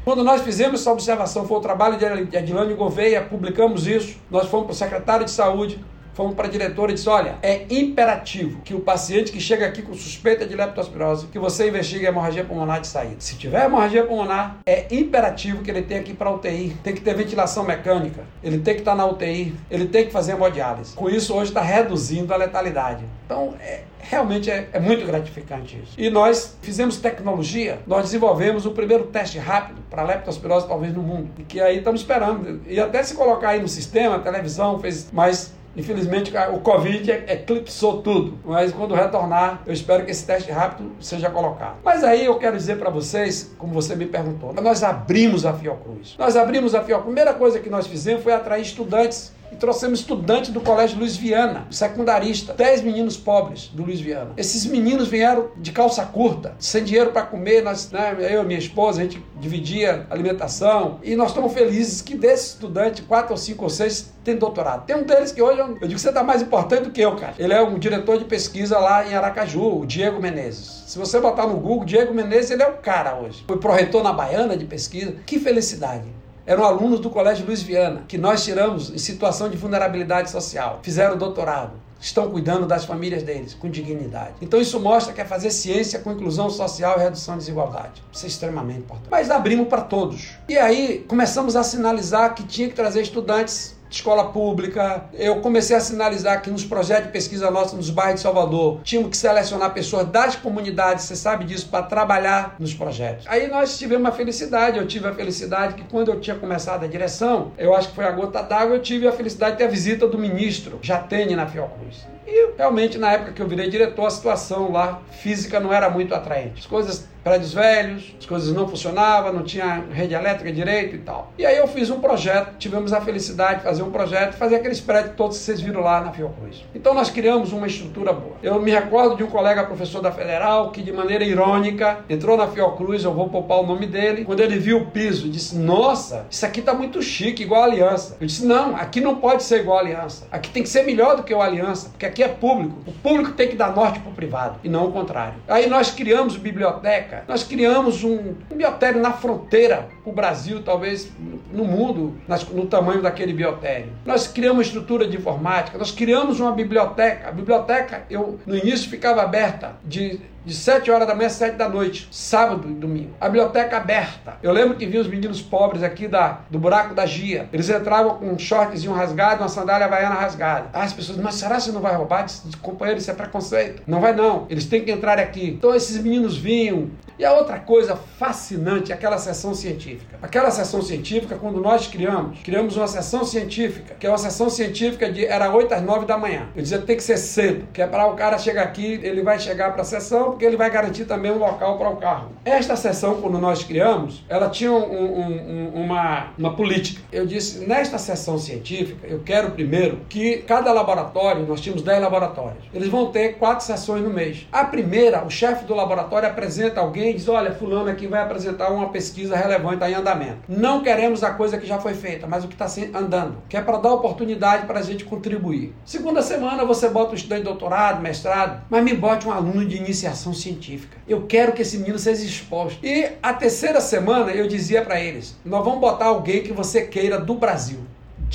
Quando 0.03 0.23
nós 0.23 0.41
fizemos 0.41 0.81
essa 0.81 0.91
observação, 0.91 1.47
foi 1.47 1.57
o 1.57 1.61
trabalho 1.61 1.97
de 1.97 2.37
Adilane 2.37 2.75
Gouveia, 2.75 3.23
publicamos 3.23 3.87
isso, 3.87 4.19
nós 4.29 4.47
fomos 4.47 4.67
para 4.67 4.73
o 4.73 4.75
secretário 4.75 5.25
de 5.25 5.31
saúde, 5.31 5.83
fomos 6.15 6.33
para 6.33 6.47
a 6.47 6.49
diretora 6.49 6.91
e 6.91 6.95
disse: 6.95 7.09
olha, 7.09 7.35
é 7.43 7.65
imperativo 7.69 8.61
que 8.61 8.73
o 8.73 8.79
paciente 8.79 9.31
que 9.31 9.39
chega 9.39 9.67
aqui 9.67 9.81
com 9.81 9.93
suspeita 9.93 10.45
de 10.45 10.55
leptospirose, 10.55 11.27
que 11.27 11.37
você 11.37 11.67
investigue 11.67 12.07
a 12.07 12.09
hemorragia 12.09 12.43
pulmonar 12.43 12.81
de 12.81 12.87
saída. 12.87 13.17
Se 13.19 13.35
tiver 13.35 13.65
hemorragia 13.65 14.03
pulmonar, 14.03 14.57
é 14.65 14.87
imperativo 14.89 15.61
que 15.61 15.69
ele 15.69 15.83
tenha 15.83 16.01
que 16.01 16.11
ir 16.11 16.15
para 16.15 16.31
UTI, 16.31 16.75
tem 16.83 16.95
que 16.95 17.01
ter 17.01 17.13
ventilação 17.13 17.63
mecânica, 17.63 18.23
ele 18.41 18.59
tem 18.59 18.73
que 18.73 18.81
estar 18.81 18.95
na 18.95 19.05
UTI, 19.05 19.53
ele 19.69 19.87
tem 19.87 20.05
que 20.05 20.11
fazer 20.11 20.31
hemodiálise. 20.31 20.95
Com 20.95 21.09
isso, 21.09 21.35
hoje 21.35 21.51
está 21.51 21.61
reduzindo 21.61 22.33
a 22.33 22.37
letalidade. 22.37 23.03
Então, 23.25 23.55
é, 23.59 23.81
realmente 23.99 24.49
é, 24.49 24.69
é, 24.71 24.79
muito 24.79 25.05
gratificante 25.05 25.81
isso. 25.83 25.93
E 25.97 26.09
nós 26.09 26.57
fizemos 26.61 26.97
tecnologia, 26.97 27.79
nós 27.85 28.05
desenvolvemos 28.05 28.65
o 28.65 28.71
primeiro 28.71 29.05
teste 29.07 29.37
rápido 29.37 29.81
para 29.89 30.03
leptospirose, 30.03 30.67
talvez 30.67 30.93
no 30.93 31.01
mundo, 31.01 31.29
que 31.47 31.59
aí 31.59 31.79
estamos 31.79 32.01
esperando. 32.01 32.61
E 32.67 32.79
até 32.79 33.03
se 33.03 33.15
colocar 33.15 33.49
aí 33.49 33.61
no 33.61 33.67
sistema, 33.67 34.19
televisão, 34.19 34.79
fez 34.79 35.11
mais 35.11 35.53
Infelizmente, 35.75 36.31
o 36.53 36.59
Covid 36.59 37.11
eclipsou 37.11 38.01
tudo. 38.01 38.37
Mas 38.45 38.71
quando 38.71 38.95
retornar, 38.95 39.61
eu 39.65 39.73
espero 39.73 40.05
que 40.05 40.11
esse 40.11 40.25
teste 40.25 40.51
rápido 40.51 40.91
seja 40.99 41.29
colocado. 41.29 41.77
Mas 41.83 42.03
aí 42.03 42.25
eu 42.25 42.37
quero 42.37 42.55
dizer 42.55 42.77
para 42.77 42.89
vocês, 42.89 43.53
como 43.57 43.73
você 43.73 43.95
me 43.95 44.05
perguntou, 44.05 44.53
nós 44.53 44.83
abrimos 44.83 45.45
a 45.45 45.53
Fiocruz. 45.53 46.15
Nós 46.17 46.35
abrimos 46.35 46.73
a 46.73 46.79
Fiocruz. 46.79 46.95
A 46.95 47.03
primeira 47.05 47.33
coisa 47.33 47.59
que 47.59 47.69
nós 47.69 47.87
fizemos 47.87 48.23
foi 48.23 48.33
atrair 48.33 48.61
estudantes 48.61 49.34
e 49.51 49.55
trouxemos 49.55 49.99
estudantes 49.99 50.51
do 50.51 50.61
Colégio 50.61 50.99
Luiz 50.99 51.15
Viana, 51.15 51.65
secundarista, 51.69 52.53
10 52.53 52.81
meninos 52.81 53.17
pobres 53.17 53.69
do 53.73 53.83
Luiz 53.83 53.99
Viana. 53.99 54.31
Esses 54.37 54.65
meninos 54.65 55.07
vieram 55.07 55.49
de 55.57 55.71
calça 55.71 56.05
curta, 56.05 56.55
sem 56.59 56.83
dinheiro 56.83 57.11
para 57.11 57.23
comer, 57.23 57.63
nós, 57.63 57.91
né, 57.91 58.15
eu 58.19 58.43
e 58.43 58.45
minha 58.45 58.59
esposa, 58.59 59.01
a 59.01 59.03
gente 59.03 59.23
dividia 59.39 60.05
alimentação 60.09 60.99
e 61.03 61.15
nós 61.15 61.29
estamos 61.29 61.53
felizes 61.53 62.01
que 62.01 62.15
desses 62.15 62.53
estudantes, 62.53 63.05
quatro 63.05 63.31
ou 63.31 63.37
cinco 63.37 63.63
ou 63.63 63.69
seis, 63.69 64.13
tem 64.23 64.35
doutorado. 64.35 64.85
Tem 64.85 64.95
um 64.95 65.03
deles 65.03 65.31
que 65.31 65.41
hoje, 65.41 65.59
eu, 65.59 65.67
eu 65.67 65.87
digo 65.87 65.93
que 65.95 65.99
você 65.99 66.09
está 66.09 66.23
mais 66.23 66.41
importante 66.41 66.83
do 66.83 66.91
que 66.91 67.01
eu, 67.01 67.15
cara. 67.15 67.35
Ele 67.37 67.53
é 67.53 67.61
um 67.61 67.77
diretor 67.77 68.17
de 68.17 68.25
pesquisa 68.25 68.79
lá 68.79 69.07
em 69.07 69.13
Aracaju, 69.13 69.81
o 69.81 69.85
Diego 69.85 70.19
Menezes. 70.19 70.83
Se 70.87 70.97
você 70.97 71.19
botar 71.19 71.45
no 71.45 71.57
Google, 71.57 71.85
Diego 71.85 72.13
Menezes, 72.13 72.51
ele 72.51 72.63
é 72.63 72.67
o 72.67 72.77
cara 72.77 73.15
hoje. 73.15 73.43
Foi 73.47 73.57
proretor 73.57 74.03
na 74.03 74.11
Baiana 74.11 74.57
de 74.57 74.65
pesquisa. 74.65 75.15
Que 75.25 75.39
felicidade 75.39 76.14
eram 76.45 76.63
alunos 76.63 76.99
do 76.99 77.09
Colégio 77.09 77.45
Luiz 77.45 77.61
Viana, 77.61 78.03
que 78.07 78.17
nós 78.17 78.43
tiramos 78.43 78.89
em 78.91 78.97
situação 78.97 79.49
de 79.49 79.57
vulnerabilidade 79.57 80.29
social. 80.29 80.79
Fizeram 80.83 81.17
doutorado, 81.17 81.73
estão 81.99 82.29
cuidando 82.29 82.67
das 82.67 82.85
famílias 82.85 83.23
deles 83.23 83.53
com 83.53 83.69
dignidade. 83.69 84.33
Então 84.41 84.61
isso 84.61 84.79
mostra 84.79 85.13
que 85.13 85.21
é 85.21 85.25
fazer 85.25 85.49
ciência 85.49 85.99
com 85.99 86.11
inclusão 86.11 86.49
social 86.49 86.97
e 86.97 87.03
redução 87.03 87.35
da 87.35 87.39
desigualdade. 87.39 88.03
Isso 88.11 88.25
é 88.25 88.27
extremamente 88.29 88.79
importante. 88.79 89.09
Mas 89.09 89.31
abrimos 89.31 89.67
para 89.67 89.81
todos. 89.81 90.37
E 90.47 90.57
aí 90.57 91.03
começamos 91.07 91.55
a 91.55 91.63
sinalizar 91.63 92.35
que 92.35 92.43
tinha 92.43 92.69
que 92.69 92.75
trazer 92.75 93.01
estudantes 93.01 93.75
escola 93.89 94.31
pública. 94.31 95.05
Eu 95.13 95.41
comecei 95.41 95.75
a 95.75 95.79
sinalizar 95.79 96.41
que 96.41 96.49
nos 96.49 96.63
projetos 96.63 97.07
de 97.07 97.11
pesquisa 97.11 97.51
nossos 97.51 97.73
nos 97.73 97.89
bairros 97.89 98.15
de 98.15 98.21
Salvador, 98.21 98.81
tínhamos 98.83 99.09
que 99.11 99.17
selecionar 99.17 99.73
pessoas 99.73 100.07
das 100.07 100.35
comunidades, 100.35 101.05
você 101.05 101.15
sabe 101.15 101.45
disso, 101.45 101.67
para 101.69 101.83
trabalhar 101.83 102.55
nos 102.59 102.73
projetos. 102.73 103.25
Aí 103.27 103.47
nós 103.47 103.77
tivemos 103.77 104.05
uma 104.05 104.11
felicidade, 104.11 104.77
eu 104.77 104.87
tive 104.87 105.07
a 105.07 105.13
felicidade 105.13 105.75
que 105.75 105.83
quando 105.83 106.11
eu 106.11 106.19
tinha 106.19 106.35
começado 106.35 106.83
a 106.83 106.87
direção, 106.87 107.51
eu 107.57 107.75
acho 107.75 107.89
que 107.89 107.95
foi 107.95 108.05
a 108.05 108.11
gota 108.11 108.41
d'água, 108.41 108.75
eu 108.75 108.81
tive 108.81 109.07
a 109.07 109.11
felicidade 109.11 109.53
de 109.53 109.57
ter 109.59 109.65
a 109.65 109.69
visita 109.69 110.07
do 110.07 110.17
ministro 110.17 110.79
Jatene 110.81 111.35
na 111.35 111.47
Fiocruz. 111.47 112.05
E 112.27 112.53
realmente, 112.57 112.97
na 112.97 113.11
época 113.11 113.33
que 113.33 113.41
eu 113.41 113.47
virei 113.47 113.69
diretor, 113.69 114.07
a 114.07 114.09
situação 114.09 114.71
lá 114.71 115.01
física 115.21 115.59
não 115.59 115.71
era 115.71 115.89
muito 115.89 116.13
atraente. 116.13 116.59
As 116.59 116.65
coisas 116.65 117.07
prédios 117.25 117.55
velhos, 117.55 118.15
as 118.19 118.25
coisas 118.27 118.53
não 118.53 118.67
funcionavam, 118.67 119.33
não 119.33 119.41
tinha 119.41 119.83
rede 119.91 120.13
elétrica 120.13 120.51
direito 120.51 120.95
e 120.95 120.99
tal. 120.99 121.33
E 121.39 121.43
aí 121.43 121.57
eu 121.57 121.67
fiz 121.67 121.89
um 121.89 121.99
projeto, 121.99 122.55
tivemos 122.59 122.93
a 122.93 123.01
felicidade 123.01 123.57
de 123.57 123.63
fazer 123.63 123.81
um 123.81 123.89
projeto, 123.89 124.35
fazer 124.35 124.57
aqueles 124.57 124.79
prédios 124.79 125.15
todos 125.15 125.39
que 125.39 125.43
vocês 125.43 125.59
viram 125.59 125.81
lá 125.81 126.01
na 126.01 126.11
Fiocruz. 126.11 126.63
Então 126.75 126.93
nós 126.93 127.09
criamos 127.09 127.51
uma 127.51 127.65
estrutura 127.65 128.13
boa. 128.13 128.35
Eu 128.43 128.61
me 128.61 128.69
recordo 128.69 129.17
de 129.17 129.23
um 129.23 129.27
colega 129.27 129.63
professor 129.63 130.03
da 130.03 130.11
Federal 130.11 130.69
que 130.69 130.83
de 130.83 130.91
maneira 130.91 131.23
irônica 131.23 131.97
entrou 132.07 132.37
na 132.37 132.47
Fiocruz, 132.47 133.03
eu 133.03 133.11
vou 133.11 133.27
poupar 133.27 133.57
o 133.57 133.65
nome 133.65 133.87
dele, 133.87 134.23
quando 134.23 134.41
ele 134.41 134.59
viu 134.59 134.77
o 134.77 134.85
piso, 134.91 135.27
disse: 135.27 135.57
"Nossa, 135.57 136.27
isso 136.29 136.45
aqui 136.45 136.61
tá 136.61 136.75
muito 136.75 137.01
chique, 137.01 137.41
igual 137.41 137.63
a 137.63 137.65
Aliança". 137.65 138.17
Eu 138.21 138.27
disse: 138.27 138.45
"Não, 138.45 138.75
aqui 138.75 139.01
não 139.01 139.15
pode 139.15 139.41
ser 139.41 139.61
igual 139.61 139.79
a 139.79 139.81
Aliança. 139.81 140.27
Aqui 140.31 140.51
tem 140.51 140.61
que 140.61 140.69
ser 140.69 140.83
melhor 140.83 141.17
do 141.17 141.23
que 141.23 141.33
o 141.33 141.41
Aliança, 141.41 141.89
porque 141.89 142.05
aqui 142.05 142.21
é 142.21 142.27
público. 142.27 142.83
O 142.85 142.91
público 142.91 143.31
tem 143.31 143.47
que 143.47 143.55
dar 143.55 143.75
norte 143.75 143.99
para 143.99 144.11
o 144.11 144.13
privado 144.13 144.59
e 144.63 144.69
não 144.69 144.89
o 144.89 144.91
contrário". 144.91 145.39
Aí 145.47 145.67
nós 145.67 145.89
criamos 145.89 146.37
biblioteca 146.37 147.14
nós 147.27 147.43
criamos 147.43 148.03
um, 148.03 148.33
um 148.51 148.55
biotério 148.55 149.01
na 149.01 149.13
fronteira, 149.13 149.87
o 150.05 150.11
Brasil, 150.11 150.61
talvez 150.63 151.11
no 151.51 151.65
mundo, 151.65 152.17
nas, 152.27 152.43
no 152.47 152.65
tamanho 152.65 153.01
daquele 153.01 153.33
biotério. 153.33 153.91
Nós 154.05 154.27
criamos 154.27 154.57
uma 154.57 154.63
estrutura 154.63 155.07
de 155.07 155.17
informática, 155.17 155.77
nós 155.77 155.91
criamos 155.91 156.39
uma 156.39 156.51
biblioteca. 156.51 157.29
A 157.29 157.31
biblioteca, 157.31 158.03
eu 158.09 158.39
no 158.45 158.55
início 158.55 158.89
ficava 158.89 159.21
aberta 159.21 159.75
de 159.83 160.19
de 160.45 160.53
7 160.53 160.91
horas 160.91 161.07
da 161.07 161.15
manhã 161.15 161.27
às 161.27 161.33
7 161.33 161.55
da 161.55 161.67
noite, 161.67 162.07
sábado 162.11 162.69
e 162.69 162.73
domingo. 162.73 163.11
A 163.19 163.25
biblioteca 163.25 163.77
aberta. 163.77 164.37
Eu 164.43 164.51
lembro 164.51 164.75
que 164.75 164.85
vi 164.85 164.97
os 164.97 165.07
meninos 165.07 165.41
pobres 165.41 165.81
aqui 165.83 166.07
da, 166.07 166.41
do 166.49 166.59
buraco 166.59 166.93
da 166.93 167.05
Gia. 167.05 167.49
Eles 167.51 167.69
entravam 167.69 168.17
com 168.17 168.27
um 168.27 168.37
shortzinho 168.37 168.93
rasgado, 168.93 169.41
uma 169.41 169.49
sandália 169.49 169.85
havaiana 169.85 170.15
rasgada. 170.15 170.69
Ah, 170.73 170.83
as 170.83 170.93
pessoas, 170.93 171.17
mas 171.17 171.35
será 171.35 171.55
que 171.55 171.63
você 171.63 171.71
não 171.71 171.81
vai 171.81 171.95
roubar? 171.95 172.25
Companheiro, 172.61 172.99
isso 172.99 173.09
é 173.09 173.13
preconceito. 173.13 173.81
Não 173.87 173.99
vai 173.99 174.13
não. 174.13 174.45
Eles 174.49 174.65
têm 174.65 174.83
que 174.83 174.91
entrar 174.91 175.19
aqui. 175.19 175.49
Então 175.49 175.73
esses 175.73 176.01
meninos 176.01 176.37
vinham. 176.37 176.89
E 177.17 177.23
a 177.23 177.33
outra 177.33 177.59
coisa 177.59 177.95
fascinante 177.95 178.91
é 178.91 178.95
aquela 178.95 179.17
sessão 179.17 179.53
científica. 179.53 180.19
Aquela 180.21 180.51
sessão 180.51 180.81
científica, 180.81 181.35
quando 181.35 181.61
nós 181.61 181.87
criamos, 181.87 182.39
criamos 182.43 182.75
uma 182.75 182.87
sessão 182.87 183.23
científica, 183.23 183.95
que 183.97 184.05
é 184.05 184.09
uma 184.09 184.17
sessão 184.17 184.49
científica 184.49 185.09
de 185.09 185.25
era 185.25 185.49
8 185.53 185.73
às 185.73 185.81
9 185.81 186.05
da 186.05 186.17
manhã. 186.17 186.49
Eu 186.53 186.61
dizia, 186.61 186.79
tem 186.79 186.97
que 186.97 187.03
ser 187.03 187.17
cedo, 187.17 187.67
que 187.71 187.81
é 187.81 187.87
para 187.87 188.05
o 188.07 188.15
cara 188.15 188.37
chegar 188.37 188.63
aqui, 188.63 188.99
ele 189.01 189.23
vai 189.23 189.39
chegar 189.39 189.71
para 189.71 189.81
a 189.81 189.85
sessão, 189.85 190.34
porque 190.35 190.45
ele 190.45 190.57
vai 190.57 190.69
garantir 190.69 191.05
também 191.05 191.31
um 191.31 191.37
local 191.37 191.77
para 191.77 191.89
o 191.89 191.95
carro. 191.95 192.31
Esta 192.43 192.75
sessão, 192.75 193.21
quando 193.21 193.39
nós 193.39 193.63
criamos, 193.63 194.23
ela 194.27 194.49
tinha 194.49 194.71
um, 194.71 194.75
um, 194.75 195.71
um, 195.75 195.83
uma, 195.85 196.27
uma 196.37 196.53
política. 196.53 197.01
Eu 197.09 197.25
disse, 197.25 197.65
nesta 197.65 197.97
sessão 197.97 198.37
científica, 198.37 199.07
eu 199.07 199.19
quero 199.19 199.51
primeiro 199.51 200.01
que 200.09 200.39
cada 200.39 200.73
laboratório, 200.73 201.45
nós 201.47 201.61
tínhamos 201.61 201.81
10 201.81 202.01
laboratórios, 202.01 202.65
eles 202.73 202.89
vão 202.89 203.11
ter 203.11 203.37
quatro 203.37 203.65
sessões 203.65 204.03
no 204.03 204.09
mês. 204.09 204.45
A 204.51 204.65
primeira, 204.65 205.23
o 205.23 205.29
chefe 205.29 205.63
do 205.63 205.73
laboratório 205.73 206.27
apresenta 206.27 206.81
alguém 206.81 207.11
e 207.11 207.13
diz: 207.13 207.29
olha, 207.29 207.53
fulano 207.53 207.89
aqui 207.89 208.05
vai 208.05 208.21
apresentar 208.21 208.69
uma 208.71 208.89
pesquisa 208.89 209.37
relevante 209.37 209.75
está 209.75 209.89
em 209.89 209.93
andamento. 209.93 210.39
Não 210.49 210.81
queremos 210.81 211.23
a 211.23 211.31
coisa 211.31 211.57
que 211.57 211.65
já 211.65 211.79
foi 211.79 211.93
feita, 211.93 212.27
mas 212.27 212.43
o 212.43 212.47
que 212.47 212.55
está 212.61 212.67
andando, 212.97 213.37
que 213.47 213.55
é 213.55 213.61
para 213.61 213.77
dar 213.77 213.93
oportunidade 213.93 214.65
para 214.65 214.79
a 214.79 214.83
gente 214.83 215.05
contribuir. 215.05 215.73
Segunda 215.85 216.21
semana 216.21 216.65
você 216.65 216.89
bota 216.89 217.11
um 217.11 217.15
estudante 217.15 217.41
de 217.41 217.45
doutorado, 217.45 218.01
mestrado, 218.01 218.63
mas 218.69 218.83
me 218.83 218.93
bote 218.93 219.27
um 219.27 219.31
aluno 219.31 219.65
de 219.65 219.77
iniciação 219.77 220.24
científica. 220.33 220.97
Eu 221.07 221.25
quero 221.27 221.53
que 221.53 221.61
esse 221.61 221.77
menino 221.77 221.99
seja 221.99 222.23
exposto. 222.23 222.85
E 222.85 223.09
a 223.21 223.33
terceira 223.33 223.81
semana 223.81 224.31
eu 224.31 224.47
dizia 224.47 224.83
para 224.83 224.99
eles: 224.99 225.35
nós 225.43 225.63
vamos 225.63 225.79
botar 225.79 226.05
alguém 226.05 226.43
que 226.43 226.53
você 226.53 226.83
queira 226.83 227.19
do 227.19 227.35
Brasil. 227.35 227.79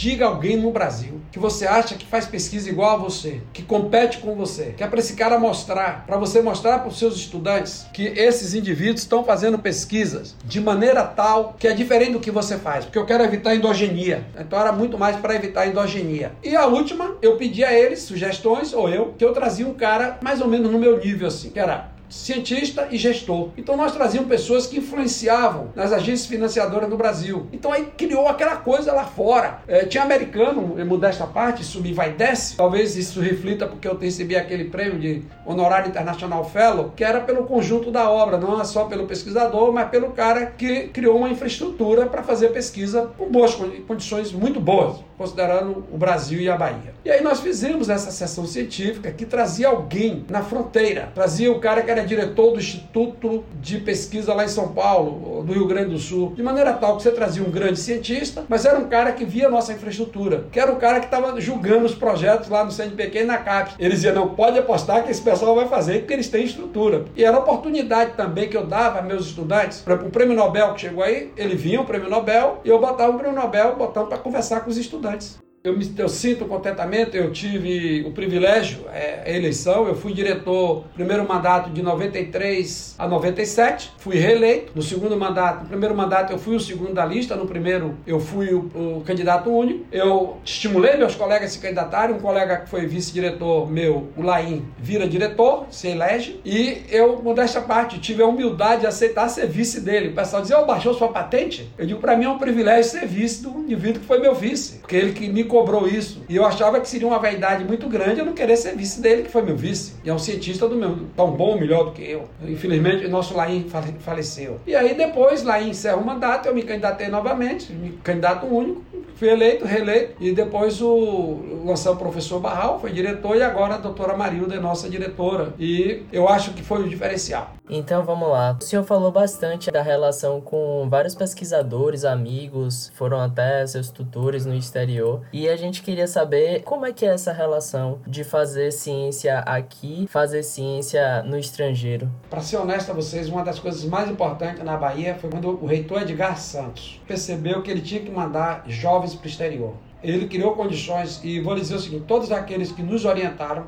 Diga 0.00 0.24
alguém 0.24 0.56
no 0.56 0.70
Brasil 0.70 1.20
que 1.30 1.38
você 1.38 1.66
acha 1.66 1.94
que 1.94 2.06
faz 2.06 2.24
pesquisa 2.24 2.70
igual 2.70 2.94
a 2.94 2.96
você, 2.96 3.42
que 3.52 3.62
compete 3.62 4.16
com 4.16 4.34
você, 4.34 4.72
que 4.74 4.82
é 4.82 4.86
para 4.86 4.98
esse 4.98 5.12
cara 5.12 5.38
mostrar, 5.38 6.06
para 6.06 6.16
você 6.16 6.40
mostrar 6.40 6.78
para 6.78 6.88
os 6.88 6.98
seus 6.98 7.16
estudantes 7.16 7.86
que 7.92 8.04
esses 8.04 8.54
indivíduos 8.54 9.02
estão 9.02 9.22
fazendo 9.22 9.58
pesquisas 9.58 10.34
de 10.42 10.58
maneira 10.58 11.04
tal 11.04 11.54
que 11.58 11.68
é 11.68 11.74
diferente 11.74 12.12
do 12.12 12.20
que 12.20 12.30
você 12.30 12.56
faz, 12.56 12.86
porque 12.86 12.98
eu 12.98 13.04
quero 13.04 13.22
evitar 13.22 13.54
endogenia. 13.54 14.26
Então 14.38 14.58
era 14.58 14.72
muito 14.72 14.96
mais 14.96 15.16
para 15.16 15.34
evitar 15.34 15.66
endogenia. 15.66 16.32
E 16.42 16.56
a 16.56 16.64
última, 16.64 17.16
eu 17.20 17.36
pedi 17.36 17.62
a 17.62 17.70
eles 17.70 18.00
sugestões, 18.00 18.72
ou 18.72 18.88
eu, 18.88 19.14
que 19.18 19.24
eu 19.24 19.34
trazia 19.34 19.66
um 19.66 19.74
cara 19.74 20.18
mais 20.22 20.40
ou 20.40 20.48
menos 20.48 20.72
no 20.72 20.78
meu 20.78 20.98
nível 20.98 21.28
assim, 21.28 21.50
que 21.50 21.60
era 21.60 21.90
cientista 22.10 22.88
e 22.90 22.98
gestor. 22.98 23.50
Então 23.56 23.76
nós 23.76 23.92
trazíamos 23.92 24.28
pessoas 24.28 24.66
que 24.66 24.78
influenciavam 24.78 25.68
nas 25.74 25.92
agências 25.92 26.26
financiadoras 26.26 26.90
do 26.90 26.96
Brasil. 26.96 27.46
Então 27.52 27.72
aí 27.72 27.86
criou 27.96 28.28
aquela 28.28 28.56
coisa 28.56 28.92
lá 28.92 29.04
fora. 29.04 29.60
É, 29.66 29.84
tinha 29.84 30.02
americano, 30.02 30.76
modesta 30.84 31.26
parte, 31.26 31.64
subir 31.64 31.94
vai 31.94 32.12
desce. 32.12 32.56
Talvez 32.56 32.96
isso 32.96 33.20
reflita 33.20 33.66
porque 33.66 33.86
eu 33.86 33.96
recebi 33.96 34.36
aquele 34.36 34.64
prêmio 34.64 34.98
de 34.98 35.22
honorário 35.46 35.88
internacional 35.88 36.44
fellow, 36.44 36.92
que 36.94 37.04
era 37.04 37.20
pelo 37.20 37.44
conjunto 37.44 37.90
da 37.90 38.10
obra, 38.10 38.36
não 38.38 38.60
é 38.60 38.64
só 38.64 38.84
pelo 38.84 39.06
pesquisador, 39.06 39.72
mas 39.72 39.88
pelo 39.88 40.10
cara 40.10 40.46
que 40.46 40.88
criou 40.88 41.16
uma 41.16 41.28
infraestrutura 41.28 42.06
para 42.06 42.22
fazer 42.22 42.48
pesquisa 42.48 43.10
com 43.16 43.26
boas 43.30 43.54
condições 43.86 44.32
muito 44.32 44.60
boas, 44.60 44.98
considerando 45.16 45.84
o 45.92 45.96
Brasil 45.96 46.40
e 46.40 46.48
a 46.48 46.56
Bahia. 46.56 46.94
E 47.04 47.10
aí 47.10 47.22
nós 47.22 47.40
fizemos 47.40 47.88
essa 47.88 48.10
sessão 48.10 48.46
científica 48.46 49.10
que 49.10 49.24
trazia 49.24 49.68
alguém 49.68 50.24
na 50.28 50.42
fronteira, 50.42 51.10
trazia 51.14 51.50
o 51.50 51.60
cara 51.60 51.82
que 51.82 51.90
era 51.90 51.99
era 52.00 52.06
diretor 52.06 52.52
do 52.52 52.58
Instituto 52.58 53.44
de 53.60 53.78
Pesquisa 53.78 54.34
lá 54.34 54.44
em 54.44 54.48
São 54.48 54.68
Paulo, 54.68 55.42
do 55.42 55.52
Rio 55.52 55.66
Grande 55.66 55.90
do 55.90 55.98
Sul, 55.98 56.32
de 56.34 56.42
maneira 56.42 56.72
tal 56.72 56.96
que 56.96 57.02
você 57.02 57.10
trazia 57.10 57.42
um 57.42 57.50
grande 57.50 57.78
cientista, 57.78 58.44
mas 58.48 58.64
era 58.64 58.78
um 58.78 58.88
cara 58.88 59.12
que 59.12 59.24
via 59.24 59.46
a 59.46 59.50
nossa 59.50 59.72
infraestrutura, 59.72 60.46
que 60.50 60.58
era 60.58 60.72
o 60.72 60.76
cara 60.76 61.00
que 61.00 61.06
estava 61.06 61.38
julgando 61.40 61.84
os 61.84 61.94
projetos 61.94 62.48
lá 62.48 62.64
no 62.64 62.70
CNPq 62.70 63.20
e 63.20 63.24
na 63.24 63.38
CAPES. 63.38 63.74
Ele 63.78 63.94
dizia, 63.94 64.12
não, 64.12 64.34
pode 64.34 64.58
apostar 64.58 65.04
que 65.04 65.10
esse 65.10 65.22
pessoal 65.22 65.54
vai 65.54 65.68
fazer, 65.68 66.00
porque 66.00 66.14
eles 66.14 66.28
têm 66.28 66.44
estrutura. 66.44 67.04
E 67.14 67.24
era 67.24 67.38
oportunidade 67.38 68.12
também 68.16 68.48
que 68.48 68.56
eu 68.56 68.66
dava 68.66 68.98
a 68.98 69.02
meus 69.02 69.26
estudantes, 69.26 69.80
para 69.80 69.94
o 69.94 70.10
prêmio 70.10 70.34
Nobel 70.34 70.74
que 70.74 70.80
chegou 70.80 71.04
aí, 71.04 71.32
ele 71.36 71.54
vinha 71.54 71.80
o 71.80 71.84
prêmio 71.84 72.08
Nobel, 72.08 72.60
e 72.64 72.68
eu 72.68 72.80
botava 72.80 73.12
o 73.12 73.18
prêmio 73.18 73.38
Nobel, 73.38 73.76
botando 73.76 74.08
para 74.08 74.18
conversar 74.18 74.60
com 74.60 74.70
os 74.70 74.78
estudantes. 74.78 75.38
Eu, 75.62 75.76
me, 75.76 75.94
eu 75.98 76.08
sinto 76.08 76.46
contentamento, 76.46 77.14
eu 77.14 77.30
tive 77.32 78.02
o 78.06 78.12
privilégio, 78.12 78.86
é, 78.90 79.24
a 79.26 79.30
eleição, 79.30 79.86
eu 79.86 79.94
fui 79.94 80.14
diretor, 80.14 80.86
primeiro 80.94 81.28
mandato 81.28 81.68
de 81.68 81.82
93 81.82 82.94
a 82.98 83.06
97, 83.06 83.92
fui 83.98 84.16
reeleito. 84.16 84.72
No 84.74 84.80
segundo 84.80 85.14
mandato, 85.18 85.64
no 85.64 85.68
primeiro 85.68 85.94
mandato 85.94 86.32
eu 86.32 86.38
fui 86.38 86.56
o 86.56 86.60
segundo 86.60 86.94
da 86.94 87.04
lista, 87.04 87.36
no 87.36 87.44
primeiro 87.44 87.94
eu 88.06 88.18
fui 88.18 88.54
o, 88.54 88.70
o 88.74 89.02
candidato 89.04 89.50
único. 89.50 89.84
Eu 89.92 90.38
estimulei 90.42 90.96
meus 90.96 91.14
colegas 91.14 91.50
a 91.50 91.52
se 91.52 91.58
candidatarem, 91.58 92.16
um 92.16 92.20
colega 92.20 92.56
que 92.60 92.70
foi 92.70 92.86
vice-diretor 92.86 93.70
meu, 93.70 94.08
o 94.16 94.22
Laim, 94.22 94.64
vira 94.78 95.06
diretor, 95.06 95.66
se 95.70 95.88
elege, 95.88 96.40
e 96.42 96.84
eu, 96.88 97.20
modesta 97.22 97.60
parte, 97.60 98.00
tive 98.00 98.22
a 98.22 98.26
humildade 98.26 98.80
de 98.80 98.86
aceitar 98.86 99.28
ser 99.28 99.46
vice 99.46 99.82
dele. 99.82 100.08
O 100.08 100.14
pessoal 100.14 100.40
dizia, 100.40 100.58
oh, 100.58 100.64
baixou 100.64 100.94
sua 100.94 101.08
patente? 101.08 101.70
Eu 101.76 101.84
digo, 101.84 102.00
para 102.00 102.16
mim 102.16 102.24
é 102.24 102.30
um 102.30 102.38
privilégio 102.38 102.90
ser 102.90 103.06
vice 103.06 103.42
do 103.42 103.50
indivíduo 103.58 104.00
que 104.00 104.06
foi 104.06 104.18
meu 104.20 104.34
vice, 104.34 104.78
porque 104.78 104.96
ele 104.96 105.12
que 105.12 105.28
me 105.28 105.49
cobrou 105.50 105.86
isso. 105.86 106.22
E 106.28 106.36
eu 106.36 106.44
achava 106.44 106.80
que 106.80 106.88
seria 106.88 107.06
uma 107.06 107.18
vaidade 107.18 107.64
muito 107.64 107.88
grande 107.88 108.20
eu 108.20 108.24
não 108.24 108.32
querer 108.32 108.56
ser 108.56 108.76
vice 108.76 109.00
dele, 109.00 109.22
que 109.24 109.30
foi 109.30 109.42
meu 109.42 109.56
vice. 109.56 109.94
E 110.04 110.08
é 110.08 110.14
um 110.14 110.18
cientista 110.18 110.68
do 110.68 110.76
meu, 110.76 110.96
tão 111.16 111.32
bom, 111.32 111.58
melhor 111.58 111.84
do 111.84 111.90
que 111.90 112.02
eu. 112.02 112.24
Infelizmente, 112.42 113.06
nosso 113.08 113.36
Laim 113.36 113.66
faleceu. 113.98 114.60
E 114.66 114.74
aí 114.74 114.94
depois, 114.94 115.42
Laim 115.42 115.70
encerra 115.70 115.96
o 115.96 116.04
mandato, 116.04 116.46
eu 116.46 116.54
me 116.54 116.62
candidatei 116.62 117.08
novamente, 117.08 117.72
me 117.72 117.90
candidato 118.04 118.46
único, 118.46 118.82
fui 119.16 119.28
eleito, 119.28 119.66
reeleito, 119.66 120.14
e 120.20 120.32
depois 120.32 120.80
o 120.80 121.60
lançou 121.64 121.92
o 121.92 121.96
professor 121.96 122.40
Barral, 122.40 122.80
foi 122.80 122.90
diretor, 122.90 123.36
e 123.36 123.42
agora 123.42 123.74
a 123.74 123.78
doutora 123.78 124.16
Marilda 124.16 124.54
é 124.54 124.60
nossa 124.60 124.88
diretora. 124.88 125.52
E 125.58 126.04
eu 126.12 126.28
acho 126.28 126.52
que 126.52 126.62
foi 126.62 126.82
o 126.82 126.88
diferencial. 126.88 127.54
Então 127.68 128.02
vamos 128.02 128.28
lá. 128.28 128.56
O 128.60 128.64
senhor 128.64 128.82
falou 128.82 129.12
bastante 129.12 129.70
da 129.70 129.82
relação 129.82 130.40
com 130.40 130.88
vários 130.88 131.14
pesquisadores, 131.14 132.04
amigos, 132.04 132.90
foram 132.94 133.20
até 133.20 133.64
seus 133.66 133.90
tutores 133.90 134.44
no 134.46 134.54
exterior. 134.54 135.20
E 135.32 135.39
a 135.48 135.56
gente 135.56 135.82
queria 135.82 136.06
saber 136.06 136.62
como 136.62 136.84
é 136.86 136.92
que 136.92 137.04
é 137.06 137.08
essa 137.08 137.32
relação 137.32 138.00
de 138.06 138.24
fazer 138.24 138.72
ciência 138.72 139.38
aqui, 139.40 140.06
fazer 140.08 140.42
ciência 140.42 141.22
no 141.22 141.38
estrangeiro. 141.38 142.10
Para 142.28 142.40
ser 142.40 142.56
honesto 142.56 142.90
a 142.90 142.94
vocês, 142.94 143.28
uma 143.28 143.42
das 143.42 143.58
coisas 143.58 143.84
mais 143.84 144.10
importantes 144.10 144.62
na 144.64 144.76
Bahia 144.76 145.14
foi 145.14 145.30
quando 145.30 145.50
o 145.62 145.66
reitor 145.66 146.02
Edgar 146.02 146.38
Santos 146.38 147.00
percebeu 147.06 147.62
que 147.62 147.70
ele 147.70 147.80
tinha 147.80 148.00
que 148.00 148.10
mandar 148.10 148.64
jovens 148.66 149.14
para 149.14 149.26
o 149.26 149.28
exterior. 149.28 149.74
Ele 150.02 150.26
criou 150.28 150.54
condições, 150.54 151.20
e 151.22 151.40
vou 151.40 151.54
dizer 151.54 151.74
o 151.74 151.78
seguinte: 151.78 152.04
todos 152.06 152.32
aqueles 152.32 152.72
que 152.72 152.82
nos 152.82 153.04
orientaram 153.04 153.66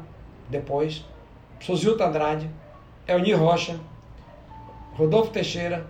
depois, 0.49 1.05
Sozilta 1.61 2.07
Andrade, 2.07 2.51
Elni 3.07 3.33
Rocha, 3.33 3.79
Rodolfo 4.95 5.31
Teixeira, 5.31 5.87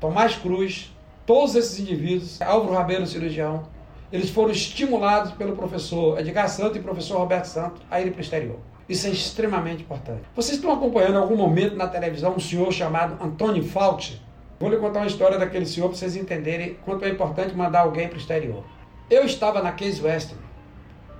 Tomás 0.00 0.36
Cruz, 0.36 0.94
todos 1.26 1.54
esses 1.54 1.78
indivíduos, 1.78 2.40
Álvaro 2.40 2.74
Rabelo, 2.74 3.06
cirurgião, 3.06 3.64
eles 4.12 4.30
foram 4.30 4.50
estimulados 4.50 5.32
pelo 5.32 5.54
professor 5.56 6.18
Edgar 6.18 6.48
Santos 6.48 6.76
e 6.76 6.80
professor 6.80 7.18
Roberto 7.18 7.46
Santos 7.46 7.82
a 7.90 8.00
ir 8.00 8.10
para 8.10 8.18
o 8.18 8.22
exterior. 8.22 8.58
Isso 8.88 9.06
é 9.06 9.10
extremamente 9.10 9.82
importante. 9.82 10.22
Vocês 10.34 10.56
estão 10.56 10.72
acompanhando 10.72 11.14
em 11.14 11.18
algum 11.18 11.36
momento 11.36 11.76
na 11.76 11.86
televisão 11.86 12.34
um 12.34 12.40
senhor 12.40 12.72
chamado 12.72 13.22
Antônio 13.22 13.62
Fauci? 13.62 14.20
Vou 14.58 14.70
lhe 14.70 14.76
contar 14.76 15.00
uma 15.00 15.06
história 15.06 15.38
daquele 15.38 15.66
senhor 15.66 15.88
para 15.88 15.98
vocês 15.98 16.16
entenderem 16.16 16.76
quanto 16.84 17.04
é 17.04 17.08
importante 17.08 17.54
mandar 17.54 17.80
alguém 17.80 18.08
para 18.08 18.16
o 18.16 18.20
exterior. 18.20 18.64
Eu 19.10 19.24
estava 19.24 19.62
na 19.62 19.72
Case 19.72 20.02
Western 20.02 20.42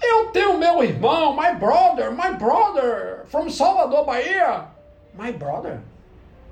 Eu 0.00 0.26
tenho 0.26 0.58
meu 0.58 0.82
irmão, 0.82 1.36
my 1.36 1.54
brother, 1.58 2.12
my 2.12 2.36
brother, 2.36 3.24
from 3.26 3.48
Salvador, 3.50 4.04
Bahia. 4.04 4.66
My 5.14 5.32
brother? 5.32 5.80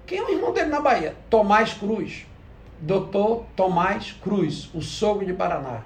Quem 0.07 0.19
é 0.19 0.23
o 0.23 0.31
irmão 0.31 0.53
dele 0.53 0.71
na 0.71 0.81
Bahia? 0.81 1.15
Tomás 1.29 1.75
Cruz. 1.75 2.27
Doutor 2.81 3.45
Tomás 3.55 4.13
Cruz, 4.23 4.69
o 4.75 4.83
sogro 4.83 5.25
de 5.25 5.33
Paraná 5.33 5.83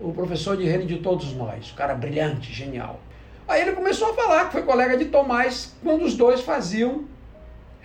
o 0.00 0.12
professor 0.12 0.56
de 0.56 0.64
reino 0.64 0.86
de 0.86 0.98
todos 0.98 1.32
nós, 1.34 1.72
um 1.72 1.74
cara 1.74 1.94
brilhante, 1.94 2.52
genial. 2.52 3.00
Aí 3.46 3.62
ele 3.62 3.72
começou 3.72 4.10
a 4.10 4.14
falar 4.14 4.46
que 4.46 4.52
foi 4.52 4.62
colega 4.62 4.96
de 4.96 5.06
Tomás 5.06 5.74
quando 5.82 6.04
os 6.04 6.14
dois 6.14 6.42
faziam 6.42 7.04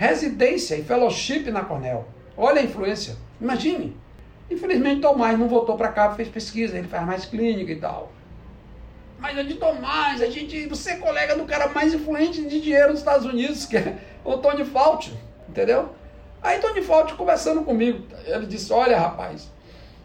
residência 0.03 0.75
e 0.75 0.83
fellowship 0.83 1.49
na 1.49 1.63
Cornell. 1.63 2.05
Olha 2.37 2.59
a 2.61 2.63
influência. 2.63 3.15
Imagine. 3.39 3.95
Infelizmente, 4.49 5.01
Tomás 5.01 5.39
não 5.39 5.47
voltou 5.47 5.77
para 5.77 5.89
cá, 5.89 6.13
fez 6.13 6.27
pesquisa, 6.27 6.77
ele 6.77 6.87
faz 6.87 7.05
mais 7.05 7.25
clínica 7.25 7.71
e 7.71 7.77
tal. 7.77 8.11
Mas 9.19 9.37
é 9.37 9.43
de 9.43 9.53
Tomás, 9.53 10.21
a 10.21 10.29
gente, 10.29 10.67
você 10.67 10.91
é 10.91 10.95
colega 10.97 11.35
do 11.35 11.45
cara 11.45 11.69
mais 11.69 11.93
influente 11.93 12.41
de 12.41 12.59
dinheiro 12.59 12.89
dos 12.89 12.99
Estados 12.99 13.25
Unidos, 13.25 13.65
que 13.65 13.77
é 13.77 13.97
o 14.25 14.37
Tony 14.37 14.65
Fauci, 14.65 15.13
entendeu? 15.47 15.89
Aí 16.41 16.59
Tony 16.59 16.81
Fauci 16.81 17.13
conversando 17.13 17.61
comigo, 17.63 18.05
ele 18.27 18.45
disse, 18.45 18.73
olha 18.73 18.99
rapaz, 18.99 19.49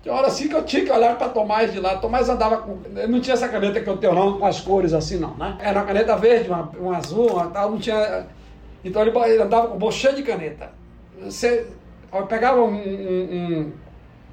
tinha 0.03 0.15
hora 0.15 0.29
assim 0.29 0.49
que 0.49 0.55
eu 0.55 0.65
tinha 0.65 0.85
que 0.85 0.93
olhar 0.93 1.19
para 1.19 1.29
Tomás 1.29 1.73
de 1.73 1.81
lá. 1.81 1.97
Tomás 1.97 2.29
andava 2.29 2.59
com. 2.59 2.79
Não 3.09 3.21
tinha 3.21 3.35
essa 3.35 3.49
caneta 3.49 3.81
que 3.81 3.89
eu 3.89 3.97
tenho, 3.97 4.15
não, 4.15 4.39
com 4.39 4.47
as 4.47 4.61
cores 4.61 4.93
assim, 4.93 5.19
não, 5.19 5.35
né? 5.37 5.59
Era 5.61 5.81
uma 5.81 5.87
caneta 5.87 6.17
verde, 6.17 6.49
uma, 6.49 6.71
uma 6.79 6.97
azul, 6.97 7.33
uma 7.33 7.49
tal, 7.49 7.73
não 7.73 7.79
tinha. 7.79 8.27
Então 8.85 9.03
ele, 9.03 9.43
andava 9.43 9.69
com 9.69 9.79
bolsa 9.79 10.13
de 10.13 10.23
caneta. 10.23 10.71
Você 11.21 11.67
pegava 12.29 12.63
um, 12.63 12.75
um, 12.75 13.59
um, 13.59 13.73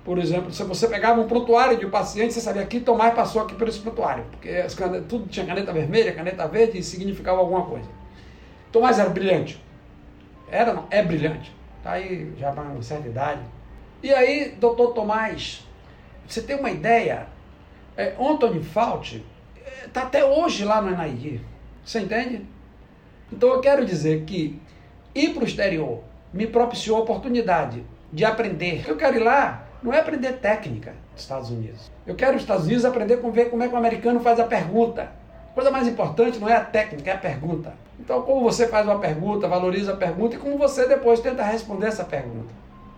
Por 0.03 0.17
exemplo, 0.17 0.51
se 0.51 0.63
você 0.63 0.87
pegava 0.87 1.19
um 1.19 1.27
prontuário 1.27 1.77
de 1.77 1.85
um 1.85 1.89
paciente, 1.89 2.33
você 2.33 2.41
sabia 2.41 2.65
que 2.65 2.79
Tomás 2.79 3.13
passou 3.13 3.41
aqui 3.41 3.55
por 3.55 3.67
esse 3.67 3.79
prontuário. 3.79 4.23
Porque 4.31 4.51
tudo 5.07 5.27
tinha 5.27 5.45
caneta 5.45 5.73
vermelha, 5.73 6.13
caneta 6.13 6.47
verde 6.47 6.77
e 6.77 6.83
significava 6.83 7.39
alguma 7.39 7.65
coisa. 7.65 7.87
Tomás 8.71 8.99
era 8.99 9.09
brilhante. 9.09 9.63
Era, 10.49 10.73
não? 10.73 10.85
É 10.91 11.01
brilhante. 11.01 11.51
Tá 11.83 11.93
aí 11.93 12.33
já 12.37 12.51
para 12.51 12.63
uma 12.63 12.81
certa 12.81 13.07
idade 13.07 13.41
e 14.05 14.13
aí, 14.13 14.55
doutor 14.59 14.93
Tomás, 14.93 15.65
você 16.27 16.39
tem 16.39 16.55
uma 16.55 16.69
ideia? 16.69 17.27
É, 17.97 18.13
Anthony 18.19 18.61
Fauci 18.61 19.25
está 19.83 20.01
é, 20.01 20.03
até 20.03 20.23
hoje 20.23 20.63
lá 20.63 20.79
no 20.79 20.95
NID. 20.95 21.41
Você 21.83 22.01
entende? 22.01 22.45
Então 23.31 23.49
eu 23.49 23.59
quero 23.59 23.85
dizer 23.85 24.23
que 24.23 24.59
ir 25.13 25.33
para 25.33 25.43
o 25.43 25.47
exterior 25.47 26.03
me 26.33 26.45
propiciou 26.45 26.97
a 26.97 27.01
oportunidade 27.01 27.83
de 28.11 28.23
aprender. 28.25 28.83
Eu 28.87 28.97
quero 28.97 29.17
ir 29.17 29.23
lá 29.23 29.65
não 29.81 29.93
é 29.93 29.99
aprender 29.99 30.33
técnica 30.33 30.93
dos 31.13 31.21
Estados 31.21 31.49
Unidos. 31.51 31.91
Eu 32.07 32.15
quero 32.15 32.35
os 32.35 32.41
Estados 32.41 32.65
Unidos 32.65 32.85
aprender 32.85 33.17
com 33.17 33.31
ver 33.31 33.49
como 33.49 33.63
é 33.63 33.67
que 33.67 33.73
o 33.73 33.77
americano 33.77 34.19
faz 34.19 34.39
a 34.39 34.45
pergunta. 34.45 35.11
A 35.51 35.53
coisa 35.53 35.69
mais 35.69 35.87
importante 35.87 36.39
não 36.39 36.49
é 36.49 36.55
a 36.55 36.61
técnica, 36.61 37.11
é 37.11 37.13
a 37.13 37.17
pergunta. 37.17 37.73
Então, 37.99 38.21
como 38.23 38.41
você 38.41 38.67
faz 38.67 38.85
uma 38.85 38.99
pergunta, 38.99 39.47
valoriza 39.47 39.93
a 39.93 39.95
pergunta 39.95 40.35
e 40.35 40.39
como 40.39 40.57
você 40.57 40.87
depois 40.87 41.19
tenta 41.19 41.43
responder 41.43 41.87
essa 41.87 42.03
pergunta. 42.03 42.53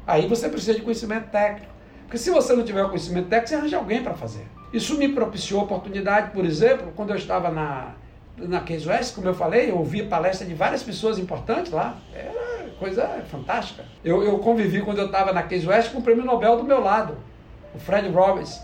Aí 0.07 0.27
você 0.27 0.49
precisa 0.49 0.73
de 0.73 0.81
conhecimento 0.81 1.29
técnico. 1.29 1.71
Porque 2.03 2.17
se 2.17 2.31
você 2.31 2.55
não 2.55 2.63
tiver 2.63 2.85
conhecimento 2.85 3.27
técnico, 3.27 3.49
você 3.49 3.55
arranja 3.55 3.77
alguém 3.77 4.01
para 4.01 4.13
fazer. 4.13 4.47
Isso 4.71 4.97
me 4.97 5.09
propiciou 5.09 5.63
oportunidade, 5.63 6.31
por 6.31 6.45
exemplo, 6.45 6.93
quando 6.95 7.09
eu 7.09 7.17
estava 7.17 7.51
na, 7.51 7.95
na 8.37 8.61
Case 8.61 8.87
West, 8.87 9.15
como 9.15 9.27
eu 9.27 9.33
falei, 9.33 9.71
eu 9.71 9.77
ouvi 9.77 10.03
palestra 10.03 10.45
de 10.45 10.53
várias 10.53 10.83
pessoas 10.83 11.17
importantes 11.17 11.71
lá. 11.71 11.97
Era 12.13 12.69
coisa 12.79 13.25
fantástica. 13.29 13.83
Eu, 14.03 14.23
eu 14.23 14.37
convivi 14.39 14.81
quando 14.81 14.99
eu 14.99 15.07
estava 15.07 15.33
na 15.33 15.43
Case 15.43 15.67
West 15.67 15.91
com 15.91 15.99
o 15.99 16.01
prêmio 16.01 16.23
Nobel 16.23 16.57
do 16.57 16.63
meu 16.63 16.79
lado, 16.79 17.17
o 17.73 17.79
Fred 17.79 18.07
Robbins, 18.09 18.61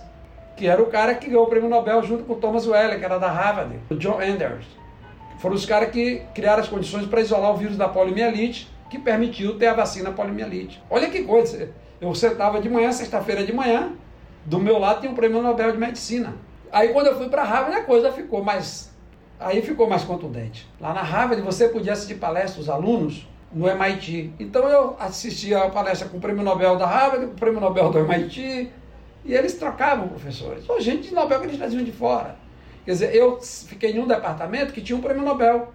que 0.55 0.67
era 0.67 0.81
o 0.81 0.87
cara 0.87 1.15
que 1.15 1.27
ganhou 1.27 1.43
o 1.43 1.47
prêmio 1.47 1.69
Nobel 1.69 2.03
junto 2.03 2.23
com 2.23 2.33
o 2.33 2.35
Thomas 2.35 2.67
Weller, 2.67 2.99
que 2.99 3.05
era 3.05 3.17
da 3.17 3.29
Harvard, 3.29 3.79
o 3.89 3.95
John 3.95 4.19
Anders. 4.19 4.65
Foram 5.39 5.55
os 5.55 5.65
caras 5.65 5.89
que 5.89 6.21
criaram 6.33 6.61
as 6.61 6.69
condições 6.69 7.07
para 7.07 7.19
isolar 7.19 7.51
o 7.51 7.57
vírus 7.57 7.75
da 7.75 7.89
poliomielite 7.89 8.71
que 8.89 8.99
permitiu 8.99 9.57
ter 9.57 9.67
a 9.67 9.73
vacina 9.73 10.11
poliomielite. 10.11 10.81
Olha 10.89 11.09
que 11.09 11.23
coisa, 11.23 11.71
eu 11.99 12.13
sentava 12.13 12.61
de 12.61 12.69
manhã, 12.69 12.91
sexta-feira 12.91 13.43
de 13.43 13.51
manhã, 13.51 13.93
do 14.45 14.59
meu 14.59 14.77
lado 14.77 14.99
tinha 14.99 15.11
um 15.11 15.15
prêmio 15.15 15.41
Nobel 15.41 15.71
de 15.71 15.77
Medicina. 15.77 16.35
Aí 16.71 16.89
quando 16.89 17.07
eu 17.07 17.17
fui 17.17 17.27
para 17.27 17.43
Harvard, 17.43 17.77
a 17.77 17.83
coisa 17.83 18.11
ficou 18.11 18.43
mais 18.43 18.92
aí 19.43 19.61
ficou 19.61 19.87
mais 19.87 20.03
contundente. 20.03 20.67
Lá 20.79 20.93
na 20.93 21.01
Harvard 21.01 21.41
você 21.41 21.67
podia 21.67 21.93
assistir 21.93 22.15
palestras 22.15 22.57
dos 22.57 22.69
alunos 22.69 23.27
no 23.51 23.67
MIT. 23.67 24.33
Então 24.39 24.67
eu 24.67 24.95
assistia 24.99 25.59
a 25.59 25.69
palestra 25.69 26.07
com 26.09 26.17
o 26.17 26.21
prêmio 26.21 26.43
Nobel 26.43 26.75
da 26.77 26.87
Harvard, 26.87 27.27
com 27.27 27.33
o 27.33 27.35
prêmio 27.35 27.59
Nobel 27.59 27.91
do 27.91 27.99
MIT, 27.99 28.69
e 29.25 29.33
eles 29.33 29.53
trocavam 29.55 30.07
professores. 30.07 30.67
Ou 30.67 30.81
gente 30.81 31.09
de 31.09 31.13
Nobel 31.13 31.39
que 31.39 31.47
eles 31.47 31.57
traziam 31.57 31.83
de 31.83 31.91
fora. 31.91 32.35
Quer 32.85 32.91
dizer, 32.91 33.15
eu 33.15 33.39
fiquei 33.41 33.91
em 33.91 33.99
um 33.99 34.07
departamento 34.07 34.73
que 34.73 34.81
tinha 34.81 34.97
um 34.97 35.01
prêmio 35.01 35.23
Nobel, 35.23 35.73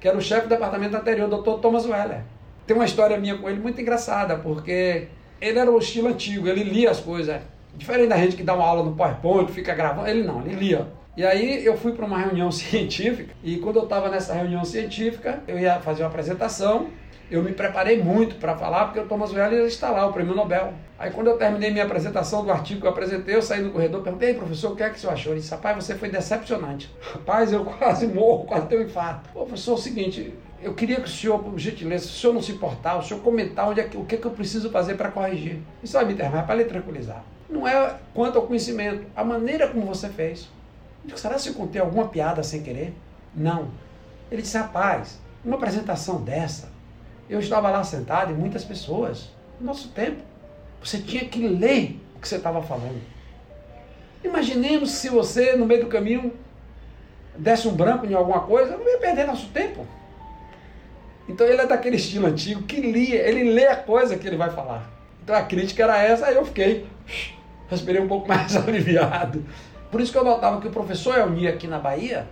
que 0.00 0.08
era 0.08 0.16
o 0.16 0.20
chefe 0.20 0.42
do 0.42 0.50
departamento 0.50 0.96
anterior, 0.96 1.32
o 1.32 1.42
Dr. 1.42 1.60
Thomas 1.60 1.86
Weller. 1.86 2.22
Tem 2.66 2.76
uma 2.76 2.84
história 2.84 3.16
minha 3.18 3.38
com 3.38 3.48
ele 3.48 3.60
muito 3.60 3.80
engraçada, 3.80 4.36
porque 4.36 5.08
ele 5.40 5.58
era 5.58 5.70
o 5.70 5.78
estilo 5.78 6.08
antigo, 6.08 6.46
ele 6.48 6.64
lia 6.64 6.90
as 6.90 7.00
coisas. 7.00 7.40
Diferente 7.74 8.08
da 8.08 8.16
gente 8.18 8.36
que 8.36 8.42
dá 8.42 8.54
uma 8.54 8.66
aula 8.66 8.82
no 8.82 8.94
PowerPoint, 8.94 9.50
fica 9.50 9.74
gravando, 9.74 10.08
ele 10.08 10.22
não, 10.22 10.42
ele 10.42 10.54
lia. 10.54 10.86
E 11.14 11.26
aí 11.26 11.62
eu 11.64 11.76
fui 11.76 11.92
para 11.92 12.06
uma 12.06 12.18
reunião 12.18 12.50
científica, 12.52 13.34
e 13.44 13.58
quando 13.58 13.76
eu 13.76 13.82
estava 13.84 14.08
nessa 14.08 14.32
reunião 14.32 14.64
científica, 14.64 15.42
eu 15.46 15.58
ia 15.58 15.78
fazer 15.80 16.02
uma 16.02 16.08
apresentação, 16.08 16.88
eu 17.30 17.42
me 17.42 17.52
preparei 17.52 18.02
muito 18.02 18.36
para 18.36 18.56
falar, 18.56 18.86
porque 18.86 19.00
o 19.00 19.06
Thomas 19.06 19.32
Weller 19.32 19.66
está 19.66 19.90
lá, 19.90 20.06
o 20.06 20.12
prêmio 20.12 20.34
Nobel. 20.34 20.72
Aí 20.98 21.10
quando 21.10 21.28
eu 21.28 21.36
terminei 21.36 21.70
minha 21.70 21.84
apresentação 21.84 22.44
do 22.44 22.50
artigo 22.50 22.80
que 22.80 22.86
eu 22.86 22.90
apresentei, 22.90 23.34
eu 23.34 23.42
saí 23.42 23.62
no 23.62 23.70
corredor, 23.70 24.02
perguntei, 24.02 24.34
professor, 24.34 24.72
o 24.72 24.76
que 24.76 24.82
é 24.82 24.90
que 24.90 24.96
o 24.96 25.00
senhor 25.00 25.12
achou? 25.12 25.32
Ele 25.32 25.40
disse, 25.40 25.50
rapaz, 25.50 25.84
você 25.84 25.94
foi 25.94 26.08
decepcionante. 26.08 26.90
Rapaz, 27.00 27.52
eu 27.52 27.64
quase 27.78 28.06
morro, 28.06 28.44
quase 28.44 28.66
tenho 28.66 28.82
um 28.82 28.84
infarto. 28.84 29.30
Professor, 29.30 29.72
é 29.72 29.74
o 29.74 29.78
seguinte, 29.78 30.34
eu 30.62 30.74
queria 30.74 30.96
que 30.96 31.08
o 31.08 31.08
senhor, 31.08 31.38
por 31.40 31.58
gentileza, 31.58 32.04
se 32.04 32.10
o 32.10 32.14
senhor 32.14 32.32
não 32.32 32.42
se 32.42 32.52
importar, 32.52 32.96
o 32.96 33.02
senhor 33.02 33.20
comentar 33.20 33.68
onde 33.68 33.80
é 33.80 33.84
que, 33.84 33.96
o 33.96 34.04
que, 34.04 34.14
é 34.14 34.18
que 34.18 34.26
eu 34.26 34.30
preciso 34.30 34.70
fazer 34.70 34.94
para 34.94 35.10
corrigir. 35.10 35.58
Isso 35.82 35.94
vai 35.94 36.04
me 36.04 36.12
internar, 36.12 36.46
para 36.46 36.54
lhe 36.54 36.64
tranquilizar. 36.64 37.22
Não 37.50 37.66
é 37.66 37.96
quanto 38.14 38.38
ao 38.38 38.46
conhecimento, 38.46 39.06
a 39.14 39.24
maneira 39.24 39.68
como 39.68 39.84
você 39.84 40.08
fez. 40.08 40.48
Será 41.16 41.34
que 41.34 41.48
eu 41.48 41.54
contei 41.54 41.80
alguma 41.80 42.08
piada 42.08 42.42
sem 42.42 42.62
querer? 42.62 42.94
Não. 43.34 43.70
Ele 44.30 44.42
disse, 44.42 44.56
rapaz, 44.56 45.18
uma 45.44 45.56
apresentação 45.56 46.22
dessa, 46.22 46.70
eu 47.28 47.40
estava 47.40 47.70
lá 47.70 47.82
sentado 47.82 48.32
e 48.32 48.34
muitas 48.34 48.64
pessoas, 48.64 49.30
no 49.60 49.66
nosso 49.66 49.88
tempo, 49.88 50.22
você 50.82 50.98
tinha 50.98 51.24
que 51.24 51.46
ler 51.46 52.00
o 52.16 52.20
que 52.20 52.28
você 52.28 52.36
estava 52.36 52.62
falando. 52.62 53.00
Imaginemos 54.22 54.90
se 54.92 55.08
você, 55.08 55.56
no 55.56 55.66
meio 55.66 55.84
do 55.84 55.88
caminho, 55.88 56.32
desse 57.36 57.66
um 57.66 57.74
branco 57.74 58.06
em 58.06 58.14
alguma 58.14 58.40
coisa, 58.40 58.76
não 58.76 58.88
ia 58.88 58.98
perder 58.98 59.26
nosso 59.26 59.48
tempo. 59.48 59.86
Então 61.28 61.46
ele 61.46 61.60
é 61.60 61.66
daquele 61.66 61.96
estilo 61.96 62.26
antigo 62.26 62.62
que 62.62 62.80
lia, 62.80 63.26
ele 63.28 63.52
lê 63.52 63.66
a 63.66 63.76
coisa 63.76 64.16
que 64.16 64.26
ele 64.26 64.36
vai 64.36 64.50
falar. 64.50 64.90
Então 65.22 65.34
a 65.34 65.42
crítica 65.42 65.82
era 65.82 66.02
essa, 66.02 66.26
aí 66.26 66.36
eu 66.36 66.44
fiquei, 66.44 66.86
respirei 67.68 68.00
um 68.00 68.08
pouco 68.08 68.28
mais 68.28 68.54
aliviado. 68.56 69.44
Por 69.92 70.00
isso 70.00 70.10
que 70.10 70.16
eu 70.16 70.24
notava 70.24 70.58
que 70.58 70.66
o 70.66 70.70
professor 70.70 71.18
Elni 71.18 71.46
aqui 71.46 71.68
na 71.68 71.78
Bahia, 71.78 72.26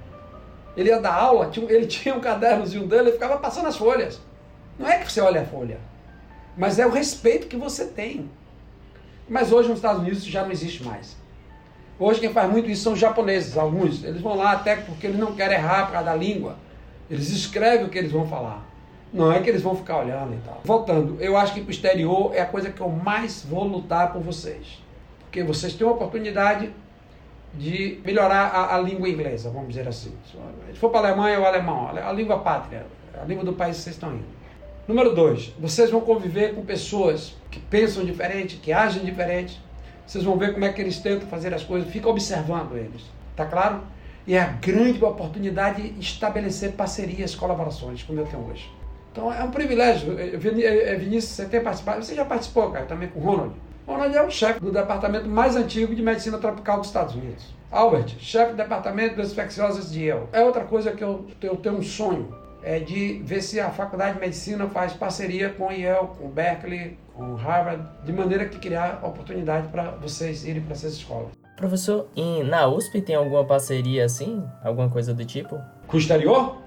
ele 0.74 0.88
ia 0.88 0.98
dar 0.98 1.14
aula, 1.14 1.50
ele 1.68 1.84
tinha 1.86 2.14
um 2.14 2.20
cadernozinho 2.20 2.86
dele, 2.86 3.02
ele 3.02 3.12
ficava 3.12 3.36
passando 3.36 3.68
as 3.68 3.76
folhas. 3.76 4.18
Não 4.78 4.88
é 4.88 4.98
que 4.98 5.12
você 5.12 5.20
olha 5.20 5.42
a 5.42 5.44
folha, 5.44 5.78
mas 6.56 6.78
é 6.78 6.86
o 6.86 6.90
respeito 6.90 7.48
que 7.48 7.56
você 7.56 7.84
tem. 7.84 8.30
Mas 9.28 9.52
hoje 9.52 9.68
nos 9.68 9.76
Estados 9.76 10.00
Unidos 10.00 10.20
isso 10.20 10.30
já 10.30 10.42
não 10.42 10.50
existe 10.50 10.82
mais. 10.82 11.16
Hoje 11.98 12.18
quem 12.18 12.32
faz 12.32 12.50
muito 12.50 12.70
isso 12.70 12.82
são 12.82 12.94
os 12.94 12.98
japoneses, 12.98 13.58
alguns. 13.58 14.02
Eles 14.02 14.22
vão 14.22 14.34
lá 14.34 14.52
até 14.52 14.76
porque 14.76 15.06
eles 15.06 15.18
não 15.18 15.34
querem 15.34 15.58
errar 15.58 15.84
por 15.84 15.92
causa 15.92 16.06
da 16.06 16.14
língua. 16.14 16.56
Eles 17.10 17.28
escrevem 17.28 17.84
o 17.84 17.90
que 17.90 17.98
eles 17.98 18.10
vão 18.10 18.26
falar. 18.26 18.66
Não 19.12 19.30
é 19.30 19.40
que 19.40 19.50
eles 19.50 19.60
vão 19.60 19.76
ficar 19.76 19.98
olhando 19.98 20.34
e 20.34 20.38
tal. 20.38 20.62
Voltando, 20.64 21.20
eu 21.20 21.36
acho 21.36 21.52
que 21.52 21.60
para 21.60 21.68
o 21.68 21.72
exterior 21.72 22.34
é 22.34 22.40
a 22.40 22.46
coisa 22.46 22.70
que 22.70 22.80
eu 22.80 22.88
mais 22.88 23.44
vou 23.44 23.64
lutar 23.64 24.14
por 24.14 24.22
vocês. 24.22 24.82
Porque 25.24 25.42
vocês 25.42 25.74
têm 25.74 25.86
uma 25.86 25.94
oportunidade 25.94 26.72
de 27.54 28.00
melhorar 28.04 28.46
a, 28.46 28.76
a 28.76 28.80
língua 28.80 29.08
inglesa, 29.08 29.50
vamos 29.50 29.68
dizer 29.68 29.88
assim. 29.88 30.12
Se 30.72 30.78
for 30.78 30.90
para 30.90 31.08
a 31.08 31.10
Alemanha, 31.10 31.36
é 31.36 31.38
o 31.38 31.44
alemão, 31.44 31.88
a 31.88 32.12
língua 32.12 32.38
pátria, 32.38 32.86
a 33.20 33.24
língua 33.24 33.44
do 33.44 33.52
país 33.52 33.76
que 33.76 33.82
vocês 33.82 33.96
estão 33.96 34.14
indo. 34.14 34.24
Número 34.86 35.14
dois, 35.14 35.52
vocês 35.58 35.90
vão 35.90 36.00
conviver 36.00 36.54
com 36.54 36.64
pessoas 36.64 37.36
que 37.50 37.60
pensam 37.60 38.04
diferente, 38.04 38.56
que 38.56 38.72
agem 38.72 39.04
diferente. 39.04 39.60
Vocês 40.06 40.24
vão 40.24 40.36
ver 40.36 40.52
como 40.52 40.64
é 40.64 40.72
que 40.72 40.80
eles 40.80 40.98
tentam 40.98 41.28
fazer 41.28 41.54
as 41.54 41.62
coisas, 41.62 41.88
fica 41.90 42.08
observando 42.08 42.76
eles. 42.76 43.02
Tá 43.36 43.46
claro? 43.46 43.82
E 44.26 44.34
é 44.34 44.40
a 44.40 44.46
grande 44.46 45.02
oportunidade 45.04 45.90
de 45.90 46.00
estabelecer 46.00 46.72
parcerias, 46.72 47.34
colaborações, 47.34 48.02
como 48.02 48.20
eu 48.20 48.26
tenho 48.26 48.44
hoje. 48.48 48.70
Então 49.12 49.32
é 49.32 49.42
um 49.42 49.50
privilégio. 49.50 50.16
Vinícius, 50.38 51.24
você 51.24 51.46
tem 51.46 51.60
participado, 51.60 52.04
você 52.04 52.14
já 52.14 52.24
participou, 52.24 52.70
cara, 52.70 52.86
também 52.86 53.08
com 53.08 53.20
o 53.20 53.22
Ronald. 53.22 53.54
Ronald 53.90 54.16
é 54.16 54.22
o 54.22 54.30
chefe 54.30 54.60
do 54.60 54.70
departamento 54.70 55.28
mais 55.28 55.56
antigo 55.56 55.92
de 55.92 56.00
medicina 56.00 56.38
tropical 56.38 56.78
dos 56.78 56.86
Estados 56.86 57.16
Unidos. 57.16 57.44
Albert, 57.72 58.14
chefe 58.20 58.52
do 58.52 58.56
departamento 58.56 59.16
das 59.16 59.32
infecciosas 59.32 59.90
de 59.90 60.06
Yale. 60.06 60.28
É 60.32 60.44
outra 60.44 60.64
coisa 60.64 60.92
que 60.92 61.02
eu, 61.02 61.26
eu 61.42 61.56
tenho 61.56 61.76
um 61.76 61.82
sonho, 61.82 62.32
é 62.62 62.78
de 62.78 63.20
ver 63.24 63.42
se 63.42 63.58
a 63.58 63.68
faculdade 63.70 64.14
de 64.14 64.20
medicina 64.20 64.68
faz 64.68 64.92
parceria 64.92 65.50
com 65.50 65.66
o 65.66 65.72
Yale, 65.72 66.06
com 66.16 66.26
o 66.26 66.28
Berkeley, 66.28 66.96
com 67.16 67.32
o 67.32 67.34
Harvard, 67.34 67.82
de 68.04 68.12
maneira 68.12 68.44
que 68.44 68.60
criar 68.60 69.00
oportunidade 69.02 69.66
para 69.68 69.90
vocês 69.92 70.44
irem 70.44 70.62
para 70.62 70.74
essas 70.74 70.92
escolas. 70.92 71.32
Professor, 71.56 72.06
e 72.14 72.44
na 72.44 72.68
USP 72.68 73.02
tem 73.02 73.16
alguma 73.16 73.44
parceria 73.44 74.04
assim? 74.04 74.44
Alguma 74.62 74.88
coisa 74.88 75.12
do 75.12 75.24
tipo? 75.24 75.60
Com 75.88 75.96
o 75.96 76.00
exterior? 76.00 76.58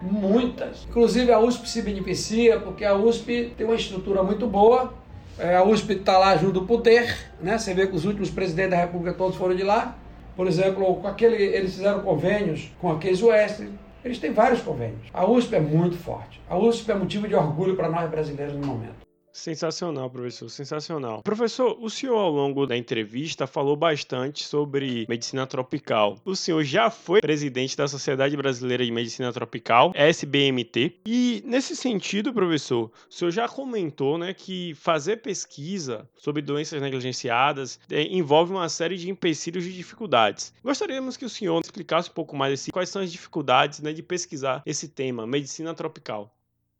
Muitas. 0.00 0.86
Inclusive 0.88 1.30
a 1.30 1.38
USP 1.38 1.68
se 1.68 1.82
beneficia 1.82 2.58
porque 2.58 2.86
a 2.86 2.94
USP 2.94 3.52
tem 3.54 3.66
uma 3.66 3.76
estrutura 3.76 4.22
muito 4.22 4.46
boa. 4.46 4.94
É, 5.40 5.56
a 5.56 5.64
USP 5.64 5.94
está 5.94 6.18
lá 6.18 6.36
junto 6.36 6.60
do 6.60 6.66
poder, 6.66 7.16
né? 7.40 7.56
Você 7.56 7.72
vê 7.72 7.86
que 7.86 7.96
os 7.96 8.04
últimos 8.04 8.30
presidentes 8.30 8.72
da 8.72 8.76
República 8.76 9.16
todos 9.16 9.36
foram 9.36 9.56
de 9.56 9.62
lá. 9.62 9.96
Por 10.36 10.46
exemplo, 10.46 10.94
com 10.96 11.08
aquele, 11.08 11.42
eles 11.42 11.74
fizeram 11.74 12.00
convênios 12.00 12.70
com 12.78 12.92
a 12.92 12.98
Case 12.98 13.24
West. 13.24 13.62
Eles 14.04 14.18
têm 14.18 14.32
vários 14.32 14.60
convênios. 14.60 15.00
A 15.14 15.24
USP 15.26 15.56
é 15.56 15.60
muito 15.60 15.96
forte. 15.96 16.40
A 16.48 16.58
USP 16.58 16.90
é 16.90 16.94
motivo 16.94 17.26
de 17.26 17.34
orgulho 17.34 17.74
para 17.74 17.88
nós 17.88 18.10
brasileiros 18.10 18.54
no 18.54 18.66
momento. 18.66 19.09
Sensacional, 19.40 20.10
professor, 20.10 20.50
sensacional. 20.50 21.22
Professor, 21.22 21.74
o 21.80 21.88
senhor 21.88 22.18
ao 22.18 22.30
longo 22.30 22.66
da 22.66 22.76
entrevista 22.76 23.46
falou 23.46 23.74
bastante 23.74 24.44
sobre 24.44 25.06
medicina 25.08 25.46
tropical. 25.46 26.18
O 26.26 26.36
senhor 26.36 26.62
já 26.62 26.90
foi 26.90 27.22
presidente 27.22 27.74
da 27.74 27.88
Sociedade 27.88 28.36
Brasileira 28.36 28.84
de 28.84 28.92
Medicina 28.92 29.32
Tropical, 29.32 29.92
SBMT, 29.94 31.00
e 31.06 31.42
nesse 31.46 31.74
sentido, 31.74 32.34
professor, 32.34 32.90
o 33.08 33.14
senhor 33.14 33.30
já 33.30 33.48
comentou, 33.48 34.18
né, 34.18 34.34
que 34.34 34.74
fazer 34.74 35.16
pesquisa 35.22 36.06
sobre 36.18 36.42
doenças 36.42 36.82
negligenciadas 36.82 37.80
é, 37.90 38.02
envolve 38.02 38.52
uma 38.52 38.68
série 38.68 38.98
de 38.98 39.08
empecilhos 39.08 39.64
e 39.64 39.72
dificuldades. 39.72 40.52
Gostaríamos 40.62 41.16
que 41.16 41.24
o 41.24 41.30
senhor 41.30 41.58
explicasse 41.64 42.10
um 42.10 42.14
pouco 42.14 42.36
mais 42.36 42.52
assim, 42.52 42.70
quais 42.70 42.90
são 42.90 43.00
as 43.00 43.10
dificuldades, 43.10 43.80
né, 43.80 43.94
de 43.94 44.02
pesquisar 44.02 44.62
esse 44.66 44.86
tema, 44.86 45.26
medicina 45.26 45.72
tropical. 45.72 46.30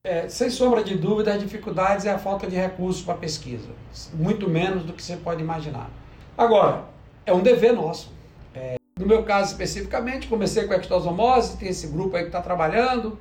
É, 0.02 0.30
sem 0.30 0.48
sombra 0.48 0.82
de 0.82 0.96
dúvida, 0.96 1.34
as 1.34 1.38
dificuldades 1.38 2.06
é 2.06 2.10
a 2.10 2.18
falta 2.18 2.46
de 2.46 2.56
recursos 2.56 3.02
para 3.02 3.16
pesquisa, 3.16 3.68
muito 4.14 4.48
menos 4.48 4.82
do 4.82 4.94
que 4.94 5.02
você 5.02 5.14
pode 5.14 5.42
imaginar. 5.42 5.90
Agora, 6.38 6.84
é 7.26 7.34
um 7.34 7.42
dever 7.42 7.74
nosso. 7.74 8.10
É, 8.54 8.76
no 8.98 9.04
meu 9.04 9.24
caso 9.24 9.50
especificamente, 9.52 10.26
comecei 10.26 10.66
com 10.66 10.72
a 10.72 10.76
ectosomose, 10.76 11.58
tem 11.58 11.68
esse 11.68 11.86
grupo 11.88 12.16
aí 12.16 12.22
que 12.22 12.28
está 12.30 12.40
trabalhando, 12.40 13.18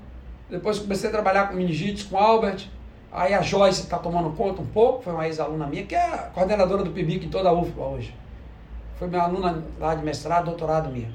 depois 0.49 0.79
comecei 0.79 1.09
a 1.09 1.11
trabalhar 1.11 1.49
com 1.49 1.55
meningites 1.57 2.05
com 2.05 2.17
Albert, 2.17 2.69
aí 3.11 3.33
a 3.33 3.41
Joyce 3.41 3.81
está 3.81 3.97
tomando 3.97 4.29
conta 4.37 4.61
um 4.61 4.67
pouco, 4.67 5.03
foi 5.03 5.11
uma 5.11 5.27
ex-aluna 5.27 5.67
minha, 5.67 5.85
que 5.85 5.95
é 5.95 6.29
coordenadora 6.33 6.81
do 6.81 6.91
PIBIC 6.91 7.25
em 7.25 7.29
toda 7.29 7.49
a 7.49 7.51
UFBA 7.51 7.83
hoje. 7.83 8.15
Foi 8.97 9.09
minha 9.09 9.23
aluna 9.23 9.65
lá 9.77 9.95
de 9.95 10.01
mestrado, 10.05 10.45
doutorado 10.45 10.89
minha. 10.89 11.11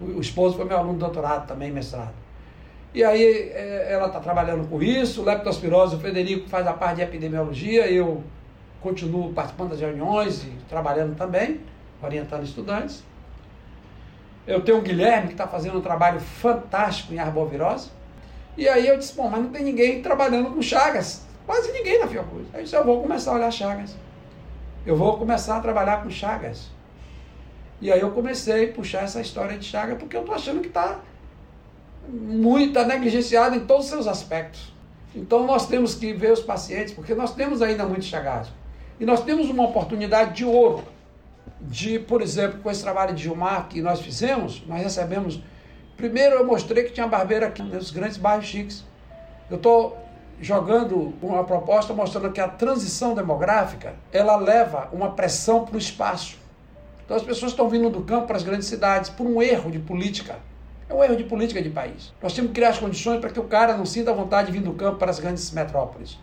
O 0.00 0.20
esposo 0.20 0.56
foi 0.56 0.64
meu 0.64 0.76
aluno 0.76 0.94
de 0.94 0.98
doutorado 0.98 1.46
também, 1.46 1.70
mestrado. 1.70 2.14
E 2.94 3.04
aí 3.04 3.50
é, 3.52 3.92
ela 3.92 4.06
está 4.06 4.18
trabalhando 4.18 4.68
com 4.68 4.82
isso, 4.82 5.22
leptospirose, 5.22 5.96
o 5.96 6.00
Federico 6.00 6.48
faz 6.48 6.66
a 6.66 6.72
parte 6.72 6.96
de 6.96 7.02
epidemiologia, 7.02 7.86
eu 7.90 8.24
continuo 8.80 9.32
participando 9.32 9.70
das 9.70 9.80
reuniões 9.80 10.44
e 10.44 10.50
trabalhando 10.68 11.16
também, 11.16 11.60
orientando 12.02 12.44
estudantes. 12.44 13.04
Eu 14.46 14.62
tenho 14.62 14.78
o 14.78 14.80
Guilherme 14.80 15.26
que 15.26 15.34
está 15.34 15.46
fazendo 15.46 15.78
um 15.78 15.82
trabalho 15.82 16.20
fantástico 16.20 17.12
em 17.12 17.18
arbovirose. 17.18 17.90
E 18.56 18.66
aí 18.66 18.88
eu 18.88 18.96
disse, 18.96 19.14
bom, 19.14 19.28
mas 19.28 19.42
não 19.42 19.50
tem 19.50 19.62
ninguém 19.62 20.00
trabalhando 20.00 20.50
com 20.50 20.62
chagas. 20.62 21.26
Quase 21.46 21.70
ninguém 21.70 22.00
na 22.00 22.06
Fiocruz. 22.06 22.46
Aí 22.52 22.60
eu 22.60 22.64
disse, 22.64 22.74
eu 22.74 22.84
vou 22.84 23.02
começar 23.02 23.32
a 23.32 23.34
olhar 23.34 23.50
chagas. 23.50 23.94
Eu 24.86 24.96
vou 24.96 25.18
começar 25.18 25.58
a 25.58 25.60
trabalhar 25.60 26.02
com 26.02 26.08
chagas. 26.10 26.70
E 27.80 27.92
aí 27.92 28.00
eu 28.00 28.10
comecei 28.10 28.70
a 28.70 28.72
puxar 28.72 29.04
essa 29.04 29.20
história 29.20 29.56
de 29.58 29.64
chaga 29.64 29.94
porque 29.96 30.16
eu 30.16 30.20
estou 30.20 30.34
achando 30.34 30.60
que 30.60 30.68
está 30.68 30.98
muito 32.08 32.72
tá 32.72 32.84
negligenciado 32.84 33.54
em 33.56 33.60
todos 33.60 33.84
os 33.84 33.90
seus 33.90 34.06
aspectos. 34.06 34.72
Então 35.14 35.46
nós 35.46 35.66
temos 35.66 35.94
que 35.94 36.12
ver 36.12 36.32
os 36.32 36.40
pacientes, 36.40 36.94
porque 36.94 37.14
nós 37.14 37.34
temos 37.34 37.60
ainda 37.60 37.84
muito 37.84 38.04
chagados. 38.04 38.50
E 38.98 39.04
nós 39.04 39.22
temos 39.22 39.48
uma 39.48 39.64
oportunidade 39.64 40.34
de 40.34 40.44
ouro, 40.44 40.84
de, 41.60 41.98
por 41.98 42.22
exemplo, 42.22 42.60
com 42.60 42.70
esse 42.70 42.82
trabalho 42.82 43.14
de 43.14 43.24
Gilmar 43.24 43.68
que 43.68 43.80
nós 43.80 44.00
fizemos, 44.00 44.62
nós 44.66 44.82
recebemos. 44.82 45.40
Primeiro 45.96 46.36
eu 46.36 46.46
mostrei 46.46 46.84
que 46.84 46.92
tinha 46.92 47.06
barbeiro 47.06 47.44
aqui 47.46 47.62
nos 47.62 47.90
grandes 47.90 48.16
bairros 48.16 48.46
chiques. 48.46 48.84
Eu 49.50 49.56
estou 49.56 49.96
jogando 50.40 51.14
uma 51.20 51.42
proposta 51.44 51.92
mostrando 51.92 52.30
que 52.32 52.40
a 52.40 52.48
transição 52.48 53.14
demográfica 53.14 53.96
ela 54.12 54.36
leva 54.36 54.88
uma 54.92 55.10
pressão 55.10 55.64
para 55.64 55.74
o 55.74 55.78
espaço. 55.78 56.38
Então 57.04 57.16
as 57.16 57.22
pessoas 57.22 57.52
estão 57.52 57.68
vindo 57.68 57.90
do 57.90 58.02
campo 58.02 58.26
para 58.26 58.36
as 58.36 58.42
grandes 58.42 58.68
cidades 58.68 59.10
por 59.10 59.26
um 59.26 59.42
erro 59.42 59.70
de 59.70 59.78
política. 59.78 60.36
É 60.88 60.94
um 60.94 61.04
erro 61.04 61.16
de 61.16 61.24
política 61.24 61.60
de 61.60 61.68
país. 61.68 62.12
Nós 62.22 62.32
temos 62.32 62.48
que 62.50 62.54
criar 62.54 62.70
as 62.70 62.78
condições 62.78 63.20
para 63.20 63.30
que 63.30 63.38
o 63.38 63.44
cara 63.44 63.76
não 63.76 63.84
sinta 63.84 64.12
vontade 64.12 64.50
de 64.50 64.58
vir 64.58 64.64
do 64.64 64.72
campo 64.72 64.98
para 64.98 65.10
as 65.10 65.20
grandes 65.20 65.50
metrópoles. 65.50 66.18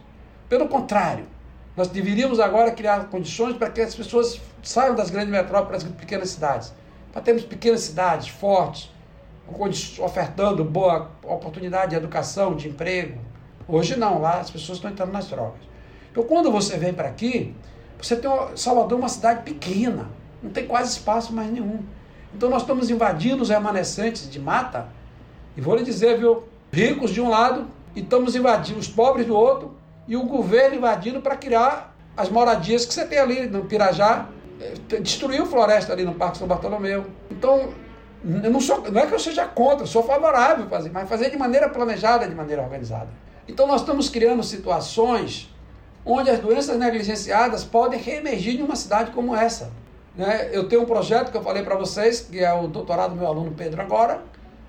Pelo 0.49 0.67
contrário, 0.67 1.25
nós 1.77 1.87
deveríamos 1.87 2.39
agora 2.39 2.71
criar 2.71 3.05
condições 3.09 3.55
para 3.57 3.69
que 3.69 3.81
as 3.81 3.93
pessoas 3.93 4.41
saiam 4.63 4.95
das 4.95 5.09
grandes 5.09 5.29
metrópoles 5.29 5.83
para 5.83 5.91
as 5.91 5.99
pequenas 5.99 6.29
cidades. 6.29 6.73
Para 7.11 7.21
termos 7.21 7.43
pequenas 7.43 7.81
cidades 7.81 8.27
fortes, 8.27 8.89
ofertando 9.99 10.63
boa 10.63 11.11
oportunidade 11.23 11.91
de 11.91 11.97
educação, 11.97 12.55
de 12.55 12.69
emprego. 12.69 13.19
Hoje 13.67 13.95
não, 13.95 14.19
lá 14.19 14.39
as 14.39 14.49
pessoas 14.49 14.77
estão 14.77 14.89
entrando 14.89 15.11
nas 15.11 15.27
drogas. 15.27 15.61
Então 16.11 16.23
quando 16.23 16.51
você 16.51 16.77
vem 16.77 16.93
para 16.93 17.07
aqui, 17.07 17.53
você 18.01 18.15
tem 18.15 18.29
Salvador 18.55 18.97
uma 18.97 19.09
cidade 19.09 19.43
pequena, 19.43 20.09
não 20.41 20.49
tem 20.49 20.65
quase 20.65 20.91
espaço 20.91 21.33
mais 21.33 21.51
nenhum. 21.51 21.83
Então 22.35 22.49
nós 22.49 22.63
estamos 22.63 22.89
invadindo 22.89 23.41
os 23.41 23.49
remanescentes 23.49 24.29
de 24.29 24.39
mata, 24.39 24.87
e 25.55 25.61
vou 25.61 25.75
lhe 25.77 25.83
dizer, 25.83 26.17
viu, 26.17 26.43
ricos 26.71 27.11
de 27.11 27.21
um 27.21 27.29
lado, 27.29 27.65
e 27.95 28.01
estamos 28.01 28.35
invadindo 28.35 28.77
os 28.77 28.89
pobres 28.89 29.25
do 29.25 29.33
outro, 29.33 29.73
e 30.05 30.17
o 30.17 30.23
governo 30.23 30.75
invadindo 30.75 31.21
para 31.21 31.37
criar 31.37 31.95
as 32.15 32.29
moradias 32.29 32.85
que 32.85 32.93
você 32.93 33.05
tem 33.05 33.19
ali 33.19 33.47
no 33.47 33.63
Pirajá, 33.65 34.27
eh, 34.59 34.99
destruiu 34.99 35.45
floresta 35.45 35.93
ali 35.93 36.03
no 36.03 36.13
Parque 36.13 36.37
São 36.37 36.45
Bartolomeu. 36.45 37.05
Então, 37.31 37.69
não, 38.21 38.59
sou, 38.59 38.81
não 38.91 39.01
é 39.01 39.07
que 39.07 39.13
eu 39.13 39.19
seja 39.19 39.45
contra, 39.45 39.85
sou 39.85 40.03
favorável 40.03 40.65
a 40.65 40.67
fazer, 40.67 40.91
mas 40.91 41.07
fazer 41.07 41.29
de 41.29 41.37
maneira 41.37 41.69
planejada, 41.69 42.27
de 42.27 42.35
maneira 42.35 42.61
organizada. 42.61 43.07
Então 43.47 43.65
nós 43.65 43.79
estamos 43.79 44.09
criando 44.09 44.43
situações 44.43 45.49
onde 46.05 46.29
as 46.29 46.39
doenças 46.39 46.77
negligenciadas 46.77 47.63
podem 47.63 47.99
reemergir 47.99 48.59
em 48.59 48.63
uma 48.63 48.75
cidade 48.75 49.11
como 49.11 49.33
essa. 49.35 49.71
Né? 50.17 50.49
Eu 50.51 50.67
tenho 50.67 50.83
um 50.83 50.85
projeto 50.85 51.31
que 51.31 51.37
eu 51.37 51.43
falei 51.43 51.63
para 51.63 51.75
vocês, 51.75 52.21
que 52.21 52.39
é 52.39 52.53
o 52.53 52.67
doutorado 52.67 53.11
do 53.11 53.17
meu 53.17 53.27
aluno 53.27 53.51
Pedro 53.51 53.81
agora, 53.81 54.21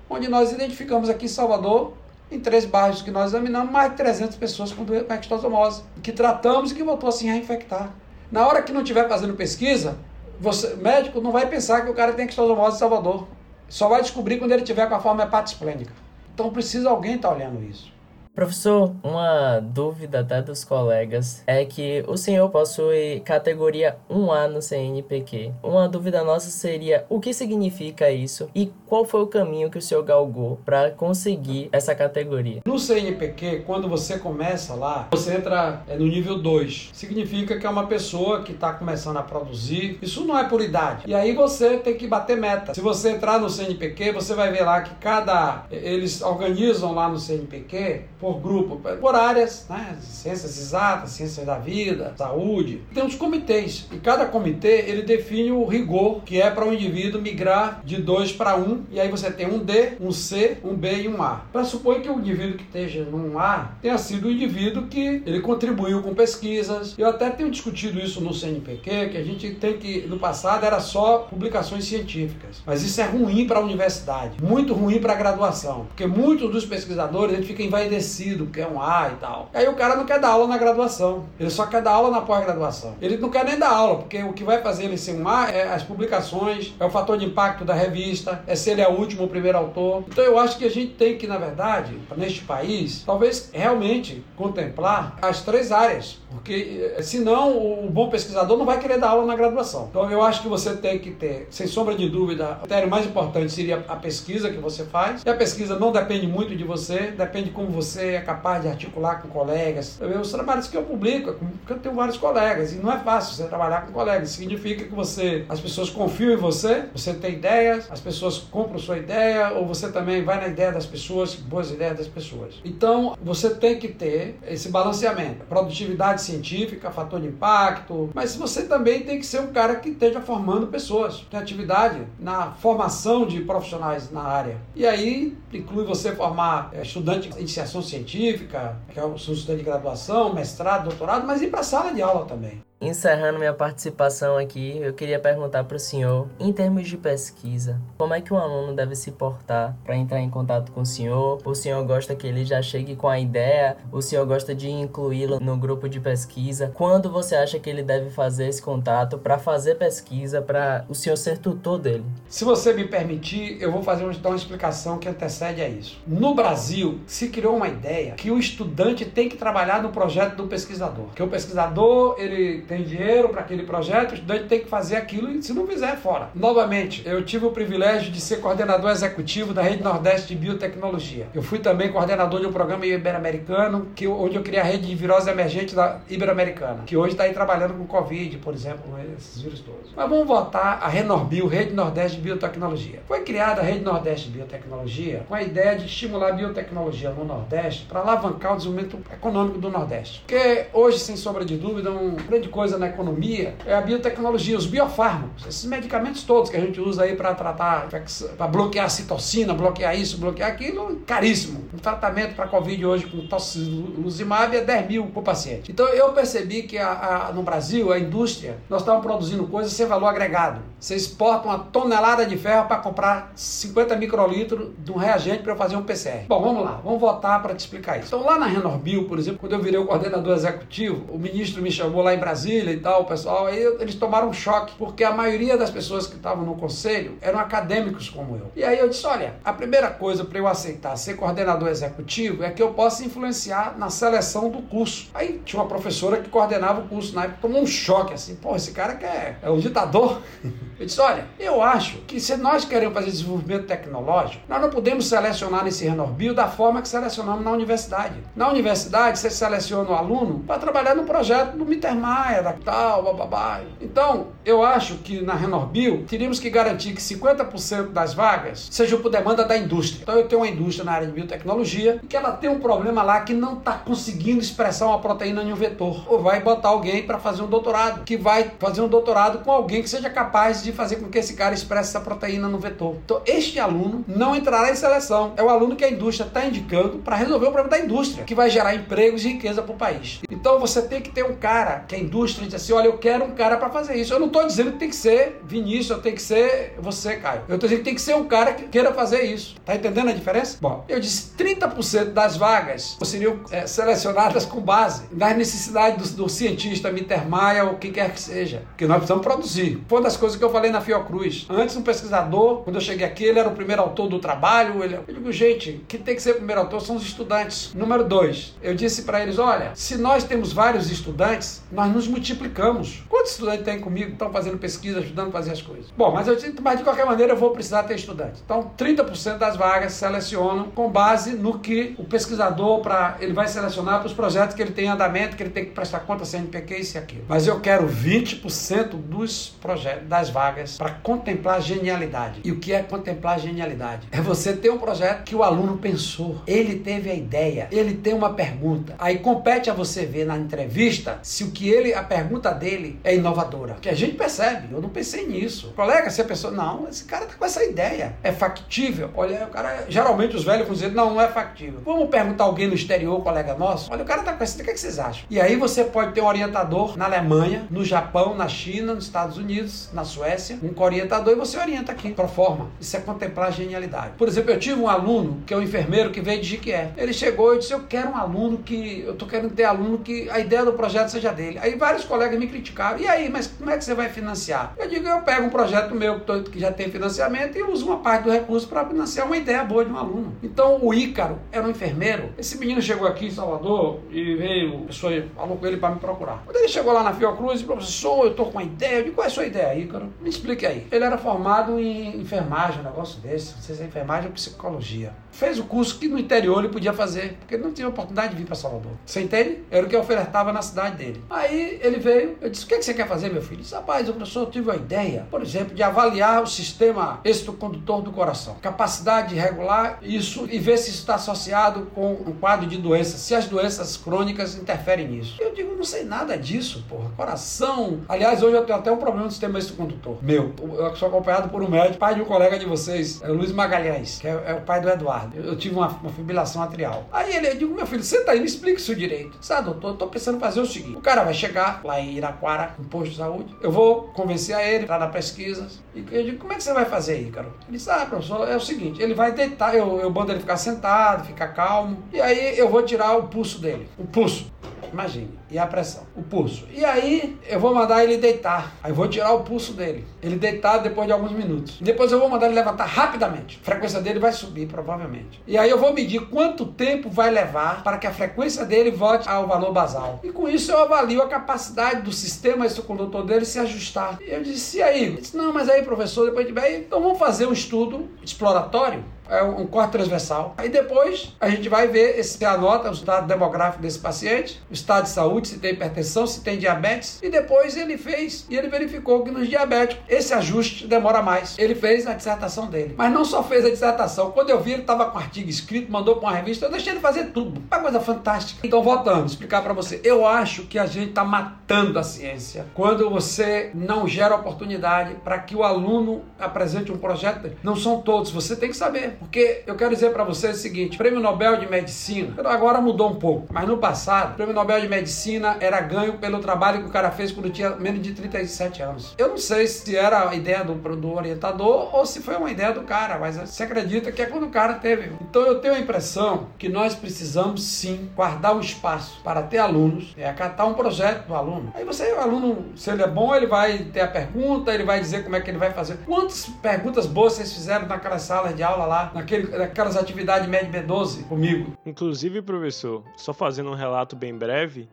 onde 0.09 0.27
nós 0.27 0.51
identificamos 0.51 1.09
aqui 1.09 1.25
em 1.25 1.29
Salvador, 1.29 1.93
em 2.31 2.39
três 2.39 2.65
bairros 2.65 3.01
que 3.01 3.11
nós 3.11 3.27
examinamos, 3.27 3.71
mais 3.71 3.91
de 3.91 3.97
300 3.97 4.35
pessoas 4.35 4.73
com 4.73 4.83
ectosomose, 5.13 5.83
que 6.03 6.11
tratamos 6.11 6.71
e 6.71 6.75
que 6.75 6.83
voltou 6.83 7.09
a 7.09 7.35
infectar. 7.37 7.91
Na 8.29 8.45
hora 8.45 8.61
que 8.61 8.73
não 8.73 8.81
estiver 8.81 9.07
fazendo 9.07 9.33
pesquisa, 9.35 9.97
você, 10.39 10.75
médico 10.75 11.21
não 11.21 11.31
vai 11.31 11.47
pensar 11.47 11.81
que 11.81 11.89
o 11.89 11.93
cara 11.93 12.13
tem 12.13 12.25
ectosomose 12.25 12.75
em 12.75 12.79
Salvador. 12.79 13.27
Só 13.69 13.87
vai 13.87 14.01
descobrir 14.01 14.37
quando 14.37 14.51
ele 14.51 14.63
tiver 14.63 14.87
com 14.87 14.95
a 14.95 14.99
forma 14.99 15.23
hepatosplênica. 15.23 15.93
Então 16.33 16.51
precisa 16.51 16.89
alguém 16.89 17.15
estar 17.15 17.29
tá 17.29 17.35
olhando 17.35 17.63
isso. 17.63 17.91
Professor, 18.37 18.93
uma 19.01 19.59
dúvida 19.59 20.19
até 20.19 20.43
dos 20.43 20.63
colegas 20.63 21.41
é 21.47 21.65
que 21.65 22.05
o 22.07 22.15
senhor 22.15 22.47
possui 22.49 23.19
categoria 23.25 23.97
1A 24.07 24.45
no 24.45 24.61
CNPq. 24.61 25.53
Uma 25.63 25.89
dúvida 25.89 26.23
nossa 26.23 26.51
seria 26.51 27.03
o 27.09 27.19
que 27.19 27.33
significa 27.33 28.11
isso 28.11 28.47
e 28.53 28.71
qual 28.85 29.05
foi 29.05 29.23
o 29.23 29.25
caminho 29.25 29.71
que 29.71 29.79
o 29.79 29.81
senhor 29.81 30.03
galgou 30.03 30.59
para 30.63 30.91
conseguir 30.91 31.67
essa 31.71 31.95
categoria? 31.95 32.61
No 32.63 32.77
CNPq, 32.77 33.63
quando 33.65 33.89
você 33.89 34.19
começa 34.19 34.75
lá, 34.75 35.07
você 35.09 35.33
entra 35.33 35.81
é, 35.87 35.97
no 35.97 36.05
nível 36.05 36.37
2. 36.37 36.91
Significa 36.93 37.57
que 37.57 37.65
é 37.65 37.69
uma 37.71 37.87
pessoa 37.87 38.43
que 38.43 38.51
está 38.51 38.71
começando 38.71 39.17
a 39.17 39.23
produzir. 39.23 39.97
Isso 39.99 40.23
não 40.23 40.37
é 40.37 40.43
por 40.43 40.61
idade. 40.61 41.05
E 41.07 41.15
aí 41.15 41.33
você 41.33 41.77
tem 41.77 41.97
que 41.97 42.05
bater 42.05 42.37
meta. 42.37 42.75
Se 42.75 42.81
você 42.81 43.09
entrar 43.09 43.39
no 43.39 43.49
CNPq, 43.49 44.11
você 44.11 44.35
vai 44.35 44.51
ver 44.51 44.61
lá 44.61 44.81
que 44.81 44.93
cada. 44.97 45.65
Eles 45.71 46.21
organizam 46.21 46.93
lá 46.93 47.09
no 47.09 47.17
CNPq 47.17 48.05
por 48.27 48.41
grupo, 48.41 48.81
por 48.99 49.15
áreas, 49.15 49.65
né? 49.69 49.97
ciências 50.01 50.57
exatas, 50.57 51.11
ciências 51.11 51.45
da 51.45 51.57
vida, 51.57 52.13
saúde. 52.17 52.81
Tem 52.93 53.03
uns 53.03 53.15
comitês 53.15 53.87
e 53.91 53.97
cada 53.97 54.25
comitê 54.25 54.85
ele 54.87 55.03
define 55.03 55.51
o 55.51 55.65
rigor 55.65 56.21
que 56.23 56.41
é 56.41 56.49
para 56.49 56.65
o 56.65 56.69
um 56.69 56.73
indivíduo 56.73 57.21
migrar 57.21 57.81
de 57.85 58.01
2 58.01 58.33
para 58.33 58.57
1 58.57 58.61
um, 58.61 58.83
e 58.91 58.99
aí 58.99 59.09
você 59.09 59.31
tem 59.31 59.47
um 59.47 59.59
D, 59.59 59.93
um 60.01 60.11
C, 60.11 60.57
um 60.63 60.75
B 60.75 61.03
e 61.03 61.07
um 61.07 61.21
A. 61.23 61.45
Pressupõe 61.53 62.01
que 62.01 62.09
o 62.09 62.19
indivíduo 62.19 62.57
que 62.57 62.63
esteja 62.63 63.03
num 63.05 63.39
A 63.39 63.71
tenha 63.81 63.97
sido 63.97 64.27
o 64.27 64.31
indivíduo 64.31 64.87
que 64.87 65.23
ele 65.25 65.39
contribuiu 65.39 66.01
com 66.01 66.13
pesquisas. 66.13 66.95
Eu 66.97 67.07
até 67.07 67.29
tenho 67.29 67.49
discutido 67.49 67.99
isso 67.99 68.19
no 68.19 68.33
CNPq, 68.33 69.09
que 69.09 69.17
a 69.17 69.23
gente 69.23 69.51
tem 69.51 69.77
que 69.77 70.05
no 70.07 70.19
passado 70.19 70.65
era 70.65 70.79
só 70.79 71.19
publicações 71.19 71.85
científicas, 71.85 72.61
mas 72.65 72.83
isso 72.83 72.99
é 72.99 73.05
ruim 73.05 73.47
para 73.47 73.59
a 73.59 73.63
universidade, 73.63 74.43
muito 74.43 74.73
ruim 74.73 74.99
para 74.99 75.13
a 75.13 75.15
graduação, 75.15 75.85
porque 75.85 76.05
muitos 76.05 76.51
dos 76.51 76.65
pesquisadores 76.65 77.37
ele 77.37 77.45
fica 77.45 77.63
envaidecido 77.63 78.16
parecido, 78.17 78.47
quer 78.47 78.67
um 78.67 78.81
A 78.81 79.11
e 79.13 79.15
tal. 79.17 79.49
Aí 79.53 79.67
o 79.67 79.75
cara 79.75 79.95
não 79.95 80.05
quer 80.05 80.19
dar 80.19 80.29
aula 80.29 80.47
na 80.47 80.57
graduação, 80.57 81.25
ele 81.39 81.49
só 81.49 81.65
quer 81.65 81.81
dar 81.81 81.91
aula 81.91 82.09
na 82.09 82.21
pós-graduação. 82.21 82.95
Ele 83.01 83.17
não 83.17 83.29
quer 83.29 83.45
nem 83.45 83.57
dar 83.57 83.69
aula, 83.69 83.97
porque 83.97 84.21
o 84.23 84.33
que 84.33 84.43
vai 84.43 84.61
fazer 84.61 84.85
ele 84.85 84.97
ser 84.97 85.13
um 85.13 85.27
A 85.27 85.49
é 85.49 85.73
as 85.73 85.83
publicações, 85.83 86.73
é 86.79 86.85
o 86.85 86.89
fator 86.89 87.17
de 87.17 87.25
impacto 87.25 87.63
da 87.63 87.73
revista, 87.73 88.41
é 88.47 88.55
se 88.55 88.69
ele 88.69 88.81
é 88.81 88.87
o 88.87 88.93
último 88.93 89.23
ou 89.23 89.27
primeiro 89.27 89.57
autor. 89.57 90.03
Então 90.07 90.23
eu 90.23 90.39
acho 90.39 90.57
que 90.57 90.65
a 90.65 90.69
gente 90.69 90.93
tem 90.93 91.17
que, 91.17 91.27
na 91.27 91.37
verdade, 91.37 91.97
neste 92.15 92.41
país, 92.41 93.03
talvez 93.05 93.49
realmente 93.53 94.23
contemplar 94.35 95.17
as 95.21 95.41
três 95.41 95.71
áreas, 95.71 96.17
porque 96.29 96.93
eh, 96.97 97.01
senão 97.01 97.85
o 97.85 97.89
bom 97.89 98.09
pesquisador 98.09 98.57
não 98.57 98.65
vai 98.65 98.79
querer 98.79 98.99
dar 98.99 99.09
aula 99.09 99.25
na 99.25 99.35
graduação. 99.35 99.87
Então 99.89 100.09
eu 100.09 100.21
acho 100.21 100.41
que 100.41 100.47
você 100.47 100.75
tem 100.75 100.99
que 100.99 101.11
ter, 101.11 101.47
sem 101.49 101.67
sombra 101.67 101.95
de 101.95 102.09
dúvida, 102.09 102.53
o 102.53 102.59
critério 102.61 102.89
mais 102.89 103.05
importante 103.05 103.51
seria 103.51 103.83
a 103.87 103.95
pesquisa 103.95 104.49
que 104.49 104.57
você 104.57 104.85
faz. 104.85 105.23
E 105.25 105.29
a 105.29 105.35
pesquisa 105.35 105.77
não 105.77 105.91
depende 105.91 106.27
muito 106.27 106.55
de 106.55 106.63
você, 106.63 107.13
depende 107.17 107.49
como 107.51 107.69
você 107.69 107.96
você 107.97 108.13
é 108.13 108.21
capaz 108.21 108.61
de 108.61 108.67
articular 108.67 109.21
com 109.21 109.27
colegas. 109.27 109.99
Os 110.21 110.31
trabalhos 110.31 110.67
que 110.67 110.77
eu 110.77 110.83
publico, 110.83 111.33
porque 111.33 111.73
eu 111.73 111.79
tenho 111.79 111.95
vários 111.95 112.17
colegas, 112.17 112.71
e 112.73 112.75
não 112.75 112.91
é 112.91 112.99
fácil 112.99 113.35
você 113.35 113.45
trabalhar 113.45 113.85
com 113.85 113.91
colegas. 113.91 114.29
Significa 114.29 114.83
que 114.83 114.93
você, 114.93 115.45
as 115.49 115.59
pessoas 115.59 115.89
confiam 115.89 116.33
em 116.33 116.37
você, 116.37 116.85
você 116.93 117.13
tem 117.13 117.33
ideias, 117.33 117.87
as 117.89 117.99
pessoas 117.99 118.37
compram 118.37 118.77
sua 118.77 118.97
ideia, 118.97 119.53
ou 119.53 119.65
você 119.65 119.91
também 119.91 120.23
vai 120.23 120.39
na 120.39 120.47
ideia 120.47 120.71
das 120.71 120.85
pessoas, 120.85 121.33
boas 121.33 121.71
ideias 121.71 121.97
das 121.97 122.07
pessoas. 122.07 122.55
Então, 122.63 123.17
você 123.21 123.49
tem 123.49 123.79
que 123.79 123.87
ter 123.87 124.37
esse 124.47 124.69
balanceamento. 124.69 125.45
Produtividade 125.45 126.21
científica, 126.21 126.91
fator 126.91 127.19
de 127.19 127.27
impacto, 127.27 128.11
mas 128.13 128.35
você 128.35 128.63
também 128.63 129.01
tem 129.01 129.17
que 129.19 129.25
ser 129.25 129.41
um 129.41 129.47
cara 129.47 129.75
que 129.77 129.89
esteja 129.89 130.21
formando 130.21 130.67
pessoas, 130.67 131.25
tem 131.31 131.39
atividade 131.39 132.01
na 132.19 132.51
formação 132.51 133.25
de 133.25 133.41
profissionais 133.41 134.11
na 134.11 134.21
área. 134.21 134.57
E 134.75 134.85
aí 134.85 135.35
inclui 135.51 135.85
você 135.85 136.11
formar 136.11 136.69
é, 136.73 136.81
estudante 136.81 137.29
de 137.29 137.37
iniciação 137.39 137.81
científica, 137.89 138.77
que 138.93 138.99
é 138.99 139.03
o 139.03 139.17
seu 139.17 139.33
de 139.33 139.63
graduação, 139.63 140.33
mestrado, 140.33 140.89
doutorado, 140.89 141.25
mas 141.25 141.41
ir 141.41 141.49
para 141.49 141.61
a 141.61 141.63
sala 141.63 141.93
de 141.93 142.01
aula 142.01 142.25
também. 142.25 142.66
Encerrando 142.79 143.39
minha 143.39 143.53
participação 143.53 144.37
aqui, 144.37 144.77
eu 144.79 144.93
queria 144.93 145.19
perguntar 145.19 145.63
para 145.63 145.77
o 145.77 145.79
senhor, 145.79 146.27
em 146.39 146.53
termos 146.53 146.87
de 146.87 146.95
pesquisa, 146.95 147.81
como 147.97 148.13
é 148.13 148.21
que 148.21 148.31
um 148.31 148.37
aluno 148.37 148.75
deve 148.75 148.95
se 148.95 149.11
portar 149.11 149.75
para 149.83 149.95
entrar 149.95 150.19
em 150.19 150.29
contato 150.29 150.71
com 150.71 150.81
o 150.81 150.85
senhor? 150.85 151.41
O 151.43 151.55
senhor 151.55 151.83
gosta 151.87 152.13
que 152.13 152.27
ele 152.27 152.45
já 152.45 152.61
chegue 152.61 152.95
com 152.95 153.09
a 153.09 153.19
ideia? 153.19 153.77
O 153.91 153.99
senhor 153.99 154.23
gosta 154.27 154.53
de 154.53 154.69
incluí-lo 154.69 155.39
no 155.39 155.57
grupo 155.57 155.89
de 155.89 155.99
pesquisa? 155.99 156.71
Quando 156.75 157.11
você 157.11 157.35
acha 157.35 157.57
que 157.57 157.67
ele 157.67 157.81
deve 157.81 158.11
fazer 158.11 158.47
esse 158.47 158.61
contato 158.61 159.17
para 159.17 159.39
fazer 159.39 159.73
pesquisa, 159.75 160.39
para 160.39 160.85
o 160.87 160.93
senhor 160.93 161.15
ser 161.15 161.39
tutor 161.39 161.79
dele? 161.79 162.05
Se 162.29 162.45
você 162.45 162.73
me 162.73 162.85
permitir, 162.85 163.57
eu 163.59 163.71
vou 163.71 163.81
fazer 163.81 164.03
uma 164.03 164.35
explicação 164.35 164.99
que 164.99 165.09
antecede 165.09 165.63
a 165.63 165.67
isso. 165.67 165.99
No 166.05 166.35
Brasil, 166.35 166.99
se 167.07 167.29
criou 167.29 167.55
uma 167.55 167.67
ideia 167.67 168.13
que 168.13 168.29
o 168.29 168.37
estudante 168.37 169.03
tem 169.03 169.27
que 169.27 169.35
trabalhar 169.35 169.81
no 169.81 169.89
projeto 169.89 170.35
do 170.35 170.45
pesquisador. 170.45 171.07
Que 171.15 171.23
o 171.23 171.27
pesquisador, 171.27 172.15
ele 172.19 172.66
tem 172.67 172.83
dinheiro 172.83 173.29
para 173.29 173.41
aquele 173.41 173.63
projeto, 173.63 174.11
o 174.11 174.15
estudante 174.15 174.45
tem 174.45 174.59
que 174.59 174.67
fazer 174.67 174.97
aquilo 174.97 175.31
e 175.31 175.41
se 175.41 175.53
não 175.53 175.65
fizer, 175.65 175.97
fora. 175.97 176.29
Novamente, 176.35 177.01
eu 177.05 177.23
tive 177.23 177.45
o 177.45 177.51
privilégio 177.51 178.11
de 178.11 178.19
ser 178.19 178.37
coordenador 178.37 178.91
executivo 178.91 179.53
da 179.53 179.61
Rede 179.61 179.83
Nordeste 179.83 180.27
de 180.27 180.35
Biotecnologia. 180.35 181.27
Eu 181.33 181.41
fui 181.41 181.59
também 181.59 181.91
coordenador 181.91 182.39
de 182.39 182.47
um 182.47 182.51
programa 182.51 182.85
ibero-americano, 182.85 183.87
que, 183.95 184.07
onde 184.07 184.35
eu 184.35 184.43
criei 184.43 184.61
a 184.61 184.63
rede 184.63 184.87
de 184.87 184.95
virose 184.95 185.29
emergente 185.29 185.73
da 185.73 185.99
ibero-americana, 186.09 186.83
que 186.85 186.97
hoje 186.97 187.13
está 187.13 187.23
aí 187.23 187.33
trabalhando 187.33 187.73
com 187.73 187.85
Covid, 187.85 188.37
por 188.37 188.53
exemplo, 188.53 188.83
esses 189.17 189.41
vírus 189.41 189.61
todos. 189.61 189.91
Mas 189.95 190.09
vamos 190.09 190.27
voltar 190.27 190.79
à 190.81 190.87
Renorbio, 190.87 191.47
Rede 191.47 191.73
Nordeste 191.73 192.17
de 192.17 192.23
Biotecnologia. 192.23 193.01
Foi 193.07 193.21
criada 193.21 193.61
a 193.61 193.63
Rede 193.63 193.83
Nordeste 193.83 194.27
de 194.27 194.37
Biotecnologia 194.37 195.23
com 195.27 195.35
a 195.35 195.41
ideia 195.41 195.75
de 195.75 195.85
estimular 195.85 196.29
a 196.29 196.31
biotecnologia 196.33 197.09
no 197.11 197.23
Nordeste 197.23 197.85
para 197.85 197.99
alavancar 197.99 198.53
o 198.53 198.57
desenvolvimento 198.57 198.99
econômico 199.11 199.57
do 199.57 199.69
Nordeste. 199.69 200.21
Porque 200.21 200.67
hoje, 200.73 200.99
sem 200.99 201.15
sombra 201.15 201.45
de 201.45 201.57
dúvida, 201.57 201.89
uma 201.89 202.21
grande 202.23 202.49
coisa 202.57 202.75
na 202.79 202.87
economia 202.87 203.53
é 203.67 203.75
a 203.75 203.81
biotecnologia, 203.81 204.57
os 204.57 204.65
biofármacos, 204.65 205.45
esses 205.45 205.65
medicamentos 205.65 206.23
todos 206.23 206.49
que 206.49 206.57
a 206.57 206.59
gente 206.59 206.81
usa 206.81 207.03
aí 207.03 207.15
para 207.15 207.35
tratar, 207.35 207.87
para 208.35 208.47
bloquear 208.47 208.87
a 208.87 208.89
citocina, 208.89 209.53
bloquear 209.53 209.95
isso, 209.95 210.17
bloquear 210.17 210.49
aquilo, 210.49 210.95
caríssimo. 211.05 211.65
Um 211.71 211.77
tratamento 211.77 212.33
para 212.33 212.47
Covid 212.47 212.83
hoje 212.83 213.05
com 213.05 213.27
tocilizumab 213.27 214.57
é 214.57 214.61
10 214.61 214.87
mil 214.87 215.05
por 215.05 215.21
paciente. 215.21 215.71
Então 215.71 215.87
eu 215.89 216.11
percebi 216.13 216.63
que 216.63 216.79
a, 216.79 217.27
a, 217.27 217.31
no 217.31 217.43
Brasil, 217.43 217.93
a 217.93 217.99
indústria, 217.99 218.57
nós 218.67 218.81
estávamos 218.81 219.05
produzindo 219.05 219.45
coisas 219.45 219.71
sem 219.71 219.85
valor 219.85 220.07
agregado. 220.07 220.59
Você 220.79 220.95
exporta 220.95 221.47
uma 221.47 221.59
tonelada 221.59 222.25
de 222.25 222.37
ferro 222.37 222.67
para 222.67 222.77
comprar 222.77 223.33
50 223.35 223.95
microlitros 223.97 224.71
de 224.79 224.91
um 224.91 224.95
reagente 224.95 225.43
para 225.43 225.53
eu 225.53 225.57
fazer 225.57 225.75
um 225.75 225.83
PCR. 225.83 226.25
Bom, 226.27 226.41
vamos 226.41 226.63
lá, 226.63 226.81
vamos 226.83 226.99
voltar 226.99 227.39
para 227.39 227.53
te 227.53 227.59
explicar 227.59 227.99
isso. 227.99 228.07
Então 228.07 228.25
lá 228.25 228.39
na 228.39 228.47
Renorbio, 228.47 229.03
por 229.03 229.19
exemplo, 229.19 229.39
quando 229.39 229.53
eu 229.53 229.61
virei 229.61 229.79
o 229.79 229.85
coordenador 229.85 230.35
executivo, 230.35 231.05
o 231.13 231.19
ministro 231.19 231.61
me 231.61 231.71
chamou 231.71 232.01
lá 232.01 232.15
em 232.15 232.17
Brasília 232.17 232.46
Brasília 232.47 232.73
e 232.73 232.79
tal, 232.79 233.01
o 233.01 233.05
pessoal, 233.05 233.47
aí 233.47 233.61
eles 233.79 233.95
tomaram 233.95 234.29
um 234.29 234.33
choque, 234.33 234.73
porque 234.77 235.03
a 235.03 235.11
maioria 235.11 235.57
das 235.57 235.69
pessoas 235.69 236.07
que 236.07 236.15
estavam 236.15 236.45
no 236.45 236.55
conselho 236.55 237.17
eram 237.21 237.39
acadêmicos 237.39 238.09
como 238.09 238.37
eu. 238.37 238.51
E 238.55 238.63
aí 238.63 238.79
eu 238.79 238.87
disse: 238.87 239.05
olha, 239.05 239.35
a 239.43 239.51
primeira 239.51 239.89
coisa 239.89 240.23
para 240.23 240.39
eu 240.39 240.47
aceitar 240.47 240.95
ser 240.95 241.15
coordenador 241.15 241.67
executivo 241.67 242.43
é 242.43 242.49
que 242.49 242.63
eu 242.63 242.73
possa 242.73 243.03
influenciar 243.03 243.77
na 243.77 243.89
seleção 243.89 244.49
do 244.49 244.61
curso. 244.61 245.09
Aí 245.13 245.41
tinha 245.43 245.61
uma 245.61 245.67
professora 245.67 246.17
que 246.21 246.29
coordenava 246.29 246.81
o 246.81 246.87
curso 246.87 247.13
na 247.13 247.25
época, 247.25 247.39
tomou 247.41 247.61
um 247.61 247.67
choque 247.67 248.13
assim: 248.13 248.35
pô, 248.35 248.55
esse 248.55 248.71
cara 248.71 248.95
que 248.95 249.05
é, 249.05 249.37
é 249.41 249.49
um 249.49 249.59
ditador. 249.59 250.21
Eu 250.79 250.85
disse: 250.85 251.01
olha, 251.01 251.25
eu 251.39 251.59
acho 251.59 251.97
que 252.01 252.19
se 252.19 252.37
nós 252.37 252.63
queremos 252.63 252.93
fazer 252.93 253.09
desenvolvimento 253.09 253.65
tecnológico, 253.65 254.43
nós 254.47 254.61
não 254.61 254.69
podemos 254.69 255.07
selecionar 255.07 255.63
nesse 255.63 255.83
Renorbio 255.85 256.35
da 256.35 256.47
forma 256.47 256.83
que 256.83 256.87
selecionamos 256.87 257.43
na 257.43 257.51
universidade. 257.51 258.13
Na 258.35 258.47
universidade, 258.47 259.17
você 259.17 259.31
seleciona 259.31 259.89
o 259.89 259.95
aluno 259.95 260.43
para 260.45 260.59
trabalhar 260.59 260.93
no 260.93 261.03
projeto 261.03 261.57
do 261.57 261.65
Mittermeier 261.65 262.36
da 262.41 262.53
tal, 262.53 263.03
bababá. 263.03 263.61
Então, 263.81 264.27
eu 264.45 264.63
acho 264.63 264.95
que 264.97 265.21
na 265.21 265.33
Renorbio 265.33 266.05
teríamos 266.07 266.39
que 266.39 266.49
garantir 266.49 266.93
que 266.93 267.01
50% 267.01 267.91
das 267.91 268.13
vagas 268.13 268.67
sejam 268.71 269.01
por 269.01 269.09
demanda 269.09 269.43
da 269.43 269.57
indústria. 269.57 270.03
Então, 270.03 270.15
eu 270.15 270.27
tenho 270.27 270.41
uma 270.41 270.47
indústria 270.47 270.85
na 270.85 270.93
área 270.93 271.07
de 271.07 271.13
biotecnologia 271.13 271.99
que 272.07 272.15
ela 272.15 272.31
tem 272.31 272.49
um 272.49 272.59
problema 272.59 273.03
lá 273.03 273.21
que 273.21 273.33
não 273.33 273.57
está 273.57 273.73
conseguindo 273.73 274.39
expressar 274.39 274.87
uma 274.87 274.99
proteína 274.99 275.43
em 275.43 275.51
um 275.51 275.55
vetor. 275.55 276.05
Ou 276.11 276.21
vai 276.21 276.41
botar 276.41 276.69
alguém 276.69 277.03
para 277.03 277.19
fazer 277.19 277.41
um 277.41 277.47
doutorado, 277.47 278.03
que 278.03 278.17
vai 278.17 278.51
fazer 278.59 278.81
um 278.81 278.87
doutorado 278.87 279.39
com 279.39 279.51
alguém 279.51 279.81
que 279.81 279.89
seja 279.89 280.09
capaz 280.09 280.63
de 280.63 280.71
fazer 280.71 280.97
com 280.97 281.09
que 281.09 281.17
esse 281.17 281.33
cara 281.33 281.53
expresse 281.53 281.89
essa 281.89 282.01
proteína 282.01 282.47
no 282.47 282.59
vetor. 282.59 282.95
Então, 283.03 283.21
este 283.25 283.59
aluno 283.59 284.03
não 284.07 284.35
entrará 284.35 284.71
em 284.71 284.75
seleção. 284.75 285.33
É 285.37 285.43
o 285.43 285.49
aluno 285.49 285.75
que 285.75 285.83
a 285.83 285.89
indústria 285.89 286.27
está 286.27 286.45
indicando 286.45 286.99
para 286.99 287.15
resolver 287.15 287.47
o 287.47 287.51
problema 287.51 287.77
da 287.77 287.83
indústria, 287.83 288.23
que 288.23 288.35
vai 288.35 288.49
gerar 288.49 288.75
empregos 288.75 289.23
e 289.25 289.29
riqueza 289.29 289.61
para 289.61 289.73
o 289.73 289.77
país. 289.77 290.19
Então, 290.47 290.61
você 290.61 290.81
tem 290.81 291.01
que 291.01 291.09
ter 291.09 291.25
um 291.25 291.35
cara 291.35 291.83
que 291.85 291.93
a 291.93 291.99
indústria 291.99 292.47
diz 292.47 292.55
assim: 292.55 292.71
olha, 292.71 292.87
eu 292.87 292.97
quero 292.97 293.25
um 293.25 293.31
cara 293.31 293.57
para 293.57 293.69
fazer 293.69 293.95
isso. 293.95 294.13
Eu 294.13 294.19
não 294.19 294.27
estou 294.27 294.47
dizendo 294.47 294.71
que 294.71 294.77
tem 294.77 294.87
que 294.87 294.95
ser 294.95 295.41
Vinícius, 295.43 295.99
tem 295.99 296.15
que 296.15 296.21
ser 296.21 296.73
você, 296.79 297.17
Caio. 297.17 297.41
Eu 297.49 297.55
estou 297.55 297.67
dizendo 297.67 297.79
que 297.79 297.83
tem 297.83 297.93
que 297.93 297.99
ser 297.99 298.15
um 298.15 298.23
cara 298.23 298.53
que 298.53 298.63
queira 298.69 298.93
fazer 298.93 299.23
isso. 299.23 299.57
Tá 299.65 299.75
entendendo 299.75 300.07
a 300.07 300.13
diferença? 300.13 300.57
Bom, 300.61 300.85
eu 300.87 301.01
disse: 301.01 301.33
30% 301.37 302.13
das 302.13 302.37
vagas 302.37 302.97
seriam 303.03 303.41
é, 303.51 303.67
selecionadas 303.67 304.45
com 304.45 304.61
base 304.61 305.03
nas 305.11 305.35
necessidades 305.35 306.13
do, 306.13 306.23
do 306.23 306.29
cientista 306.29 306.93
Mittermeier 306.93 307.67
ou 307.67 307.75
quem 307.75 307.91
quer 307.91 308.09
que 308.13 308.19
seja. 308.21 308.63
Que 308.77 308.87
nós 308.87 308.99
precisamos 308.99 309.25
produzir. 309.25 309.83
Foi 309.89 309.97
uma 309.97 310.05
das 310.05 310.15
coisas 310.15 310.37
que 310.37 310.45
eu 310.45 310.49
falei 310.49 310.71
na 310.71 310.79
Fiocruz. 310.79 311.45
Antes, 311.49 311.75
um 311.75 311.81
pesquisador, 311.81 312.63
quando 312.63 312.77
eu 312.77 312.81
cheguei 312.81 313.05
aqui, 313.05 313.25
ele 313.25 313.37
era 313.37 313.49
o 313.49 313.53
primeiro 313.53 313.81
autor 313.81 314.07
do 314.07 314.17
trabalho. 314.17 314.81
Ele, 314.81 314.95
eu 314.95 315.13
digo, 315.13 315.29
gente, 315.29 315.83
quem 315.89 315.99
tem 315.99 316.15
que 316.15 316.21
ser 316.21 316.31
o 316.31 316.35
primeiro 316.35 316.61
autor 316.61 316.79
são 316.79 316.95
os 316.95 317.03
estudantes. 317.03 317.73
Número 317.73 318.05
dois, 318.05 318.55
eu 318.63 318.73
disse 318.73 319.01
para 319.01 319.21
eles: 319.21 319.37
olha, 319.37 319.71
se 319.75 319.97
nós 319.97 320.23
temos 320.23 320.36
vários 320.53 320.89
estudantes, 320.91 321.61
nós 321.71 321.91
nos 321.91 322.07
multiplicamos. 322.07 323.03
Quantos 323.09 323.31
estudantes 323.31 323.65
tem 323.65 323.79
comigo 323.79 324.11
estão 324.11 324.31
fazendo 324.31 324.57
pesquisa, 324.57 324.99
ajudando 324.99 325.29
a 325.29 325.31
fazer 325.31 325.51
as 325.51 325.61
coisas? 325.61 325.91
Bom, 325.97 326.11
mas, 326.11 326.27
eu, 326.27 326.37
mas 326.61 326.77
de 326.77 326.83
qualquer 326.83 327.05
maneira 327.05 327.33
eu 327.33 327.37
vou 327.37 327.51
precisar 327.51 327.83
ter 327.83 327.95
estudante. 327.95 328.41
Então, 328.43 328.71
30% 328.77 329.37
das 329.37 329.55
vagas 329.55 329.93
selecionam 329.93 330.69
com 330.71 330.89
base 330.89 331.33
no 331.33 331.59
que 331.59 331.95
o 331.97 332.03
pesquisador 332.03 332.81
para 332.81 333.17
ele 333.19 333.33
vai 333.33 333.47
selecionar 333.47 333.99
para 333.99 334.07
os 334.07 334.13
projetos 334.13 334.55
que 334.55 334.61
ele 334.61 334.71
tem 334.71 334.85
em 334.85 334.89
andamento, 334.89 335.35
que 335.35 335.43
ele 335.43 335.49
tem 335.49 335.65
que 335.65 335.71
prestar 335.71 335.99
conta 336.01 336.25
CNPq, 336.25 336.75
isso 336.75 336.97
e 336.97 336.99
aquilo. 336.99 337.23
Mas 337.27 337.47
eu 337.47 337.59
quero 337.59 337.87
20% 337.87 338.89
dos 338.95 339.55
projetos, 339.61 340.07
das 340.07 340.29
vagas 340.29 340.77
para 340.77 340.91
contemplar 340.91 341.61
genialidade. 341.61 342.41
E 342.43 342.51
o 342.51 342.59
que 342.59 342.73
é 342.73 342.81
contemplar 342.81 343.39
genialidade? 343.39 344.07
É 344.11 344.21
você 344.21 344.53
ter 344.53 344.69
um 344.69 344.77
projeto 344.77 345.23
que 345.23 345.35
o 345.35 345.43
aluno 345.43 345.77
pensou, 345.77 346.41
ele 346.47 346.75
teve 346.75 347.09
a 347.09 347.13
ideia, 347.13 347.67
ele 347.71 347.93
tem 347.93 348.13
uma 348.13 348.33
pergunta. 348.33 348.95
Aí 348.97 349.19
compete 349.19 349.69
a 349.69 349.73
você 349.73 350.05
ver 350.05 350.16
na 350.25 350.37
entrevista 350.37 351.19
se 351.21 351.43
o 351.43 351.51
que 351.51 351.69
ele 351.69 351.93
pergunta 352.07 352.51
dele 352.51 352.99
é 353.03 353.15
inovadora. 353.15 353.77
Que 353.81 353.89
a 353.89 353.93
gente 353.93 354.15
percebe, 354.15 354.69
eu 354.71 354.81
não 354.81 354.89
pensei 354.89 355.27
nisso. 355.27 355.73
Colega, 355.75 356.09
se 356.09 356.21
a 356.21 356.25
pessoa, 356.25 356.51
não, 356.51 356.87
esse 356.87 357.03
cara 357.03 357.25
tá 357.25 357.35
com 357.37 357.45
essa 357.45 357.63
ideia. 357.63 358.15
É 358.23 358.31
factível? 358.31 359.11
Olha, 359.13 359.45
o 359.45 359.49
cara, 359.49 359.85
geralmente 359.89 360.35
os 360.35 360.43
velhos 360.43 360.65
vão 360.65 360.73
dizer, 360.73 360.91
não, 360.91 361.13
não 361.13 361.21
é 361.21 361.27
factível. 361.27 361.81
Vamos 361.83 362.09
perguntar 362.09 362.45
alguém 362.45 362.67
no 362.67 362.73
exterior, 362.73 363.21
colega 363.21 363.53
nosso? 363.55 363.91
Olha, 363.91 364.03
o 364.03 364.05
cara 364.05 364.23
tá 364.23 364.33
com 364.33 364.43
essa 364.43 364.55
ideia, 364.55 364.63
o 364.63 364.65
que, 364.65 364.71
é 364.71 364.73
que 364.73 364.79
vocês 364.79 364.99
acham? 364.99 365.25
E 365.29 365.39
aí 365.39 365.55
você 365.55 365.83
pode 365.83 366.13
ter 366.13 366.21
um 366.21 366.25
orientador 366.25 366.97
na 366.97 367.05
Alemanha, 367.05 367.67
no 367.69 367.83
Japão, 367.83 368.35
na 368.35 368.47
China, 368.47 368.95
nos 368.95 369.05
Estados 369.05 369.37
Unidos, 369.37 369.89
na 369.93 370.03
Suécia, 370.03 370.57
um 370.63 370.81
orientador 370.81 371.33
e 371.33 371.35
você 371.35 371.57
orienta 371.57 371.91
aqui, 371.91 372.11
pro 372.13 372.27
forma. 372.27 372.69
Isso 372.79 372.95
é 372.95 372.99
contemplar 372.99 373.47
a 373.47 373.51
genialidade. 373.51 374.13
Por 374.17 374.27
exemplo, 374.27 374.51
eu 374.51 374.59
tive 374.59 374.79
um 374.79 374.87
aluno, 374.87 375.41
que 375.45 375.53
é 375.53 375.57
um 375.57 375.61
enfermeiro, 375.61 376.11
que 376.11 376.21
veio 376.21 376.41
de 376.41 376.47
Jiquié. 376.47 376.91
Ele 376.97 377.13
chegou 377.13 377.55
e 377.55 377.59
disse, 377.59 377.73
eu 377.73 377.83
quero 377.83 378.09
um 378.09 378.15
aluno 378.15 378.59
que, 378.59 379.03
eu 379.05 379.15
tô 379.15 379.25
querendo 379.25 379.53
ter 379.53 379.63
aluno 379.63 379.99
que 380.07 380.29
a 380.29 380.39
ideia 380.39 380.63
do 380.63 380.71
projeto 380.71 381.09
seja 381.09 381.33
dele. 381.33 381.59
Aí 381.61 381.75
vários 381.75 382.05
colegas 382.05 382.39
me 382.39 382.47
criticaram. 382.47 382.97
E 382.97 383.05
aí, 383.05 383.29
mas 383.29 383.47
como 383.47 383.69
é 383.69 383.77
que 383.77 383.83
você 383.83 383.93
vai 383.93 384.07
financiar? 384.07 384.73
Eu 384.77 384.87
digo, 384.87 385.05
eu 385.05 385.19
pego 385.19 385.47
um 385.47 385.49
projeto 385.49 385.93
meu 385.93 386.21
que 386.49 386.57
já 386.57 386.71
tem 386.71 386.89
financiamento 386.89 387.57
e 387.57 387.63
uso 387.63 387.85
uma 387.85 387.97
parte 387.97 388.23
do 388.23 388.31
recurso 388.31 388.69
para 388.69 388.85
financiar 388.85 389.27
uma 389.27 389.35
ideia 389.35 389.65
boa 389.65 389.83
de 389.83 389.91
um 389.91 389.97
aluno. 389.97 390.33
Então 390.41 390.79
o 390.81 390.93
Ícaro 390.93 391.37
era 391.51 391.67
um 391.67 391.69
enfermeiro. 391.69 392.29
Esse 392.37 392.57
menino 392.57 392.81
chegou 392.81 393.05
aqui 393.05 393.25
em 393.25 393.31
Salvador 393.31 393.99
e 394.09 394.35
veio, 394.35 394.83
a 394.83 394.87
pessoa 394.87 395.11
falou 395.35 395.57
com 395.57 395.67
ele 395.67 395.75
para 395.75 395.93
me 395.93 395.99
procurar. 395.99 396.41
Quando 396.45 396.55
ele 396.55 396.69
chegou 396.69 396.93
lá 396.93 397.03
na 397.03 397.13
Fiocruz, 397.13 397.61
professor, 397.61 398.27
eu 398.27 398.33
tô 398.33 398.45
com 398.45 398.51
uma 398.51 398.63
ideia. 398.63 398.99
Eu 398.99 399.03
digo, 399.03 399.15
qual 399.15 399.25
é 399.25 399.27
a 399.27 399.31
sua 399.31 399.45
ideia, 399.45 399.77
Ícaro? 399.77 400.07
Me 400.21 400.29
explique 400.29 400.65
aí. 400.65 400.87
Ele 400.89 401.03
era 401.03 401.17
formado 401.17 401.77
em 401.77 402.21
enfermagem, 402.21 402.79
um 402.79 402.83
negócio 402.83 403.19
desse. 403.19 403.55
Não 403.55 403.61
sei 403.61 403.75
se 403.75 403.83
é 403.83 403.85
enfermagem 403.85 404.27
ou 404.27 404.33
psicologia. 404.33 405.11
Fez 405.31 405.59
o 405.59 405.65
curso 405.65 405.99
que 405.99 406.07
no 406.07 406.17
interior 406.17 406.59
ele 406.59 406.69
podia 406.69 406.93
fazer, 406.93 407.33
porque 407.39 407.55
ele 407.55 407.63
não 407.63 407.73
tinha 407.73 407.89
oportunidade 407.89 408.29
de 408.29 408.37
vir 408.37 408.45
para 408.45 408.55
Salvador. 408.55 408.93
Você 409.05 409.21
entende? 409.21 409.59
Era 409.69 409.85
o 409.85 409.89
que 409.89 409.96
eu 409.97 410.01
ofertava 410.01 410.53
na 410.53 410.61
cidade 410.61 410.95
dele. 410.95 411.23
Aí 411.29 411.79
ele 411.81 411.99
veio, 411.99 412.37
eu 412.41 412.49
disse: 412.49 412.65
O 412.65 412.67
que, 412.67 412.75
é 412.75 412.77
que 412.77 412.85
você 412.85 412.93
quer 412.93 413.07
fazer, 413.07 413.29
meu 413.29 413.41
filho? 413.41 413.55
Ele 413.55 413.61
disse: 413.63 413.75
Rapaz, 413.75 414.07
o 414.07 414.13
professor, 414.13 414.41
eu 414.41 414.51
tive 414.51 414.69
uma 414.69 414.75
ideia, 414.75 415.27
por 415.29 415.41
exemplo, 415.41 415.75
de 415.75 415.83
avaliar 415.83 416.41
o 416.41 416.47
sistema 416.47 417.21
condutor 417.59 418.01
do 418.01 418.11
coração, 418.11 418.55
capacidade 418.61 419.29
de 419.29 419.35
regular 419.35 419.99
isso 420.01 420.47
e 420.49 420.59
ver 420.59 420.77
se 420.77 420.89
isso 420.89 420.99
está 420.99 421.15
associado 421.15 421.87
com 421.93 422.13
um 422.13 422.33
quadro 422.33 422.67
de 422.67 422.77
doenças, 422.77 423.19
se 423.21 423.33
as 423.33 423.47
doenças 423.47 423.97
crônicas 423.97 424.55
interferem 424.55 425.07
nisso. 425.07 425.35
Eu 425.39 425.53
digo: 425.53 425.75
Não 425.75 425.83
sei 425.83 426.03
nada 426.03 426.37
disso, 426.37 426.85
porra. 426.87 427.09
Coração. 427.15 428.01
Aliás, 428.07 428.43
hoje 428.43 428.55
eu 428.55 428.65
tenho 428.65 428.77
até 428.77 428.91
um 428.91 428.97
problema 428.97 429.25
no 429.25 429.31
sistema 429.31 429.57
condutor. 429.75 430.17
Meu, 430.21 430.53
eu 430.59 430.95
sou 430.95 431.07
acompanhado 431.07 431.49
por 431.49 431.61
um 431.63 431.69
médico, 431.69 431.97
pai 431.97 432.15
de 432.15 432.21
um 432.21 432.25
colega 432.25 432.57
de 432.59 432.65
vocês, 432.65 433.21
é 433.21 433.27
Luiz 433.27 433.51
Magalhães, 433.51 434.19
que 434.19 434.27
é, 434.27 434.43
é 434.47 434.53
o 434.53 434.61
pai 434.61 434.79
do 434.79 434.89
Eduardo. 434.89 435.35
Eu, 435.35 435.45
eu 435.45 435.57
tive 435.57 435.75
uma, 435.75 435.87
uma, 435.87 436.11
fibrilação 436.11 436.61
atrial. 436.61 437.05
Aí 437.11 437.35
ele, 437.35 437.47
eu 437.47 437.55
digo, 437.55 437.73
meu 437.73 437.87
filho, 437.87 438.03
senta 438.03 438.31
aí, 438.31 438.39
me 438.39 438.45
explica 438.45 438.79
isso 438.79 438.95
direito. 438.95 439.37
Sabe, 439.41 439.65
doutor, 439.65 439.86
eu 439.87 439.95
tô 439.95 440.07
pensando 440.07 440.37
em 440.37 440.39
fazer 440.39 440.59
o 440.59 440.65
seguinte: 440.65 440.97
o 440.97 441.01
cara 441.01 441.23
vai 441.23 441.33
chegar 441.33 441.81
lá 441.83 441.99
em 441.99 442.13
Iraquara, 442.13 442.75
no 442.77 442.85
posto 442.85 443.11
de 443.11 443.17
saúde, 443.17 443.55
eu 443.61 443.71
vou 443.71 444.03
convencer 444.09 444.55
a 444.55 444.63
ele, 444.63 444.83
entrar 444.83 444.99
na 444.99 445.07
pesquisa. 445.07 445.67
E 445.95 446.05
eu 446.11 446.23
digo, 446.23 446.37
como 446.37 446.53
é 446.53 446.55
que 446.55 446.63
você 446.63 446.73
vai 446.73 446.85
fazer 446.85 447.13
aí, 447.13 447.31
cara? 447.31 447.47
Ele 447.67 447.77
disse, 447.77 447.89
ah, 447.89 448.05
professor, 448.05 448.47
é 448.49 448.55
o 448.55 448.61
seguinte: 448.61 449.01
ele 449.01 449.13
vai 449.13 449.31
deitar, 449.31 449.75
eu, 449.75 449.99
eu 449.99 450.09
mando 450.09 450.31
ele 450.31 450.39
ficar 450.39 450.57
sentado, 450.57 451.25
ficar 451.25 451.49
calmo, 451.49 452.03
e 452.11 452.21
aí 452.21 452.57
eu 452.57 452.69
vou 452.69 452.83
tirar 452.83 453.17
o 453.17 453.27
pulso 453.27 453.59
dele. 453.59 453.89
O 453.97 454.05
pulso. 454.05 454.51
Imagine. 454.91 455.36
E 455.49 455.57
a 455.57 455.65
pressão. 455.65 456.03
O 456.15 456.21
pulso. 456.21 456.67
E 456.71 456.83
aí 456.83 457.37
eu 457.47 457.59
vou 457.59 457.73
mandar 457.73 458.03
ele 458.03 458.17
deitar. 458.17 458.73
Aí 458.83 458.91
vou 458.91 459.07
tirar 459.07 459.33
o 459.33 459.43
pulso 459.43 459.73
dele. 459.73 460.05
Ele 460.21 460.35
deitado 460.35 460.83
depois 460.83 461.07
de 461.07 461.13
alguns 461.13 461.31
minutos. 461.31 461.77
Depois 461.79 462.11
eu 462.11 462.19
vou 462.19 462.29
mandar 462.29 462.47
ele 462.47 462.55
levantar 462.55 462.85
rapidamente. 462.85 463.59
A 463.61 463.65
frequência 463.65 464.01
dele 464.01 464.19
vai 464.19 464.33
subir, 464.33 464.67
provavelmente. 464.67 465.41
E 465.47 465.57
aí 465.57 465.69
eu 465.69 465.77
vou 465.77 465.93
medir 465.93 466.27
quanto 466.27 466.65
tempo 466.65 467.09
vai 467.09 467.29
levar 467.29 467.83
para 467.83 467.97
que 467.97 468.07
a 468.07 468.11
frequência 468.11 468.65
dele 468.65 468.91
volte 468.91 469.27
ao 469.29 469.47
valor 469.47 469.71
basal. 469.71 470.19
E 470.23 470.31
com 470.31 470.47
isso 470.49 470.71
eu 470.71 470.79
avalio 470.79 471.21
a 471.21 471.27
capacidade 471.27 472.01
do 472.01 472.11
sistema 472.11 472.65
extracondutor 472.65 473.23
dele 473.23 473.45
se 473.45 473.59
ajustar. 473.59 474.19
E 474.21 474.29
eu 474.29 474.43
disse, 474.43 474.77
e 474.77 474.81
aí? 474.81 475.03
Ele 475.03 475.21
disse, 475.21 475.37
não, 475.37 475.53
mas 475.53 475.69
aí, 475.69 475.83
professor, 475.83 476.25
depois 476.25 476.45
de 476.45 476.51
bem, 476.51 476.79
então 476.79 477.01
vamos 477.01 477.17
fazer 477.17 477.47
um 477.47 477.53
estudo 477.53 478.09
exploratório 478.21 479.03
é 479.29 479.43
um 479.43 479.65
corte 479.65 479.91
transversal. 479.91 480.53
Aí 480.57 480.69
depois 480.69 481.35
a 481.39 481.49
gente 481.49 481.69
vai 481.69 481.87
ver, 481.87 482.23
se 482.23 482.43
anota 482.45 482.89
o 482.89 482.93
estado 482.93 483.27
demográfico 483.27 483.81
desse 483.81 483.99
paciente, 483.99 484.61
o 484.69 484.73
estado 484.73 485.03
de 485.03 485.09
saúde, 485.09 485.47
se 485.47 485.59
tem 485.59 485.73
hipertensão, 485.73 486.25
se 486.27 486.41
tem 486.41 486.57
diabetes. 486.57 487.19
E 487.21 487.29
depois 487.29 487.77
ele 487.77 487.97
fez 487.97 488.45
e 488.49 488.57
ele 488.57 488.67
verificou 488.67 489.23
que 489.23 489.31
nos 489.31 489.47
diabéticos 489.47 490.03
esse 490.07 490.33
ajuste 490.33 490.87
demora 490.87 491.21
mais. 491.21 491.57
Ele 491.57 491.75
fez 491.75 492.07
a 492.07 492.13
dissertação 492.13 492.67
dele. 492.67 492.95
Mas 492.97 493.11
não 493.11 493.25
só 493.25 493.43
fez 493.43 493.65
a 493.65 493.69
dissertação. 493.69 494.31
Quando 494.31 494.49
eu 494.49 494.61
vi, 494.61 494.73
ele 494.73 494.81
estava 494.81 495.05
com 495.09 495.17
artigo 495.17 495.49
escrito, 495.49 495.91
mandou 495.91 496.17
para 496.17 496.29
uma 496.29 496.35
revista, 496.35 496.65
eu 496.65 496.71
deixei 496.71 496.93
ele 496.93 496.99
fazer 496.99 497.25
tudo. 497.25 497.61
Uma 497.71 497.81
coisa 497.81 497.99
fantástica. 497.99 498.65
Então, 498.65 498.81
voltando, 498.81 499.27
explicar 499.27 499.61
para 499.61 499.73
você. 499.73 500.01
Eu 500.03 500.25
acho 500.25 500.63
que 500.63 500.79
a 500.79 500.85
gente 500.85 501.09
está 501.09 501.23
matando 501.23 501.99
a 501.99 502.03
ciência 502.03 502.65
quando 502.73 503.09
você 503.09 503.71
não 503.73 504.07
gera 504.07 504.35
oportunidade 504.35 505.15
para 505.23 505.39
que 505.39 505.55
o 505.55 505.63
aluno 505.63 506.23
apresente 506.39 506.91
um 506.91 506.97
projeto. 506.97 507.51
Não 507.63 507.75
são 507.75 508.01
todos, 508.01 508.31
você 508.31 508.55
tem 508.55 508.69
que 508.69 508.77
saber. 508.77 509.16
Porque 509.19 509.63
eu 509.65 509.75
quero 509.75 509.93
dizer 509.93 510.11
para 510.11 510.23
você 510.23 510.49
o 510.49 510.55
seguinte: 510.55 510.97
Prêmio 510.97 511.19
Nobel 511.19 511.57
de 511.57 511.67
Medicina, 511.67 512.33
agora 512.45 512.79
mudou 512.81 513.11
um 513.11 513.15
pouco, 513.15 513.47
mas 513.51 513.67
no 513.67 513.77
passado, 513.77 514.33
o 514.33 514.35
Prêmio 514.35 514.53
Nobel 514.53 514.81
de 514.81 514.87
Medicina 514.87 515.57
era 515.59 515.79
ganho 515.81 516.17
pelo 516.17 516.39
trabalho 516.39 516.81
que 516.81 516.89
o 516.89 516.91
cara 516.91 517.11
fez 517.11 517.31
quando 517.31 517.49
tinha 517.49 517.71
menos 517.71 518.01
de 518.01 518.13
37 518.13 518.81
anos. 518.81 519.15
Eu 519.17 519.29
não 519.29 519.37
sei 519.37 519.67
se 519.67 519.95
era 519.95 520.29
a 520.29 520.35
ideia 520.35 520.63
do, 520.63 520.73
do 520.73 521.13
orientador 521.13 521.95
ou 521.95 522.05
se 522.05 522.21
foi 522.21 522.35
uma 522.35 522.51
ideia 522.51 522.71
do 522.71 522.81
cara, 522.81 523.17
mas 523.17 523.37
você 523.37 523.63
acredita 523.63 524.11
que 524.11 524.21
é 524.21 524.25
quando 524.25 524.45
o 524.45 524.49
cara 524.49 524.75
teve. 524.75 525.11
Então 525.21 525.41
eu 525.43 525.59
tenho 525.59 525.73
a 525.73 525.79
impressão 525.79 526.47
que 526.57 526.69
nós 526.69 526.95
precisamos 526.95 527.63
sim 527.63 528.09
guardar 528.15 528.55
o 528.55 528.59
espaço 528.59 529.21
para 529.23 529.41
ter 529.41 529.57
alunos, 529.57 530.13
é 530.17 530.27
acatar 530.27 530.67
um 530.67 530.73
projeto 530.73 531.27
do 531.27 531.35
aluno. 531.35 531.71
Aí 531.75 531.83
você, 531.83 532.11
o 532.13 532.19
aluno, 532.19 532.71
se 532.75 532.89
ele 532.89 533.03
é 533.03 533.07
bom, 533.07 533.35
ele 533.35 533.47
vai 533.47 533.79
ter 533.79 534.01
a 534.01 534.07
pergunta, 534.07 534.73
ele 534.73 534.83
vai 534.83 534.99
dizer 534.99 535.23
como 535.23 535.35
é 535.35 535.41
que 535.41 535.49
ele 535.49 535.57
vai 535.57 535.71
fazer. 535.71 535.97
Quantas 536.05 536.45
perguntas 536.61 537.05
boas 537.05 537.33
vocês 537.33 537.53
fizeram 537.53 537.87
naquelas 537.87 538.21
salas 538.21 538.55
de 538.55 538.63
aula 538.63 538.85
lá? 538.85 539.06
Naquele, 539.13 539.57
naquelas 539.57 539.95
atividades 539.95 540.47
MED 540.47 540.69
B12 540.69 541.27
comigo. 541.27 541.77
Inclusive, 541.85 542.41
professor, 542.41 543.03
só 543.15 543.33
fazendo 543.33 543.69
um 543.69 543.75
relato 543.75 544.15
bem 544.15 544.35
breve, 544.35 544.87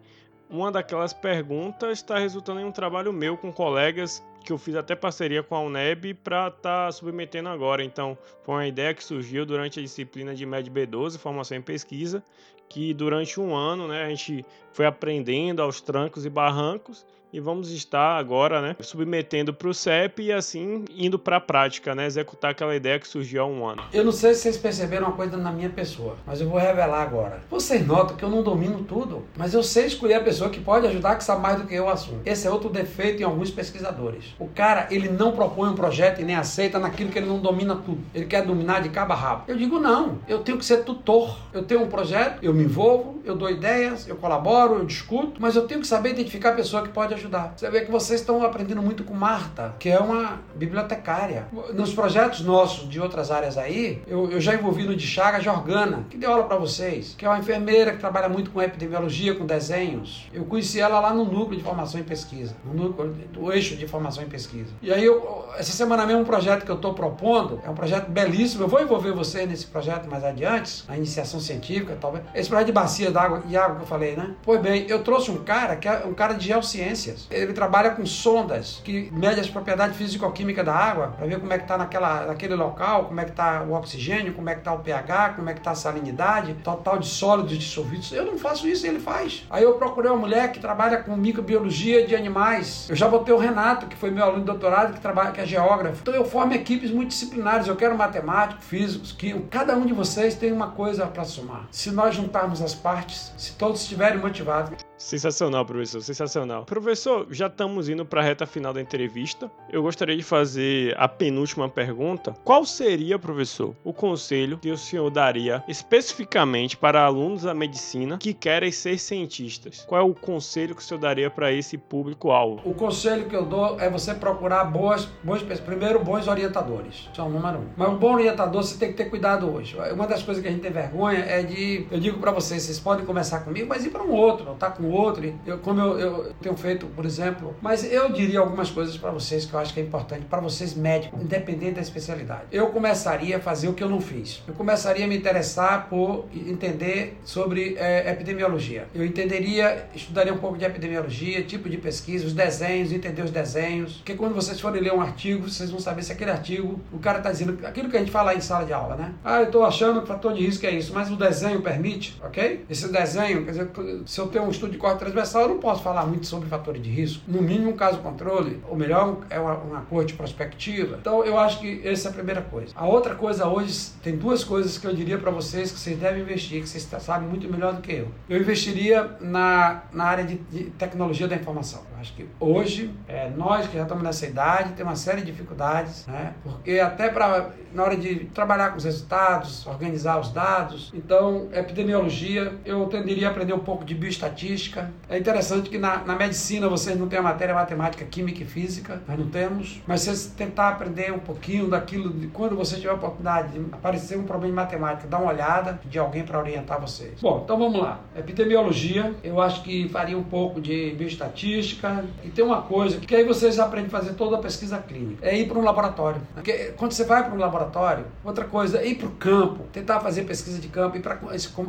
uma 0.49 0.71
daquelas 0.71 1.13
perguntas 1.13 1.99
está 1.99 2.19
resultando 2.19 2.61
em 2.61 2.65
um 2.65 2.73
trabalho 2.73 3.13
meu 3.13 3.37
com 3.37 3.53
colegas 3.53 4.23
que 4.45 4.53
eu 4.53 4.59
fiz 4.59 4.77
até 4.77 4.95
parceria 4.95 5.43
com 5.43 5.55
a 5.55 5.61
UNEB 5.61 6.15
para 6.15 6.49
estar 6.49 6.87
tá 6.87 6.93
submetendo 6.93 7.49
agora. 7.49 7.83
Então, 7.83 8.17
foi 8.43 8.55
uma 8.55 8.67
ideia 8.67 8.93
que 8.93 9.03
surgiu 9.03 9.47
durante 9.47 9.81
a 9.81 9.83
disciplina 9.83 10.35
de 10.35 10.45
MED 10.45 10.71
B12, 10.71 11.19
Formação 11.19 11.57
em 11.57 11.63
Pesquisa, 11.63 12.23
que 12.69 12.93
durante 12.93 13.41
um 13.41 13.55
ano 13.55 13.89
né, 13.89 14.05
a 14.05 14.09
gente 14.11 14.45
foi 14.73 14.85
aprendendo 14.85 15.63
aos 15.63 15.81
trancos 15.81 16.27
e 16.27 16.31
barrancos 16.31 17.07
e 17.35 17.41
vamos 17.41 17.73
estar 17.73 18.17
agora, 18.17 18.63
né, 18.63 18.77
submetendo 18.79 19.53
para 19.53 19.69
o 19.69 19.75
CEP 19.75 20.23
e 20.23 20.33
assim 20.33 20.85
indo 20.97 21.19
para 21.19 21.39
a 21.39 21.41
prática, 21.41 21.93
né, 21.93 22.07
executar 22.07 22.53
aquela 22.53 22.77
ideia 22.77 23.01
que 23.01 23.09
surgiu 23.09 23.43
há 23.43 23.47
um 23.47 23.67
ano. 23.67 23.83
Eu 23.93 24.05
não 24.05 24.13
sei 24.13 24.35
se 24.35 24.43
vocês 24.43 24.57
perceberam 24.57 25.09
uma 25.09 25.17
coisa 25.17 25.37
na 25.37 25.51
minha 25.51 25.69
pessoa, 25.69 26.17
mas 26.25 26.41
eu 26.41 26.49
vou 26.49 26.61
revelar 26.61 27.03
agora. 27.03 27.43
Vocês 27.51 27.85
notam 27.85 28.17
que 28.17 28.23
eu 28.23 28.31
não 28.31 28.45
domino 28.45 28.85
tudo, 28.85 29.25
mas 29.37 29.53
eu 29.53 29.65
sei 29.65 29.87
escolher 29.87 30.15
a 30.15 30.21
pessoa 30.21 30.49
que 30.49 30.61
pode 30.61 30.87
ajudar, 30.87 31.17
que 31.17 31.25
sabe 31.25 31.43
mais 31.43 31.61
do 31.61 31.67
que 31.67 31.75
eu 31.75 31.87
o 31.87 31.89
assunto. 31.89 32.21
Esse 32.25 32.47
é 32.47 32.51
outro 32.51 32.71
defeito 32.71 33.21
em 33.21 33.25
alguns 33.25 33.51
pesquisadores. 33.51 34.27
O 34.39 34.47
cara, 34.47 34.87
ele 34.93 35.09
não 35.09 35.33
propõe 35.33 35.71
um 35.71 35.75
projeto 35.75 36.21
e 36.21 36.25
nem 36.25 36.37
aceita 36.37 36.79
naquilo 36.79 37.11
que 37.11 37.19
ele 37.19 37.27
não 37.27 37.41
domina 37.41 37.75
tudo. 37.75 38.01
Ele 38.15 38.27
quer 38.27 38.47
dominar 38.47 38.81
de 38.81 38.91
cabo 38.91 39.13
a 39.13 39.17
rabo. 39.17 39.45
Eu 39.49 39.57
digo 39.57 39.81
não, 39.81 40.21
eu 40.29 40.39
tenho 40.39 40.57
que 40.57 40.65
ser 40.65 40.85
tutor. 40.85 41.37
Eu 41.53 41.65
tenho 41.65 41.83
um 41.83 41.89
projeto, 41.89 42.39
eu 42.43 42.55
me 42.55 42.63
envolvo, 42.63 43.21
eu 43.25 43.35
dou 43.35 43.51
ideias, 43.51 44.07
eu 44.07 44.15
colaboro, 44.15 44.77
eu 44.77 44.85
discuto, 44.85 45.41
mas 45.41 45.57
eu 45.57 45.67
tenho 45.67 45.81
que 45.81 45.87
saber 45.87 46.11
identificar 46.11 46.51
a 46.51 46.55
pessoa 46.55 46.83
que 46.83 46.91
pode 46.91 47.13
ajudar 47.15 47.24
ajudar. 47.25 47.55
Você 47.57 47.71
vê 47.71 47.81
que 47.81 47.91
vocês 47.91 48.21
estão 48.21 48.43
aprendendo 48.43 48.83
muito 48.83 49.05
com 49.05 49.15
Marta, 49.15 49.75
que 49.79 49.89
é 49.89 49.99
uma 49.99 50.41
bibliotecária. 50.55 51.47
Nos 51.73 51.93
projetos 51.93 52.41
nossos 52.41 52.89
de 52.89 53.01
outras 53.01 53.31
áreas 53.31 53.57
aí, 53.57 54.03
eu, 54.07 54.31
eu 54.31 54.41
já 54.41 54.55
envolvi 54.55 54.85
no 54.85 54.95
de 54.95 55.07
Chaga 55.07 55.41
Jorgana, 55.41 56.07
que 56.11 56.17
deu 56.17 56.31
aula 56.31 56.45
para 56.45 56.57
vocês, 56.57 57.15
que 57.17 57.25
é 57.25 57.29
uma 57.29 57.39
enfermeira 57.39 57.93
que 57.93 57.99
trabalha 57.99 58.29
muito 58.29 58.51
com 58.51 58.61
epidemiologia, 58.61 59.35
com 59.35 59.47
desenhos. 59.47 60.29
Eu 60.33 60.45
conheci 60.45 60.81
ela 60.81 61.01
lá 61.01 61.13
no 61.13 61.25
núcleo 61.25 61.59
de 61.59 61.65
formação 61.65 62.01
em 62.01 62.05
pesquisa, 62.05 62.55
no 62.65 62.75
núcleo 62.75 63.15
do 63.33 63.53
eixo 63.53 63.77
de 63.77 63.87
formação 63.87 64.23
em 64.23 64.29
pesquisa. 64.29 64.73
E 64.83 64.93
aí, 64.93 65.05
eu, 65.05 65.47
essa 65.57 65.73
semana 65.73 66.07
mesmo, 66.07 66.23
um 66.23 66.25
projeto 66.25 66.65
que 66.65 66.71
eu 66.71 66.77
estou 66.77 66.95
propondo, 66.95 67.61
é 67.65 67.71
um 67.71 67.75
projeto 67.75 68.09
belíssimo. 68.11 68.65
Eu 68.65 68.69
vou 68.69 68.81
envolver 68.81 69.13
você 69.13 69.47
nesse 69.47 69.67
projeto 69.67 70.09
mais 70.09 70.25
adiante, 70.25 70.85
na 70.89 70.97
iniciação 70.97 71.41
científica, 71.41 71.97
talvez. 72.01 72.25
Esse 72.35 72.49
projeto 72.49 72.67
de 72.67 72.73
bacia 72.73 73.11
d'água 73.11 73.43
e 73.49 73.57
água 73.57 73.77
que 73.77 73.83
eu 73.83 73.87
falei, 73.87 74.17
né? 74.17 74.35
Pois 74.43 74.61
bem, 74.61 74.87
eu 74.89 75.03
trouxe 75.03 75.31
um 75.31 75.43
cara 75.45 75.77
que 75.77 75.89
é 75.89 76.05
um 76.07 76.15
cara 76.15 76.35
de 76.35 76.47
geociência 76.47 77.14
ciências. 77.15 77.27
Ele 77.31 77.53
trabalha 77.53 77.91
com 77.91 78.05
sondas 78.05 78.81
que 78.85 79.11
mede 79.13 79.41
as 79.41 79.49
propriedades 79.49 79.97
físico-químicas 79.97 80.65
da 80.65 80.75
água 80.75 81.09
para 81.09 81.27
ver 81.27 81.41
como 81.41 81.53
é 81.53 81.59
que 81.59 81.65
está 81.65 81.79
naquele 81.79 82.55
local, 82.55 83.07
como 83.07 83.21
é 83.21 83.25
que 83.25 83.31
está 83.31 83.63
o 83.63 83.73
oxigênio, 83.73 84.35
como 84.35 84.49
é 84.51 84.55
que 84.55 84.61
está 84.61 84.73
o 84.73 84.79
pH, 84.81 85.35
como 85.37 85.49
é 85.49 85.53
que 85.53 85.61
está 85.61 85.71
a 85.73 85.75
salinidade, 85.75 86.55
total 86.63 86.99
de 86.99 87.07
sólidos 87.07 87.59
dissolvidos. 87.59 88.13
Eu 88.13 88.27
não 88.27 88.39
faço 88.39 88.67
isso, 88.69 88.87
ele 88.87 88.99
faz. 88.99 89.47
Aí 89.51 89.63
eu 89.63 89.75
procurei 89.75 90.11
uma 90.11 90.21
mulher 90.21 90.53
que 90.53 90.59
trabalha 90.59 90.99
com 90.99 91.17
microbiologia 91.17 92.07
de 92.07 92.15
animais. 92.15 92.87
Eu 92.89 92.97
já 92.97 93.09
botei 93.09 93.35
o 93.35 93.39
Renato, 93.39 93.87
que 93.87 93.97
foi 93.97 94.11
meu 94.11 94.25
aluno 94.25 94.41
de 94.41 94.47
doutorado, 94.47 94.95
que 94.95 95.01
trabalha, 95.01 95.33
que 95.33 95.41
é 95.41 95.47
geógrafo. 95.47 96.01
Então 96.03 96.15
eu 96.15 96.25
formo 96.25 96.53
equipes 96.53 96.91
multidisciplinares. 96.91 97.67
Eu 97.67 97.77
quero 97.77 97.97
matemáticos, 97.97 98.65
físicos, 98.65 99.13
químicos. 99.13 99.49
Cada 99.51 99.77
um 99.77 99.87
de 99.87 99.93
vocês 99.93 100.35
tem 100.35 100.53
uma 100.53 100.69
coisa 100.69 101.07
para 101.07 101.25
somar. 101.25 101.67
Se 101.71 101.91
nós 101.91 102.15
juntarmos 102.15 102.63
as 102.63 102.75
partes, 102.75 103.33
se 103.37 103.53
todos 103.53 103.83
estiverem 103.83 104.19
motivados. 104.19 104.85
Sensacional, 104.97 105.65
professor, 105.65 106.01
sensacional. 106.03 106.65
Professor 106.65 107.27
já 107.31 107.47
estamos 107.47 107.89
indo 107.89 108.05
para 108.05 108.21
a 108.21 108.25
reta 108.25 108.47
final 108.47 108.73
da 108.73 108.81
entrevista. 108.81 109.51
Eu 109.71 109.83
gostaria 109.83 110.17
de 110.17 110.23
fazer 110.23 110.95
a 110.99 111.09
penúltima 111.09 111.69
pergunta. 111.69 112.35
Qual 112.45 112.65
seria, 112.65 113.19
professor, 113.19 113.75
o 113.83 113.93
conselho 113.93 114.59
que 114.59 114.71
o 114.71 114.79
senhor 114.79 115.11
daria 115.11 115.63
especificamente 115.69 116.77
para 116.77 117.05
alunos 117.05 117.43
da 117.43 117.55
medicina 117.55 118.19
que 118.19 118.33
querem 118.33 118.71
ser 118.71 118.99
cientistas? 118.99 119.85
Qual 119.87 120.01
é 120.01 120.05
o 120.05 120.15
conselho 120.15 120.75
que 120.75 120.83
o 120.83 120.85
senhor 120.85 121.01
daria 121.01 121.31
para 121.31 121.53
esse 121.53 121.77
público-alvo? 121.77 122.63
O 122.65 122.75
conselho 122.75 123.29
que 123.29 123.37
eu 123.37 123.45
dou 123.45 123.81
é 123.81 123.91
você 123.91 124.15
procurar 124.15 124.65
boas, 124.65 125.09
boas 125.23 125.43
primeiro 125.61 126.03
bons 126.03 126.29
orientadores. 126.29 127.09
Isso 127.13 127.21
é 127.21 127.29
número 127.29 127.59
um. 127.59 127.67
Mas 127.77 127.89
um 127.89 127.97
bom 127.97 128.15
orientador 128.15 128.63
você 128.63 128.79
tem 128.79 128.91
que 128.91 128.95
ter 128.95 129.11
cuidado 129.11 129.51
hoje. 129.51 129.77
Uma 129.93 130.07
das 130.07 130.23
coisas 130.23 130.43
que 130.43 130.49
a 130.49 130.53
gente 130.53 130.63
tem 130.63 130.71
vergonha 130.71 131.19
é 131.19 131.43
de, 131.43 131.87
eu 131.91 131.99
digo 131.99 132.19
para 132.19 132.31
vocês, 132.31 132.63
vocês 132.63 132.79
podem 132.79 133.05
começar 133.05 133.41
comigo, 133.41 133.69
mas 133.69 133.85
ir 133.85 133.91
para 133.91 134.03
um 134.03 134.13
outro, 134.13 134.49
ou 134.49 134.55
tá 134.55 134.71
com 134.71 134.84
outro. 134.91 135.33
Eu, 135.47 135.59
como 135.59 135.81
eu, 135.81 135.99
eu 135.99 136.33
tenho 136.41 136.57
feito, 136.57 136.87
por 136.87 137.05
exemplo, 137.05 137.55
mas 137.61 137.91
eu 137.91 138.11
diria 138.13 138.41
algumas 138.41 138.71
coisas 138.71 138.97
para 138.97 139.11
vocês 139.11 139.45
que 139.45 139.55
eu 139.55 139.61
acho 139.61 139.73
que 139.73 139.81
é 139.81 139.83
importante 139.83 140.25
para 140.25 140.41
vocês 140.41 140.75
médicos, 140.75 141.21
independente 141.21 141.75
da 141.75 141.81
especialidade. 141.81 142.43
Eu 142.53 142.69
começaria 142.69 143.37
a 143.37 143.41
fazer 143.41 143.69
o 143.69 143.75
que 143.75 143.83
eu 143.83 143.89
não 143.89 144.01
fiz. 144.01 144.43
Eu 144.47 144.55
começaria 144.55 145.05
a 145.05 145.09
me 145.09 145.17
interessar 145.17 145.89
por 145.89 146.27
entender 146.35 147.19
sobre 147.25 147.77
é, 147.79 148.11
epidemiologia. 148.11 148.87
Eu 148.95 149.05
entenderia, 149.05 149.89
estudaria 149.95 150.33
um 150.33 150.39
pouco 150.39 150.59
de 150.59 150.65
epidemiologia, 150.65 151.43
tipo 151.43 151.69
de 151.69 151.77
pesquisa, 151.77 152.27
os 152.27 152.33
desenhos, 152.33 152.93
entender 152.93 153.23
os 153.23 153.31
desenhos. 153.31 153.97
Porque 153.97 154.15
quando 154.15 154.35
vocês 154.35 154.61
forem 154.61 154.83
ler 154.83 154.93
um 154.93 155.01
artigo, 155.01 155.49
vocês 155.49 155.71
vão 155.71 155.81
saber 155.81 156.03
se 156.03 156.13
aquele 156.13 156.31
artigo, 156.31 156.81
o 156.93 156.99
cara 156.99 157.19
está 157.19 157.31
dizendo 157.31 157.59
aquilo 157.65 157.89
que 157.89 157.97
a 157.97 158.01
gente 158.01 158.11
fala 158.11 158.35
em 158.35 158.41
sala 158.41 158.65
de 158.65 158.73
aula, 158.73 158.97
né? 158.97 159.15
Ah, 159.25 159.41
eu 159.41 159.47
estou 159.47 159.65
achando 159.65 160.01
que 160.01 160.05
o 160.05 160.07
fator 160.07 160.33
de 160.33 160.45
risco 160.45 160.67
é 160.67 160.71
isso, 160.71 160.93
mas 160.93 161.11
o 161.11 161.17
desenho 161.17 161.61
permite, 161.63 162.21
ok? 162.23 162.65
Esse 162.69 162.91
desenho, 162.91 163.45
quer 163.45 163.51
dizer, 163.51 163.71
se 164.07 164.21
eu 164.21 164.27
tenho 164.29 164.45
um 164.45 164.51
estudo 164.51 164.74
de 164.75 164.79
corte 164.79 164.99
transversal, 164.99 165.43
eu 165.43 165.49
não 165.49 165.59
posso 165.59 165.83
falar 165.83 166.05
muito 166.05 166.27
sobre 166.27 166.49
fatores 166.49 166.83
de 166.83 166.91
risco. 166.91 167.23
No 167.27 167.41
mínimo, 167.41 167.71
um 167.71 167.77
caso 167.77 167.99
controle, 167.99 168.61
ou 168.69 168.77
melhor, 168.77 169.19
é 169.31 169.39
uma, 169.39 169.55
uma 169.55 169.81
corte 169.83 170.15
prospectiva. 170.15 170.99
Então, 171.01 171.25
eu 171.25 171.39
acho 171.39 171.61
que 171.61 171.81
essa 171.87 172.09
é 172.09 172.11
a 172.11 172.15
primeira 172.15 172.43
coisa. 172.43 172.73
A 172.75 172.87
outra 172.87 173.15
coisa 173.15 173.47
hoje, 173.47 173.91
tem 174.03 174.17
duas 174.17 174.43
coisas 174.43 174.77
que 174.77 174.87
eu 174.87 174.95
diria 174.95 175.19
para 175.19 175.31
vocês 175.31 175.71
que 175.71 175.79
vocês 175.79 175.99
devem 175.99 176.23
investir, 176.23 176.63
que 176.63 176.69
vocês 176.69 176.83
sabem 177.01 177.29
muito 177.29 177.51
melhor 177.51 177.75
do 177.75 177.81
que 177.81 177.93
eu. 177.93 178.09
Eu 178.29 178.41
investiria 178.41 179.17
na, 179.21 179.85
na 179.93 180.05
área 180.05 180.25
de, 180.25 180.37
de 180.37 180.65
tecnologia 180.71 181.29
da 181.29 181.37
informação. 181.37 181.83
Acho 182.05 182.13
que 182.13 182.27
hoje, 182.39 182.91
é, 183.09 183.31
nós 183.31 183.67
que 183.67 183.79
já 183.79 183.85
estamos 183.85 184.05
nessa 184.05 184.27
idade, 184.27 184.75
tem 184.75 184.85
uma 184.85 184.95
série 184.95 185.23
de 185.23 185.33
dificuldades, 185.33 186.07
né? 186.07 186.35
Porque 186.43 186.79
até 186.79 187.09
para 187.09 187.51
na 187.75 187.83
hora 187.83 187.97
de 187.97 188.27
trabalhar 188.27 188.71
com 188.71 188.77
os 188.79 188.85
resultados, 188.85 189.67
organizar 189.67 190.21
os 190.21 190.31
dados. 190.31 190.93
Então, 190.95 191.49
epidemiologia, 191.53 192.55
eu 192.65 192.87
tenderia 192.87 193.29
a 193.29 193.31
aprender 193.31 193.53
um 193.53 193.59
pouco 193.59 193.85
de 193.85 193.95
bioestatística. 193.95 194.93
É 195.09 195.19
interessante 195.19 195.69
que 195.69 195.77
na, 195.77 195.99
na 196.05 196.15
medicina 196.15 196.69
vocês 196.69 196.97
não 196.97 197.09
têm 197.09 197.19
a 197.19 197.23
matéria 197.23 197.55
matemática, 197.55 198.05
química 198.05 198.43
e 198.43 198.47
física, 198.47 199.03
nós 199.09 199.19
não 199.19 199.29
temos, 199.29 199.83
mas 199.87 200.03
vocês 200.03 200.27
tentar 200.37 200.69
aprender 200.69 201.13
um 201.13 201.19
pouquinho 201.19 201.69
daquilo, 201.69 202.11
de 202.11 202.29
quando 202.29 202.57
você 202.57 202.77
tiver 202.77 202.91
a 202.91 202.95
oportunidade 202.95 203.59
de 203.59 203.67
aparecer 203.73 204.17
um 204.17 204.25
problema 204.25 204.45
de 204.53 204.57
matemática, 204.57 205.09
dá 205.09 205.19
uma 205.19 205.33
olhada, 205.33 205.81
de 205.85 205.99
alguém 205.99 206.23
para 206.23 206.39
orientar 206.39 206.81
vocês. 206.81 207.21
Bom, 207.21 207.41
então 207.45 207.59
vamos 207.59 207.81
lá. 207.81 208.01
Epidemiologia, 208.17 209.13
eu 209.25 209.41
acho 209.41 209.63
que 209.63 209.89
faria 209.89 210.17
um 210.17 210.23
pouco 210.23 210.61
de 210.61 210.95
bioestatística. 210.97 211.94
E 212.23 212.31
tem 212.31 212.45
uma 212.45 212.63
coisa 212.63 212.99
que 212.99 213.15
aí 213.15 213.25
vocês 213.25 213.59
aprendem 213.59 213.89
a 213.89 213.91
fazer 213.91 214.15
toda 214.15 214.37
a 214.37 214.39
pesquisa 214.41 214.79
clínica, 214.79 215.27
é 215.27 215.37
ir 215.37 215.49
para 215.49 215.59
um 215.59 215.63
laboratório. 215.63 216.21
Porque 216.35 216.73
quando 216.77 216.93
você 216.93 217.05
vai 217.05 217.25
para 217.25 217.35
um 217.35 217.39
laboratório. 217.39 218.07
Outra 218.25 218.45
coisa, 218.45 218.85
ir 218.85 218.97
para 218.97 219.07
o 219.07 219.11
campo, 219.13 219.65
tentar 219.73 220.01
fazer 220.01 220.23
pesquisa 220.25 220.59
de 220.59 220.69
campo, 220.69 220.97
ir 220.97 221.01
para 221.01 221.19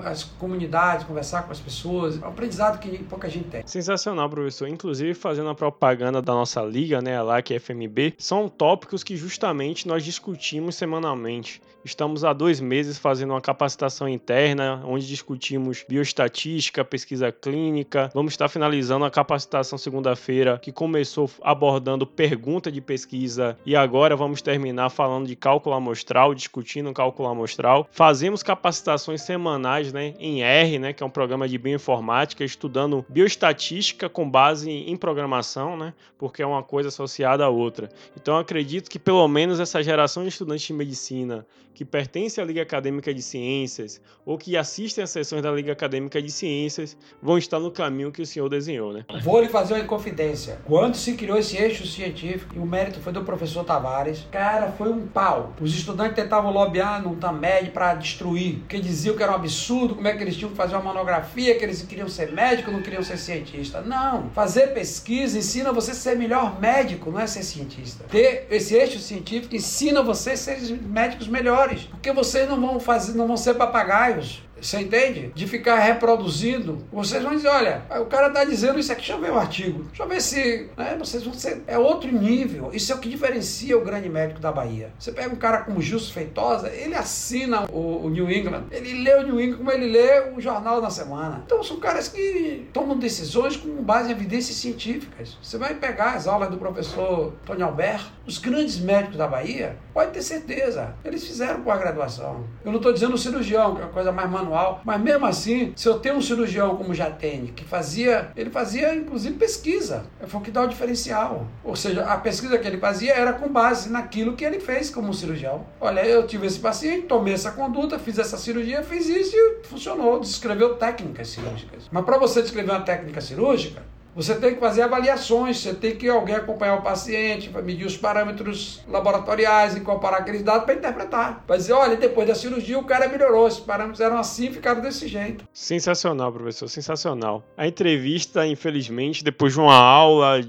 as 0.06 0.24
comunidades, 0.24 1.06
conversar 1.06 1.44
com 1.44 1.52
as 1.52 1.60
pessoas. 1.60 2.22
É 2.22 2.26
um 2.26 2.30
aprendizado 2.30 2.80
que 2.80 2.98
pouca 3.04 3.30
gente 3.30 3.50
tem. 3.50 3.64
Sensacional, 3.66 4.30
professor. 4.30 4.68
Inclusive, 4.68 5.14
fazendo 5.14 5.50
a 5.50 5.56
propaganda 5.56 6.22
da 6.22 6.34
nossa 6.34 6.62
liga, 6.62 7.02
né, 7.02 7.18
a 7.18 7.24
LAC 7.24 7.60
FMB, 7.60 8.14
são 8.18 8.48
tópicos 8.48 9.04
que 9.04 9.16
justamente 9.16 9.88
nós 9.88 10.04
discutimos 10.04 10.76
semanalmente. 10.76 11.62
Estamos 11.86 12.24
há 12.24 12.34
dois 12.34 12.60
meses 12.60 12.98
fazendo 12.98 13.30
uma 13.30 13.42
capacitação 13.42 14.10
interna, 14.10 14.82
onde 14.86 15.08
discutimos 15.08 15.86
bioestatística, 15.88 16.84
pesquisa 16.84 17.32
clínica. 17.32 18.10
Vamos 18.12 18.34
estar 18.34 18.50
finalizando 18.50 19.06
a 19.06 19.12
capacitação 19.12 19.78
segunda-feira, 20.16 20.58
que 20.58 20.72
começou 20.72 21.30
abordando 21.42 22.08
pergunta 22.08 22.72
de 22.72 22.82
pesquisa, 22.82 23.58
e 23.66 23.76
agora 23.76 24.16
vamos 24.16 24.42
terminar 24.42 24.90
falando 24.90 25.28
de 25.28 25.36
cálculo 25.36 25.76
amostral, 25.76 26.34
discutindo 26.34 26.92
cálculo 26.94 27.28
amostral. 27.28 27.88
Fazemos 27.92 28.42
capacitações 28.42 29.22
semanais 29.22 29.92
né, 29.94 30.14
em 30.20 30.42
R, 30.42 30.80
né, 30.80 30.94
que 30.94 31.04
é 31.04 31.06
um 31.06 31.10
programa 31.10 31.48
de 31.48 31.58
bioinformática, 31.58 32.44
estudando 32.44 33.06
bioestatística 33.10 34.10
com 34.10 34.30
base 34.30 34.72
em 34.72 34.96
programação, 34.96 35.78
né, 35.78 35.94
porque 36.18 36.42
é 36.42 36.48
uma 36.48 36.64
coisa 36.64 36.90
associada 36.90 37.44
à 37.44 37.50
outra. 37.50 37.90
Então 38.20 38.38
acredito 38.38 38.90
que 38.90 38.98
pelo 38.98 39.28
menos 39.28 39.60
essa 39.60 39.84
geração 39.84 40.24
de 40.24 40.30
estudantes 40.30 40.66
de 40.66 40.74
medicina 40.74 41.46
que 41.76 41.84
pertencem 41.84 42.42
à 42.42 42.48
Liga 42.48 42.62
Acadêmica 42.62 43.14
de 43.14 43.22
Ciências 43.22 44.02
ou 44.26 44.38
que 44.38 44.56
assistem 44.56 45.04
às 45.04 45.10
sessões 45.10 45.44
da 45.44 45.52
Liga 45.52 45.74
Acadêmica 45.74 46.22
de 46.22 46.32
Ciências 46.32 46.98
vão 47.22 47.38
estar 47.38 47.60
no 47.60 47.70
caminho 47.70 48.12
que 48.12 48.22
o 48.22 48.26
senhor 48.26 48.48
desenhou, 48.48 48.94
né? 48.94 49.06
Vou 49.22 49.42
lhe 49.42 49.50
fazer 49.50 49.74
uma 49.74 49.84
confidência. 49.84 50.60
Quando 50.64 50.96
se 50.96 51.14
criou 51.14 51.38
esse 51.38 51.58
eixo 51.58 51.86
científico, 51.86 52.56
e 52.56 52.60
o 52.60 52.66
mérito 52.66 53.02
foi 53.02 53.12
do 53.12 53.24
professor 53.24 53.66
Tavares, 53.66 54.26
cara, 54.32 54.72
foi 54.72 54.90
um 54.90 55.06
pau. 55.06 55.54
Os 55.60 55.76
estudantes 55.76 56.16
tentavam 56.16 56.52
lobbyar 56.52 57.04
no 57.04 57.18
TAMED 57.18 57.72
para 57.72 57.94
destruir, 57.96 58.60
porque 58.60 58.80
diziam 58.80 59.16
que 59.16 59.22
era 59.22 59.34
um 59.34 59.36
absurdo, 59.36 59.96
como 59.96 60.08
é 60.08 60.16
que 60.16 60.24
eles 60.24 60.38
tinham 60.38 60.52
que 60.52 60.56
fazer 60.56 60.76
uma 60.76 60.94
monografia, 60.94 61.58
que 61.58 61.64
eles 61.66 61.82
queriam 61.82 62.08
ser 62.08 62.32
médico, 62.32 62.72
não 62.72 62.82
queriam 62.82 63.04
ser 63.04 63.18
cientista. 63.18 63.82
Não, 63.82 64.30
fazer 64.30 64.68
pesquisa 64.68 65.38
ensina 65.38 65.74
você 65.74 65.92
a 65.92 65.96
ser 65.96 66.16
melhor 66.16 66.60
médico, 66.62 67.12
não 67.12 67.20
é 67.20 67.28
ser 67.28 67.44
cientista. 67.44 68.06
Ter 68.06 68.48
esse 68.50 68.74
eixo 68.76 68.98
científico 69.00 69.54
ensina 69.54 70.02
você 70.02 70.32
a 70.32 70.38
ser 70.38 70.56
médicos 70.82 71.28
melhores 71.28 71.65
melhores, 71.66 71.84
porque 71.86 72.12
vocês 72.12 72.48
não 72.48 72.60
vão 72.60 72.80
fazer, 72.80 73.14
não 73.14 73.28
vão 73.28 73.38
ser 73.38 73.56
papagaios. 73.56 74.42
Você 74.62 74.80
entende? 74.80 75.32
De 75.36 75.48
ficar 75.48 75.80
reproduzindo. 75.80 76.86
Vocês 76.92 77.22
vão 77.22 77.36
dizer, 77.36 77.50
olha, 77.50 77.84
o 78.02 78.06
cara 78.06 78.28
está 78.28 78.44
dizendo 78.44 78.80
isso 78.80 78.92
aqui, 78.92 79.02
deixa 79.02 79.14
eu 79.14 79.22
ver 79.22 79.32
o 79.32 79.38
artigo. 79.38 79.84
Deixa 79.84 80.04
eu 80.04 80.08
ver 80.08 80.22
se. 80.22 80.70
Né, 80.78 80.96
vocês 80.98 81.24
vão 81.24 81.34
ser. 81.34 81.64
É 81.68 81.78
outro 81.78 82.12
nível. 82.12 82.70
Isso 82.74 82.92
é 82.92 82.96
o 82.96 83.00
que 83.00 83.10
diferencia 83.10 83.78
o 83.78 83.84
grande 83.84 84.10
médico 84.10 84.40
da 84.40 84.52
Bahia. 84.52 84.92
Você 84.98 85.12
pega 85.12 85.34
um 85.34 85.38
cara 85.38 85.60
como 85.60 85.82
Gilson 85.82 86.14
Feitosa, 86.14 86.70
ele 86.70 86.96
assina 86.96 87.66
o, 87.72 88.06
o 88.06 88.10
New 88.10 88.30
England. 88.32 88.66
Ele 88.72 89.04
lê 89.04 89.16
o 89.16 89.24
New 89.24 89.40
England 89.40 89.58
como 89.58 89.72
ele 89.72 89.88
lê 89.88 90.32
o 90.32 90.42
Jornal 90.42 90.82
da 90.82 90.90
Semana. 90.90 91.44
Então 91.46 91.64
são 91.64 91.80
caras 91.80 92.08
que 92.08 92.68
tomam 92.74 92.98
decisões 92.98 93.58
com 93.58 93.70
base 93.84 94.10
em 94.10 94.12
evidências 94.12 94.58
científicas. 94.58 95.38
Você 95.42 95.58
vai 95.58 95.76
pegar 95.76 96.14
as 96.14 96.28
aulas 96.28 96.50
do 96.50 96.58
professor 96.58 97.34
Tony 97.46 97.62
Alberto, 97.62 98.12
os 98.26 98.38
grandes 98.38 98.80
médicos 98.80 99.18
da 99.18 99.28
Bahia, 99.28 99.78
pode 99.94 100.12
ter 100.12 100.22
certeza. 100.22 100.96
Eles 101.04 101.26
fizeram 101.26 101.62
com 101.62 101.72
a 101.72 101.78
graduação. 101.78 102.46
Eu 102.64 102.72
não 102.72 102.78
estou 102.78 102.94
dizendo 102.94 103.18
cirurgião, 103.18 103.76
que 103.76 103.82
é 103.82 103.86
a 103.86 103.90
coisa 103.90 104.12
mais 104.12 104.30
manual 104.30 104.45
manual. 104.46 104.82
Mas 104.86 105.02
mesmo 105.02 105.26
assim, 105.26 105.74
se 105.76 105.88
eu 105.88 106.00
tenho 106.00 106.16
um 106.16 106.22
cirurgião 106.22 106.76
como 106.76 106.94
já 106.94 107.10
tem, 107.10 107.48
que 107.48 107.66
fazia, 107.66 108.32
ele 108.36 108.50
fazia 108.50 108.94
inclusive 108.94 109.36
pesquisa, 109.36 110.06
foi 110.28 110.40
o 110.40 110.44
que 110.44 110.52
dá 110.52 110.62
o 110.62 110.68
diferencial. 110.68 111.48
Ou 111.64 111.76
seja, 111.76 112.06
a 112.06 112.18
pesquisa 112.18 112.58
que 112.58 112.68
ele 112.68 112.78
fazia 112.78 113.14
era 113.14 113.34
com 113.34 113.50
base 113.50 113.90
naquilo 113.90 114.36
que 114.36 114.46
ele 114.46 114.60
fez 114.60 114.90
como 114.90 115.14
cirurgião. 115.14 115.66
Olha, 115.80 116.06
eu 116.06 116.26
tive 116.26 116.48
esse 116.48 116.60
paciente, 116.60 117.08
tomei 117.08 117.34
essa 117.34 117.52
conduta, 117.52 118.00
fiz 118.00 118.18
essa 118.18 118.38
cirurgia, 118.38 118.84
fiz 118.84 119.08
isso 119.08 119.36
e 119.36 119.68
funcionou. 119.68 120.20
Descreveu 120.20 120.76
técnicas 120.76 121.30
cirúrgicas. 121.30 121.90
Mas 121.92 122.06
para 122.06 122.18
você 122.18 122.42
descrever 122.42 122.72
uma 122.72 122.82
técnica 122.82 123.22
cirúrgica, 123.22 123.82
você 124.16 124.34
tem 124.36 124.54
que 124.54 124.60
fazer 124.62 124.84
avaliações, 124.84 125.60
você 125.60 125.74
tem 125.74 125.96
que 125.96 126.08
alguém 126.08 126.36
acompanhar 126.36 126.76
o 126.76 126.82
paciente, 126.82 127.52
medir 127.62 127.86
os 127.86 127.98
parâmetros 127.98 128.82
laboratoriais, 128.88 129.76
incorporar 129.76 130.22
aqueles 130.22 130.42
dados 130.42 130.64
para 130.64 130.74
interpretar. 130.74 131.44
Para 131.46 131.58
dizer, 131.58 131.74
olha, 131.74 131.98
depois 131.98 132.26
da 132.26 132.34
cirurgia 132.34 132.80
o 132.80 132.86
cara 132.86 133.10
melhorou, 133.10 133.46
os 133.46 133.60
parâmetros 133.60 134.00
eram 134.00 134.18
assim, 134.18 134.50
ficaram 134.52 134.82
desse 134.82 135.08
jeito. 135.08 135.46
Sensacional, 135.52 136.32
professor, 136.32 136.70
sensacional. 136.70 137.44
A 137.58 137.68
entrevista, 137.68 138.48
infelizmente, 138.48 139.24
depois 139.24 139.54
de 139.54 139.60
uma 139.60 139.76
aula, 139.76 140.40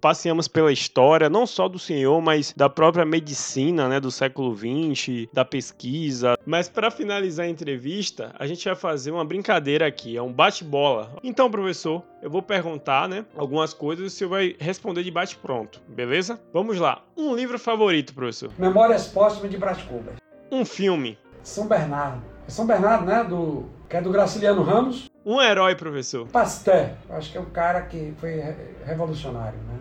passeamos 0.00 0.48
pela 0.48 0.72
história, 0.72 1.30
não 1.30 1.46
só 1.46 1.68
do 1.68 1.78
senhor, 1.78 2.20
mas 2.20 2.52
da 2.56 2.68
própria 2.68 3.04
medicina, 3.04 3.88
né, 3.88 4.00
do 4.00 4.10
século 4.10 4.56
XX, 4.56 5.28
da 5.32 5.44
pesquisa. 5.44 6.36
Mas 6.44 6.68
para 6.68 6.90
finalizar 6.90 7.46
a 7.46 7.48
entrevista, 7.48 8.34
a 8.38 8.46
gente 8.46 8.64
vai 8.64 8.74
fazer 8.74 9.10
uma 9.10 9.24
brincadeira 9.24 9.86
aqui, 9.86 10.16
é 10.16 10.22
um 10.22 10.32
bate-bola. 10.32 11.12
Então, 11.22 11.50
professor, 11.50 12.02
eu 12.20 12.30
vou 12.30 12.42
perguntar, 12.42 13.08
né, 13.08 13.24
algumas 13.36 13.72
coisas 13.72 14.12
e 14.12 14.16
você 14.16 14.26
vai 14.26 14.56
responder 14.58 15.02
de 15.02 15.10
bate-pronto, 15.10 15.80
beleza? 15.88 16.40
Vamos 16.52 16.78
lá. 16.78 17.04
Um 17.16 17.34
livro 17.34 17.58
favorito, 17.58 18.14
professor? 18.14 18.50
Memórias 18.58 19.06
Póstumas 19.06 19.50
de 19.50 19.56
Brás 19.56 19.82
Cubas. 19.82 20.16
Um 20.50 20.64
filme? 20.64 21.18
São 21.42 21.66
Bernardo. 21.66 22.22
É 22.46 22.50
São 22.50 22.66
Bernardo, 22.66 23.06
né? 23.06 23.22
Do, 23.22 23.66
que 23.88 23.96
é 23.96 24.00
do 24.00 24.10
Graciliano 24.10 24.62
Ramos. 24.62 25.08
Um 25.24 25.40
herói, 25.40 25.74
professor? 25.74 26.26
Pasteur. 26.28 26.90
Acho 27.10 27.30
que 27.30 27.38
é 27.38 27.40
um 27.40 27.50
cara 27.50 27.82
que 27.82 28.14
foi 28.18 28.42
revolucionário, 28.84 29.58
né? 29.58 29.78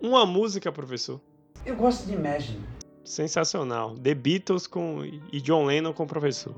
Uma 0.00 0.24
música, 0.24 0.72
professor? 0.72 1.20
Eu 1.64 1.76
gosto 1.76 2.06
de 2.06 2.14
Imagine. 2.14 2.64
Sensacional. 3.04 3.94
The 3.98 4.14
Beatles 4.14 4.66
com, 4.66 5.04
e 5.04 5.40
John 5.40 5.66
Lennon 5.66 5.92
com 5.92 6.04
o 6.04 6.06
professor. 6.06 6.54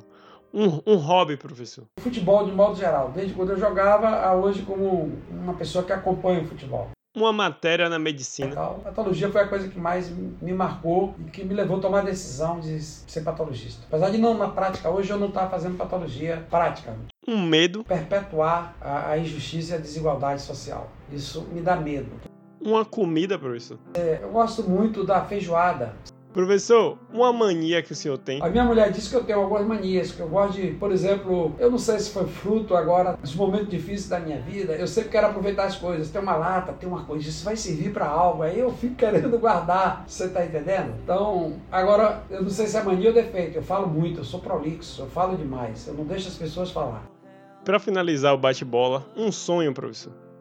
Um, 0.55 0.83
um 0.87 0.97
hobby, 0.97 1.37
professor. 1.37 1.85
Futebol 1.99 2.45
de 2.45 2.53
modo 2.53 2.77
geral, 2.77 3.11
desde 3.15 3.33
quando 3.33 3.51
eu 3.51 3.59
jogava 3.59 4.09
a 4.09 4.35
hoje 4.35 4.63
como 4.63 5.11
uma 5.31 5.55
pessoa 5.55 5.83
que 5.83 5.93
acompanha 5.93 6.43
o 6.43 6.47
futebol. 6.47 6.91
Uma 7.15 7.33
matéria 7.33 7.89
na 7.91 7.99
medicina. 7.99 8.59
A 8.59 8.69
patologia 8.91 9.31
foi 9.31 9.43
a 9.43 9.49
coisa 9.49 9.69
que 9.69 9.79
mais 9.79 10.11
me 10.11 10.53
marcou 10.53 11.15
e 11.19 11.31
que 11.31 11.45
me 11.45 11.53
levou 11.53 11.77
a 11.77 11.81
tomar 11.81 11.99
a 12.01 12.05
decisão 12.05 12.59
de 12.59 12.83
ser 12.83 13.23
patologista. 13.23 13.83
Apesar 13.87 14.11
de 14.11 14.17
não 14.17 14.37
na 14.37 14.49
prática, 14.49 14.89
hoje 14.89 15.11
eu 15.11 15.19
não 15.19 15.29
estar 15.29 15.49
fazendo 15.49 15.77
patologia 15.77 16.47
prática. 16.51 16.97
Um 17.29 17.41
medo. 17.41 17.85
Perpetuar 17.85 18.75
a, 18.81 19.11
a 19.11 19.19
injustiça 19.19 19.75
e 19.75 19.77
a 19.77 19.81
desigualdade 19.81 20.41
social. 20.41 20.91
Isso 21.13 21.43
me 21.53 21.61
dá 21.61 21.77
medo. 21.77 22.11
Uma 22.59 22.85
comida, 22.85 23.39
professor. 23.39 23.79
É, 23.95 24.21
eu 24.23 24.31
gosto 24.31 24.63
muito 24.63 25.05
da 25.05 25.23
feijoada. 25.23 25.95
Professor, 26.33 26.97
uma 27.13 27.31
mania 27.31 27.83
que 27.83 27.93
o 27.93 27.95
senhor 27.95 28.17
tem? 28.17 28.43
A 28.43 28.49
minha 28.49 28.65
mulher 28.65 28.91
disse 28.91 29.11
que 29.11 29.17
eu 29.17 29.23
tenho 29.23 29.41
algumas 29.41 29.67
manias, 29.67 30.13
que 30.13 30.21
eu 30.21 30.29
gosto 30.29 30.55
de, 30.55 30.69
por 30.69 30.91
exemplo, 30.91 31.55
eu 31.59 31.71
não 31.71 31.79
sei 31.79 31.99
se 31.99 32.11
foi 32.11 32.27
fruto 32.27 32.75
agora 32.75 33.19
dos 33.21 33.35
momentos 33.35 33.69
difíceis 33.69 34.09
da 34.09 34.19
minha 34.19 34.41
vida, 34.41 34.73
eu 34.73 34.87
sempre 34.87 35.11
quero 35.11 35.27
aproveitar 35.27 35.65
as 35.65 35.77
coisas. 35.77 36.09
Tem 36.11 36.23
uma 36.23 36.35
lata, 36.35 36.73
tem 36.73 36.89
uma 36.89 37.05
coisa, 37.05 37.29
isso 37.29 37.45
vai 37.45 37.55
servir 37.55 37.93
para 37.93 38.07
algo, 38.07 38.43
aí 38.43 38.59
eu 38.59 38.73
fico 38.73 38.95
querendo 39.03 39.39
guardar, 39.39 40.05
você 40.07 40.27
tá 40.27 40.43
entendendo? 40.43 40.95
Então, 41.05 41.61
agora, 41.71 42.23
eu 42.31 42.43
não 42.43 42.51
sei 42.51 42.67
se 42.67 42.79
é 42.79 42.83
mania 42.83 43.11
ou 43.11 43.15
defeito, 43.15 43.57
eu 43.57 43.63
falo 43.63 43.87
muito, 43.87 44.21
eu 44.21 44.25
sou 44.25 44.41
prolixo, 44.41 45.03
eu 45.03 45.07
falo 45.09 45.37
demais, 45.37 45.87
eu 45.87 45.93
não 45.93 46.05
deixo 46.05 46.29
as 46.29 46.35
pessoas 46.35 46.71
falar. 46.71 47.03
Para 47.63 47.79
finalizar 47.79 48.33
o 48.33 48.39
bate-bola, 48.39 49.07
um 49.15 49.31
sonho, 49.31 49.75
professor. 49.75 50.32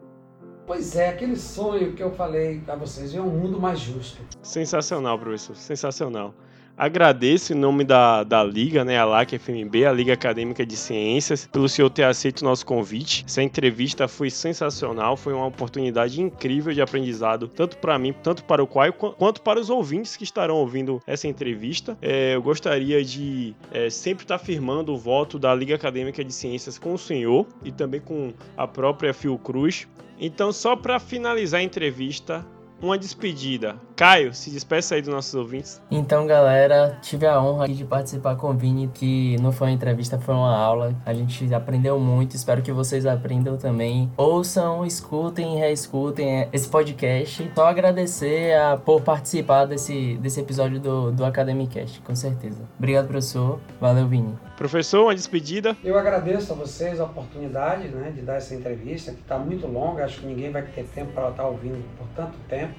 Pois 0.72 0.96
é, 0.96 1.10
aquele 1.10 1.36
sonho 1.36 1.92
que 1.92 2.02
eu 2.02 2.10
falei 2.12 2.62
a 2.66 2.74
vocês, 2.74 3.14
é 3.14 3.20
um 3.20 3.28
mundo 3.28 3.60
mais 3.60 3.78
justo. 3.78 4.22
Sensacional, 4.42 5.18
professor, 5.18 5.54
sensacional. 5.54 6.34
Agradeço 6.76 7.52
em 7.52 7.56
nome 7.56 7.84
da, 7.84 8.24
da 8.24 8.42
Liga, 8.42 8.84
né, 8.84 8.98
a 8.98 9.04
LAC 9.04 9.38
FMB, 9.38 9.84
a 9.84 9.92
Liga 9.92 10.14
Acadêmica 10.14 10.64
de 10.64 10.74
Ciências, 10.74 11.46
pelo 11.46 11.68
senhor 11.68 11.90
ter 11.90 12.04
aceito 12.04 12.40
o 12.40 12.44
nosso 12.44 12.64
convite. 12.64 13.24
Essa 13.26 13.42
entrevista 13.42 14.08
foi 14.08 14.30
sensacional, 14.30 15.16
foi 15.16 15.34
uma 15.34 15.46
oportunidade 15.46 16.20
incrível 16.20 16.72
de 16.72 16.80
aprendizado, 16.80 17.46
tanto 17.46 17.76
para 17.76 17.98
mim, 17.98 18.14
tanto 18.22 18.42
para 18.44 18.62
o 18.62 18.66
Quai, 18.66 18.90
quanto 18.90 19.42
para 19.42 19.60
os 19.60 19.68
ouvintes 19.68 20.16
que 20.16 20.24
estarão 20.24 20.56
ouvindo 20.56 21.00
essa 21.06 21.28
entrevista. 21.28 21.96
É, 22.00 22.34
eu 22.34 22.42
gostaria 22.42 23.04
de 23.04 23.54
é, 23.70 23.90
sempre 23.90 24.24
estar 24.24 24.38
firmando 24.38 24.94
o 24.94 24.98
voto 24.98 25.38
da 25.38 25.54
Liga 25.54 25.74
Acadêmica 25.74 26.24
de 26.24 26.32
Ciências 26.32 26.78
com 26.78 26.94
o 26.94 26.98
senhor 26.98 27.46
e 27.62 27.70
também 27.70 28.00
com 28.00 28.32
a 28.56 28.66
própria 28.66 29.12
Fiocruz. 29.12 29.86
Então, 30.18 30.52
só 30.52 30.74
para 30.74 30.98
finalizar 30.98 31.60
a 31.60 31.64
entrevista, 31.64 32.46
uma 32.80 32.98
despedida. 32.98 33.76
Caio, 33.96 34.32
se 34.34 34.50
despeça 34.50 34.94
aí 34.94 35.02
dos 35.02 35.12
nossos 35.12 35.34
ouvintes. 35.34 35.80
Então, 35.90 36.26
galera, 36.26 36.98
tive 37.02 37.26
a 37.26 37.40
honra 37.40 37.68
de 37.68 37.84
participar 37.84 38.36
com 38.36 38.50
o 38.50 38.54
Vini, 38.54 38.88
que 38.92 39.36
não 39.40 39.52
foi 39.52 39.68
uma 39.68 39.74
entrevista, 39.74 40.18
foi 40.18 40.34
uma 40.34 40.56
aula. 40.56 40.94
A 41.04 41.12
gente 41.12 41.52
aprendeu 41.54 41.98
muito, 41.98 42.34
espero 42.34 42.62
que 42.62 42.72
vocês 42.72 43.06
aprendam 43.06 43.56
também. 43.56 44.10
Ouçam, 44.16 44.84
escutem, 44.84 45.58
reescutem 45.58 46.48
esse 46.52 46.68
podcast. 46.68 47.50
Só 47.54 47.66
agradecer 47.66 48.56
a, 48.56 48.76
por 48.76 49.02
participar 49.02 49.66
desse, 49.66 50.16
desse 50.16 50.40
episódio 50.40 50.80
do, 50.80 51.12
do 51.12 51.24
Academicast, 51.24 52.00
com 52.00 52.14
certeza. 52.14 52.62
Obrigado, 52.78 53.06
professor. 53.06 53.60
Valeu, 53.80 54.06
Vini. 54.06 54.34
Professor, 54.56 55.04
uma 55.04 55.14
despedida. 55.14 55.76
Eu 55.82 55.98
agradeço 55.98 56.52
a 56.52 56.56
vocês 56.56 57.00
a 57.00 57.04
oportunidade 57.04 57.88
né, 57.88 58.12
de 58.14 58.22
dar 58.22 58.36
essa 58.36 58.54
entrevista, 58.54 59.12
que 59.12 59.20
está 59.20 59.38
muito 59.38 59.66
longa, 59.66 60.04
acho 60.04 60.20
que 60.20 60.26
ninguém 60.26 60.50
vai 60.50 60.62
ter 60.62 60.84
tempo 60.84 61.12
para 61.12 61.30
estar 61.30 61.46
ouvindo 61.46 61.82
por 61.98 62.06
tanto 62.14 62.38
tempo. 62.48 62.74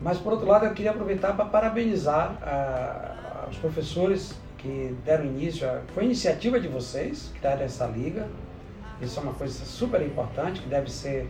Mas, 0.00 0.18
por 0.18 0.32
outro 0.32 0.46
lado, 0.46 0.66
eu 0.66 0.72
queria 0.72 0.92
aproveitar 0.92 1.32
para 1.34 1.44
parabenizar 1.44 2.36
a, 2.42 3.44
a, 3.44 3.50
os 3.50 3.56
professores 3.56 4.34
que 4.56 4.94
deram 5.04 5.24
início. 5.24 5.68
A, 5.68 5.80
foi 5.94 6.04
iniciativa 6.04 6.60
de 6.60 6.68
vocês 6.68 7.32
deram 7.42 7.62
essa 7.62 7.86
liga. 7.86 8.28
Isso 9.00 9.18
é 9.18 9.22
uma 9.22 9.34
coisa 9.34 9.64
super 9.64 10.02
importante 10.02 10.60
que 10.60 10.68
deve 10.68 10.90
ser 10.90 11.28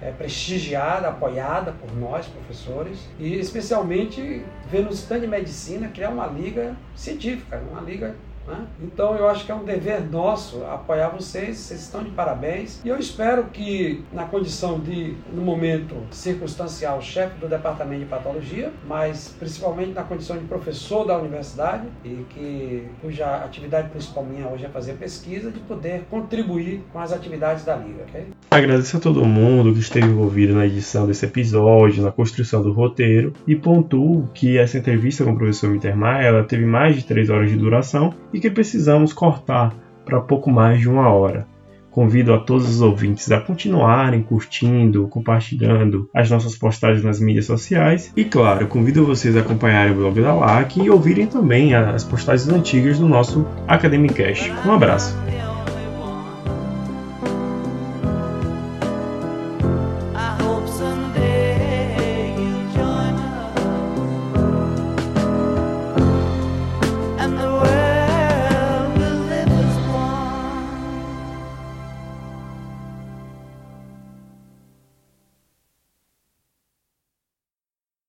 é, 0.00 0.10
prestigiada, 0.10 1.08
apoiada 1.08 1.72
por 1.72 1.94
nós, 1.96 2.26
professores. 2.26 3.08
E, 3.18 3.34
especialmente, 3.38 4.44
ver 4.70 4.84
no 4.84 4.90
stand 4.90 5.20
de 5.20 5.26
medicina 5.26 5.88
criar 5.88 6.10
uma 6.10 6.26
liga 6.26 6.76
científica, 6.94 7.62
uma 7.70 7.80
liga 7.80 8.14
né? 8.46 8.66
Então 8.82 9.14
eu 9.16 9.28
acho 9.28 9.44
que 9.44 9.52
é 9.52 9.54
um 9.54 9.64
dever 9.64 10.02
nosso 10.10 10.64
apoiar 10.64 11.08
vocês, 11.08 11.58
vocês 11.58 11.80
estão 11.80 12.02
de 12.02 12.10
parabéns. 12.10 12.80
E 12.84 12.88
eu 12.88 12.98
espero 12.98 13.44
que, 13.44 14.02
na 14.12 14.24
condição 14.24 14.78
de, 14.78 15.14
no 15.32 15.42
momento 15.42 15.96
circunstancial, 16.10 17.00
chefe 17.00 17.38
do 17.38 17.48
departamento 17.48 18.00
de 18.00 18.06
patologia, 18.06 18.72
mas 18.86 19.34
principalmente 19.38 19.92
na 19.92 20.02
condição 20.02 20.36
de 20.36 20.44
professor 20.44 21.06
da 21.06 21.18
universidade, 21.18 21.86
e 22.04 22.24
que 22.30 22.88
cuja 23.00 23.36
atividade 23.36 23.88
principal 23.90 24.24
minha 24.24 24.48
hoje 24.48 24.64
é 24.64 24.68
fazer 24.68 24.94
pesquisa, 24.94 25.50
de 25.50 25.60
poder 25.60 26.04
contribuir 26.10 26.82
com 26.92 26.98
as 26.98 27.12
atividades 27.12 27.64
da 27.64 27.76
Liga. 27.76 28.04
Okay? 28.08 28.26
Agradeço 28.50 28.96
a 28.96 29.00
todo 29.00 29.24
mundo 29.24 29.72
que 29.72 29.80
esteve 29.80 30.06
envolvido 30.06 30.54
na 30.54 30.66
edição 30.66 31.06
desse 31.06 31.24
episódio, 31.24 32.02
na 32.02 32.12
construção 32.12 32.62
do 32.62 32.72
roteiro, 32.72 33.32
e 33.46 33.56
pontuo 33.56 34.28
que 34.34 34.58
essa 34.58 34.78
entrevista 34.78 35.24
com 35.24 35.32
o 35.32 35.36
professor 35.36 35.70
Mittermeier 35.70 36.26
ela 36.26 36.44
teve 36.44 36.64
mais 36.64 36.96
de 36.96 37.04
três 37.04 37.30
horas 37.30 37.50
de 37.50 37.56
duração 37.56 38.14
e 38.32 38.40
que 38.40 38.50
precisamos 38.50 39.12
cortar 39.12 39.74
para 40.04 40.20
pouco 40.20 40.50
mais 40.50 40.80
de 40.80 40.88
uma 40.88 41.08
hora. 41.08 41.46
Convido 41.90 42.32
a 42.32 42.38
todos 42.38 42.68
os 42.68 42.80
ouvintes 42.80 43.30
a 43.30 43.38
continuarem 43.38 44.22
curtindo, 44.22 45.06
compartilhando 45.08 46.08
as 46.14 46.30
nossas 46.30 46.56
postagens 46.56 47.04
nas 47.04 47.20
mídias 47.20 47.44
sociais. 47.44 48.10
E 48.16 48.24
claro, 48.24 48.66
convido 48.66 49.04
vocês 49.04 49.36
a 49.36 49.40
acompanharem 49.40 49.92
o 49.92 49.96
blog 49.96 50.18
da 50.22 50.32
LAC 50.32 50.78
e 50.78 50.88
ouvirem 50.88 51.26
também 51.26 51.74
as 51.74 52.02
postagens 52.02 52.48
antigas 52.48 52.98
do 52.98 53.06
nosso 53.06 53.46
Academicast. 53.68 54.50
Um 54.66 54.72
abraço! 54.72 55.14